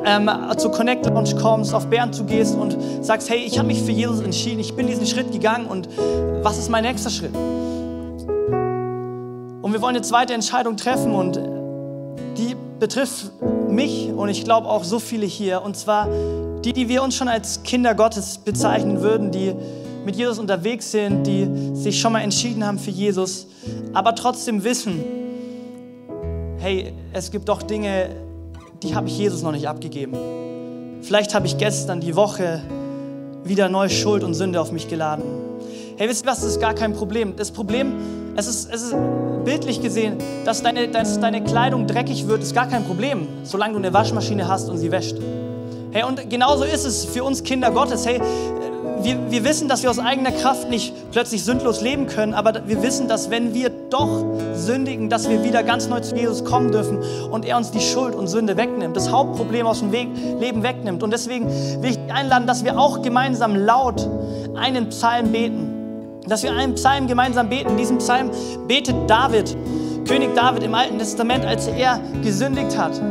ähm, 0.05 0.29
zur 0.55 0.71
Connect 0.71 1.07
Lounge 1.07 1.35
kommst, 1.41 1.73
auf 1.73 1.87
Bernd 1.87 2.13
zugehst 2.13 2.55
und 2.55 2.77
sagst, 3.01 3.27
hey, 3.27 3.39
ich 3.39 3.57
habe 3.57 3.67
mich 3.67 3.81
für 3.81 3.91
Jesus 3.91 4.21
entschieden, 4.21 4.59
ich 4.59 4.75
bin 4.75 4.85
diesen 4.85 5.07
Schritt 5.07 5.31
gegangen 5.31 5.65
und 5.65 5.89
was 6.43 6.59
ist 6.59 6.69
mein 6.69 6.83
nächster 6.83 7.09
Schritt? 7.09 7.33
Und 9.63 9.73
wir 9.73 9.81
wollen 9.81 9.95
eine 9.95 10.03
zweite 10.03 10.35
Entscheidung 10.35 10.77
treffen 10.77 11.15
und 11.15 11.37
die 12.37 12.55
betrifft 12.79 13.31
mich 13.67 14.11
und 14.15 14.29
ich 14.29 14.43
glaube 14.43 14.67
auch 14.67 14.83
so 14.83 14.99
viele 14.99 15.25
hier. 15.25 15.63
Und 15.63 15.75
zwar 15.75 16.07
die, 16.63 16.73
die 16.73 16.87
wir 16.87 17.01
uns 17.01 17.15
schon 17.15 17.29
als 17.29 17.63
Kinder 17.63 17.95
Gottes 17.95 18.37
bezeichnen 18.37 19.01
würden, 19.01 19.31
die 19.31 19.55
mit 20.05 20.15
Jesus 20.15 20.37
unterwegs 20.37 20.91
sind, 20.91 21.25
die 21.25 21.47
sich 21.73 21.99
schon 21.99 22.13
mal 22.13 22.21
entschieden 22.21 22.63
haben 22.63 22.77
für 22.77 22.91
Jesus, 22.91 23.47
aber 23.93 24.13
trotzdem 24.13 24.63
wissen, 24.63 25.03
hey, 26.59 26.93
es 27.13 27.31
gibt 27.31 27.49
doch 27.49 27.63
Dinge, 27.63 28.09
die 28.83 28.95
habe 28.95 29.07
ich 29.07 29.17
Jesus 29.17 29.41
noch 29.41 29.51
nicht 29.51 29.67
abgegeben. 29.67 30.13
Vielleicht 31.01 31.33
habe 31.33 31.47
ich 31.47 31.57
gestern 31.57 32.01
die 32.01 32.15
Woche 32.15 32.61
wieder 33.43 33.69
neue 33.69 33.89
Schuld 33.89 34.23
und 34.23 34.33
Sünde 34.33 34.59
auf 34.59 34.71
mich 34.71 34.87
geladen. 34.87 35.23
Hey, 35.97 36.09
wisst 36.09 36.25
ihr 36.25 36.29
was, 36.29 36.41
das 36.41 36.51
ist 36.51 36.61
gar 36.61 36.73
kein 36.73 36.93
Problem. 36.93 37.35
Das 37.35 37.51
Problem, 37.51 37.93
es 38.35 38.47
ist, 38.47 38.71
es 38.71 38.83
ist 38.83 38.95
bildlich 39.45 39.81
gesehen, 39.81 40.17
dass 40.45 40.61
deine, 40.61 40.89
dass 40.89 41.19
deine 41.19 41.43
Kleidung 41.43 41.87
dreckig 41.87 42.27
wird, 42.27 42.41
ist 42.43 42.53
gar 42.53 42.67
kein 42.67 42.83
Problem, 42.83 43.27
solange 43.43 43.73
du 43.73 43.79
eine 43.79 43.93
Waschmaschine 43.93 44.47
hast 44.47 44.69
und 44.69 44.77
sie 44.77 44.91
wäscht. 44.91 45.15
Hey, 45.91 46.03
und 46.03 46.29
genauso 46.29 46.65
ist 46.65 46.85
es 46.85 47.05
für 47.05 47.23
uns 47.23 47.43
Kinder 47.43 47.71
Gottes. 47.71 48.05
Hey, 48.05 48.21
wir, 49.03 49.31
wir 49.31 49.43
wissen, 49.43 49.67
dass 49.67 49.83
wir 49.83 49.89
aus 49.89 49.99
eigener 49.99 50.31
Kraft 50.31 50.69
nicht 50.69 50.93
plötzlich 51.11 51.43
sündlos 51.43 51.81
leben 51.81 52.07
können, 52.07 52.33
aber 52.33 52.67
wir 52.67 52.81
wissen, 52.81 53.07
dass 53.07 53.29
wenn 53.29 53.53
wir 53.53 53.69
doch 53.69 54.25
sündigen, 54.53 55.09
dass 55.09 55.29
wir 55.29 55.43
wieder 55.43 55.63
ganz 55.63 55.87
neu 55.87 55.99
zu 55.99 56.15
Jesus 56.15 56.43
kommen 56.43 56.71
dürfen 56.71 56.99
und 57.31 57.45
er 57.45 57.57
uns 57.57 57.71
die 57.71 57.79
Schuld 57.79 58.15
und 58.15 58.27
Sünde 58.27 58.57
wegnimmt, 58.57 58.95
das 58.95 59.09
Hauptproblem 59.11 59.65
aus 59.67 59.79
dem 59.79 59.91
Weg, 59.91 60.09
Leben 60.39 60.63
wegnimmt. 60.63 61.03
Und 61.03 61.11
deswegen 61.11 61.47
will 61.47 61.91
ich 61.91 62.13
einladen, 62.13 62.47
dass 62.47 62.63
wir 62.63 62.79
auch 62.79 63.01
gemeinsam 63.01 63.55
laut 63.55 64.07
einen 64.55 64.89
Psalm 64.89 65.31
beten. 65.31 65.75
Dass 66.27 66.43
wir 66.43 66.51
einen 66.51 66.75
Psalm 66.75 67.07
gemeinsam 67.07 67.49
beten. 67.49 67.77
Diesen 67.77 67.97
Psalm 67.97 68.29
betet 68.67 68.95
David, 69.07 69.55
König 70.07 70.35
David 70.35 70.63
im 70.63 70.75
Alten 70.75 70.99
Testament, 70.99 71.45
als 71.45 71.67
er 71.67 71.99
gesündigt 72.21 72.77
hat. 72.77 73.01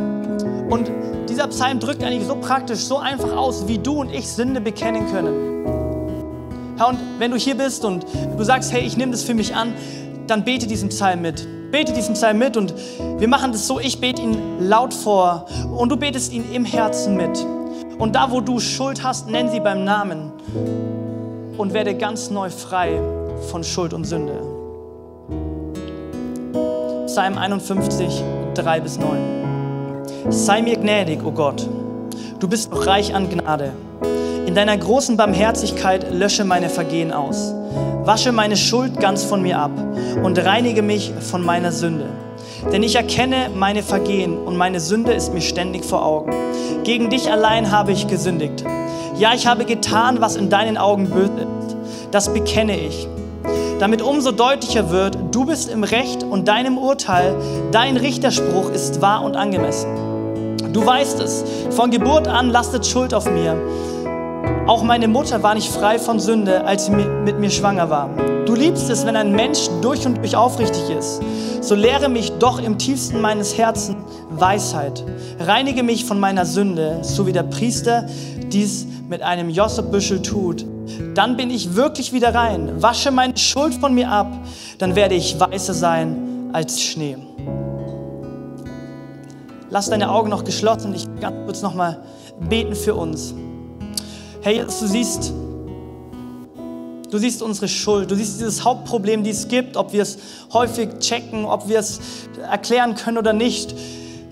Und 0.70 0.90
dieser 1.28 1.48
Psalm 1.48 1.80
drückt 1.80 2.02
eigentlich 2.04 2.26
so 2.26 2.36
praktisch, 2.36 2.80
so 2.80 2.98
einfach 2.98 3.36
aus, 3.36 3.66
wie 3.66 3.78
du 3.78 4.00
und 4.00 4.12
ich 4.12 4.28
Sünde 4.28 4.60
bekennen 4.60 5.10
können. 5.10 5.57
Herr, 6.78 6.88
und 6.88 6.98
wenn 7.18 7.32
du 7.32 7.36
hier 7.36 7.56
bist 7.56 7.84
und 7.84 8.06
du 8.36 8.44
sagst, 8.44 8.72
hey, 8.72 8.82
ich 8.82 8.96
nehme 8.96 9.10
das 9.10 9.24
für 9.24 9.34
mich 9.34 9.54
an, 9.54 9.74
dann 10.28 10.44
bete 10.44 10.66
diesen 10.66 10.90
Psalm 10.90 11.22
mit. 11.22 11.46
Bete 11.72 11.92
diesen 11.92 12.14
Psalm 12.14 12.38
mit 12.38 12.56
und 12.56 12.72
wir 13.18 13.28
machen 13.28 13.52
das 13.52 13.66
so, 13.66 13.80
ich 13.80 14.00
bete 14.00 14.22
ihn 14.22 14.60
laut 14.60 14.94
vor 14.94 15.46
und 15.76 15.90
du 15.90 15.96
betest 15.96 16.32
ihn 16.32 16.44
im 16.52 16.64
Herzen 16.64 17.16
mit. 17.16 17.44
Und 17.98 18.14
da, 18.14 18.30
wo 18.30 18.40
du 18.40 18.60
Schuld 18.60 19.02
hast, 19.02 19.28
nenn 19.28 19.50
sie 19.50 19.60
beim 19.60 19.84
Namen 19.84 20.32
und 21.58 21.74
werde 21.74 21.94
ganz 21.94 22.30
neu 22.30 22.48
frei 22.48 23.00
von 23.50 23.64
Schuld 23.64 23.92
und 23.92 24.04
Sünde. 24.04 24.40
Psalm 27.06 27.36
51, 27.36 28.22
3 28.54 28.80
bis 28.80 28.98
9. 28.98 29.18
Sei 30.28 30.62
mir 30.62 30.76
gnädig, 30.76 31.24
o 31.24 31.28
oh 31.28 31.32
Gott. 31.32 31.68
Du 32.38 32.46
bist 32.46 32.70
reich 32.72 33.14
an 33.14 33.28
Gnade. 33.28 33.72
In 34.58 34.66
deiner 34.66 34.84
großen 34.84 35.16
Barmherzigkeit 35.16 36.12
lösche 36.12 36.44
meine 36.44 36.68
Vergehen 36.68 37.12
aus. 37.12 37.54
Wasche 38.02 38.32
meine 38.32 38.56
Schuld 38.56 38.98
ganz 38.98 39.22
von 39.22 39.40
mir 39.40 39.56
ab 39.56 39.70
und 40.24 40.36
reinige 40.36 40.82
mich 40.82 41.12
von 41.20 41.44
meiner 41.44 41.70
Sünde. 41.70 42.06
Denn 42.72 42.82
ich 42.82 42.96
erkenne 42.96 43.50
meine 43.54 43.84
Vergehen 43.84 44.36
und 44.36 44.56
meine 44.56 44.80
Sünde 44.80 45.12
ist 45.12 45.32
mir 45.32 45.42
ständig 45.42 45.84
vor 45.84 46.04
Augen. 46.04 46.32
Gegen 46.82 47.08
dich 47.08 47.30
allein 47.30 47.70
habe 47.70 47.92
ich 47.92 48.08
gesündigt. 48.08 48.64
Ja, 49.16 49.32
ich 49.32 49.46
habe 49.46 49.64
getan, 49.64 50.20
was 50.20 50.34
in 50.34 50.50
deinen 50.50 50.76
Augen 50.76 51.08
böse 51.08 51.46
ist. 51.60 51.76
Das 52.10 52.34
bekenne 52.34 52.80
ich. 52.80 53.06
Damit 53.78 54.02
umso 54.02 54.32
deutlicher 54.32 54.90
wird, 54.90 55.16
du 55.30 55.44
bist 55.46 55.70
im 55.70 55.84
Recht 55.84 56.24
und 56.24 56.48
deinem 56.48 56.78
Urteil, 56.78 57.36
dein 57.70 57.96
Richterspruch 57.96 58.70
ist 58.70 59.00
wahr 59.00 59.22
und 59.22 59.36
angemessen. 59.36 60.08
Du 60.72 60.84
weißt 60.84 61.20
es, 61.20 61.44
von 61.70 61.92
Geburt 61.92 62.26
an 62.26 62.50
lastet 62.50 62.84
Schuld 62.84 63.14
auf 63.14 63.30
mir. 63.30 63.56
Auch 64.66 64.82
meine 64.82 65.08
Mutter 65.08 65.42
war 65.42 65.54
nicht 65.54 65.70
frei 65.70 65.98
von 65.98 66.20
Sünde, 66.20 66.64
als 66.66 66.86
sie 66.86 66.92
mit 66.92 67.38
mir 67.38 67.50
schwanger 67.50 67.88
war. 67.88 68.10
Du 68.44 68.54
liebst 68.54 68.90
es, 68.90 69.06
wenn 69.06 69.16
ein 69.16 69.32
Mensch 69.32 69.68
durch 69.80 70.06
und 70.06 70.18
durch 70.18 70.36
aufrichtig 70.36 70.90
ist. 70.90 71.22
So 71.60 71.74
lehre 71.74 72.08
mich 72.08 72.32
doch 72.38 72.60
im 72.60 72.78
tiefsten 72.78 73.20
meines 73.20 73.56
Herzens 73.56 73.96
Weisheit. 74.30 75.04
Reinige 75.40 75.82
mich 75.82 76.04
von 76.04 76.20
meiner 76.20 76.44
Sünde, 76.44 76.98
so 77.02 77.26
wie 77.26 77.32
der 77.32 77.42
Priester 77.42 78.06
dies 78.52 78.86
mit 79.08 79.22
einem 79.22 79.50
Jossebüschel 79.50 80.22
tut. 80.22 80.64
Dann 81.14 81.36
bin 81.36 81.50
ich 81.50 81.74
wirklich 81.74 82.12
wieder 82.12 82.34
rein. 82.34 82.82
Wasche 82.82 83.10
meine 83.10 83.36
Schuld 83.36 83.74
von 83.74 83.94
mir 83.94 84.10
ab, 84.10 84.30
dann 84.78 84.94
werde 84.96 85.14
ich 85.14 85.38
weißer 85.38 85.74
sein 85.74 86.50
als 86.52 86.80
Schnee. 86.80 87.16
Lass 89.70 89.90
deine 89.90 90.10
Augen 90.10 90.30
noch 90.30 90.44
geschlossen. 90.44 90.94
Ich 90.94 91.06
ganz 91.20 91.36
kurz 91.44 91.62
noch 91.62 91.74
mal 91.74 92.02
beten 92.48 92.74
für 92.74 92.94
uns. 92.94 93.34
Herr 94.40 94.52
Jesus, 94.52 94.78
du 94.80 94.86
siehst, 94.86 95.32
du 97.10 97.18
siehst 97.18 97.42
unsere 97.42 97.68
Schuld. 97.68 98.10
Du 98.10 98.14
siehst 98.14 98.38
dieses 98.38 98.64
Hauptproblem, 98.64 99.24
die 99.24 99.30
es 99.30 99.48
gibt, 99.48 99.76
ob 99.76 99.92
wir 99.92 100.02
es 100.02 100.18
häufig 100.52 100.98
checken, 101.00 101.44
ob 101.44 101.68
wir 101.68 101.80
es 101.80 102.00
erklären 102.48 102.94
können 102.94 103.18
oder 103.18 103.32
nicht. 103.32 103.74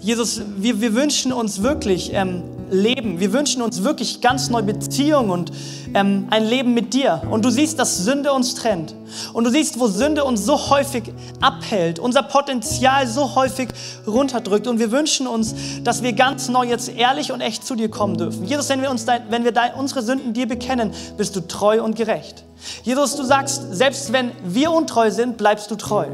Jesus, 0.07 0.41
wir, 0.57 0.81
wir 0.81 0.95
wünschen 0.95 1.33
uns 1.33 1.65
wirklich 1.65 2.13
ähm, 2.13 2.45
Leben. 2.71 3.19
Wir 3.19 3.33
wünschen 3.33 3.61
uns 3.61 3.83
wirklich 3.83 4.21
ganz 4.21 4.51
neue 4.51 4.63
Beziehungen 4.63 5.31
und 5.31 5.51
ähm, 5.95 6.29
ein 6.31 6.45
Leben 6.45 6.75
mit 6.75 6.95
dir. 6.95 7.23
Und 7.29 7.45
du 7.45 7.51
siehst, 7.51 7.81
dass 7.81 8.05
Sünde 8.05 8.33
uns 8.33 8.55
trennt. 8.55 8.95
Und 9.33 9.43
du 9.43 9.51
siehst, 9.51 9.81
wo 9.81 9.89
Sünde 9.89 10.23
uns 10.23 10.45
so 10.45 10.71
häufig 10.71 11.13
abhält, 11.41 11.99
unser 11.99 12.23
Potenzial 12.23 13.09
so 13.09 13.35
häufig 13.35 13.71
runterdrückt. 14.07 14.69
Und 14.69 14.79
wir 14.79 14.93
wünschen 14.93 15.27
uns, 15.27 15.57
dass 15.83 16.05
wir 16.05 16.13
ganz 16.13 16.49
neu 16.49 16.67
jetzt 16.67 16.89
ehrlich 16.89 17.33
und 17.33 17.41
echt 17.41 17.67
zu 17.67 17.75
dir 17.75 17.91
kommen 17.91 18.17
dürfen. 18.17 18.45
Jesus, 18.45 18.69
wenn 18.69 18.83
wir, 18.83 18.93
uns 18.93 19.07
dein, 19.07 19.23
wenn 19.31 19.43
wir 19.43 19.51
dein, 19.51 19.75
unsere 19.75 20.03
Sünden 20.03 20.33
dir 20.33 20.47
bekennen, 20.47 20.93
bist 21.17 21.35
du 21.35 21.41
treu 21.41 21.83
und 21.83 21.97
gerecht. 21.97 22.45
Jesus, 22.85 23.17
du 23.17 23.25
sagst, 23.25 23.75
selbst 23.75 24.13
wenn 24.13 24.31
wir 24.45 24.71
untreu 24.71 25.11
sind, 25.11 25.37
bleibst 25.37 25.69
du 25.69 25.75
treu. 25.75 26.07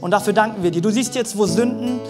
Und 0.00 0.12
dafür 0.12 0.32
danken 0.32 0.62
wir 0.62 0.70
dir. 0.70 0.80
Du 0.80 0.90
siehst 0.90 1.14
jetzt, 1.14 1.36
wo 1.36 1.44
Sünden 1.44 2.00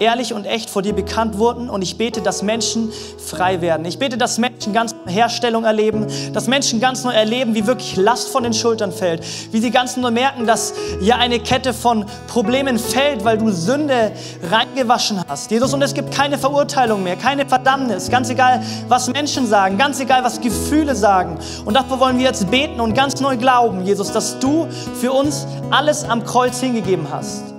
ehrlich 0.00 0.32
und 0.32 0.46
echt 0.46 0.70
vor 0.70 0.82
dir 0.82 0.94
bekannt 0.94 1.38
wurden. 1.38 1.70
Und 1.70 1.82
ich 1.82 1.96
bete, 1.96 2.20
dass 2.20 2.42
Menschen 2.42 2.92
frei 3.18 3.60
werden. 3.60 3.86
Ich 3.86 3.98
bete, 3.98 4.18
dass 4.18 4.38
Menschen 4.38 4.72
ganz 4.72 4.94
neue 5.04 5.14
Herstellung 5.14 5.64
erleben, 5.64 6.06
dass 6.32 6.48
Menschen 6.48 6.80
ganz 6.80 7.04
neu 7.04 7.12
erleben, 7.12 7.54
wie 7.54 7.66
wirklich 7.66 7.96
Last 7.96 8.30
von 8.30 8.42
den 8.42 8.52
Schultern 8.52 8.90
fällt, 8.90 9.22
wie 9.52 9.60
sie 9.60 9.70
ganz 9.70 9.96
neu 9.96 10.10
merken, 10.10 10.46
dass 10.46 10.74
hier 11.00 11.16
eine 11.16 11.38
Kette 11.38 11.72
von 11.72 12.06
Problemen 12.26 12.78
fällt, 12.78 13.24
weil 13.24 13.38
du 13.38 13.50
Sünde 13.50 14.12
reingewaschen 14.50 15.22
hast. 15.28 15.50
Jesus, 15.50 15.72
und 15.74 15.82
es 15.82 15.94
gibt 15.94 16.12
keine 16.12 16.38
Verurteilung 16.38 17.02
mehr, 17.02 17.16
keine 17.16 17.46
Verdammnis, 17.46 18.10
ganz 18.10 18.30
egal, 18.30 18.62
was 18.88 19.08
Menschen 19.08 19.46
sagen, 19.46 19.76
ganz 19.78 20.00
egal, 20.00 20.24
was 20.24 20.40
Gefühle 20.40 20.94
sagen. 20.94 21.38
Und 21.64 21.74
dafür 21.74 22.00
wollen 22.00 22.18
wir 22.18 22.24
jetzt 22.24 22.50
beten 22.50 22.80
und 22.80 22.94
ganz 22.94 23.20
neu 23.20 23.36
glauben, 23.36 23.84
Jesus, 23.84 24.10
dass 24.12 24.38
du 24.38 24.66
für 25.00 25.12
uns 25.12 25.46
alles 25.70 26.04
am 26.04 26.24
Kreuz 26.24 26.60
hingegeben 26.60 27.06
hast. 27.10 27.49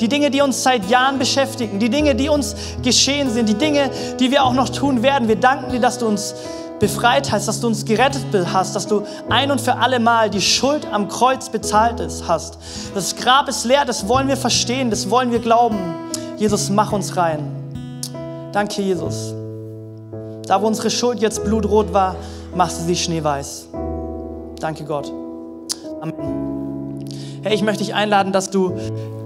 Die 0.00 0.08
Dinge, 0.08 0.30
die 0.30 0.40
uns 0.40 0.62
seit 0.62 0.88
Jahren 0.88 1.18
beschäftigen, 1.18 1.78
die 1.78 1.90
Dinge, 1.90 2.14
die 2.14 2.28
uns 2.28 2.54
geschehen 2.82 3.30
sind, 3.30 3.48
die 3.48 3.54
Dinge, 3.54 3.90
die 4.20 4.30
wir 4.30 4.44
auch 4.44 4.52
noch 4.52 4.68
tun 4.68 5.02
werden. 5.02 5.28
Wir 5.28 5.36
danken 5.36 5.72
dir, 5.72 5.80
dass 5.80 5.98
du 5.98 6.06
uns 6.06 6.34
befreit 6.78 7.32
hast, 7.32 7.48
dass 7.48 7.60
du 7.60 7.68
uns 7.68 7.84
gerettet 7.84 8.24
hast, 8.52 8.76
dass 8.76 8.86
du 8.86 9.02
ein 9.28 9.50
und 9.50 9.60
für 9.60 9.76
alle 9.76 9.98
Mal 9.98 10.30
die 10.30 10.40
Schuld 10.40 10.86
am 10.92 11.08
Kreuz 11.08 11.48
bezahlt 11.48 12.02
hast. 12.26 12.58
Das 12.94 13.16
Grab 13.16 13.48
ist 13.48 13.64
leer, 13.64 13.84
das 13.84 14.08
wollen 14.08 14.28
wir 14.28 14.36
verstehen, 14.36 14.90
das 14.90 15.08
wollen 15.10 15.30
wir 15.30 15.38
glauben. 15.38 15.78
Jesus, 16.36 16.68
mach 16.70 16.92
uns 16.92 17.16
rein. 17.16 17.38
Danke, 18.52 18.82
Jesus. 18.82 19.34
Da, 20.46 20.60
wo 20.60 20.66
unsere 20.66 20.90
Schuld 20.90 21.20
jetzt 21.20 21.44
blutrot 21.44 21.92
war, 21.92 22.16
machst 22.54 22.80
du 22.80 22.84
sie 22.84 22.96
schneeweiß. 22.96 23.68
Danke, 24.60 24.84
Gott. 24.84 25.12
Amen. 26.00 27.04
Hey, 27.42 27.54
ich 27.54 27.62
möchte 27.62 27.84
dich 27.84 27.94
einladen, 27.94 28.32
dass 28.32 28.50
du 28.50 28.72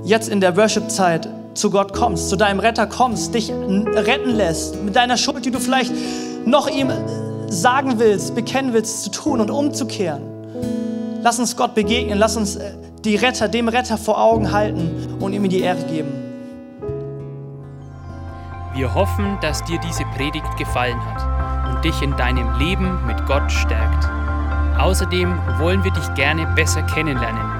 jetzt 0.04 0.28
in 0.28 0.40
der 0.40 0.56
Worship-Zeit 0.56 1.28
zu 1.54 1.70
Gott 1.70 1.92
kommst, 1.92 2.28
zu 2.28 2.36
deinem 2.36 2.60
Retter 2.60 2.86
kommst, 2.86 3.34
dich 3.34 3.50
retten 3.50 4.30
lässt, 4.30 4.82
mit 4.82 4.96
deiner 4.96 5.16
Schuld, 5.16 5.44
die 5.44 5.50
du 5.50 5.58
vielleicht 5.58 5.92
noch 6.44 6.68
ihm 6.68 6.90
sagen 7.48 7.98
willst, 7.98 8.34
bekennen 8.34 8.72
willst, 8.72 9.04
zu 9.04 9.10
tun 9.10 9.40
und 9.40 9.50
umzukehren. 9.50 10.22
Lass 11.22 11.38
uns 11.38 11.56
Gott 11.56 11.74
begegnen, 11.74 12.18
lass 12.18 12.36
uns 12.36 12.56
äh, 12.56 12.72
die 13.04 13.16
Retter, 13.16 13.48
dem 13.48 13.68
Retter 13.68 13.98
vor 13.98 14.20
Augen 14.22 14.52
halten 14.52 15.18
und 15.20 15.32
ihm 15.32 15.48
die 15.48 15.60
Ehre 15.60 15.82
geben. 15.84 16.12
Wir 18.74 18.94
hoffen, 18.94 19.36
dass 19.42 19.64
dir 19.64 19.78
diese 19.80 20.04
Predigt 20.16 20.56
gefallen 20.56 20.98
hat 21.04 21.74
und 21.74 21.84
dich 21.84 22.00
in 22.00 22.16
deinem 22.16 22.58
Leben 22.58 23.04
mit 23.06 23.26
Gott 23.26 23.50
stärkt. 23.50 24.08
Außerdem 24.78 25.36
wollen 25.58 25.84
wir 25.84 25.90
dich 25.90 26.14
gerne 26.14 26.46
besser 26.54 26.82
kennenlernen 26.82 27.59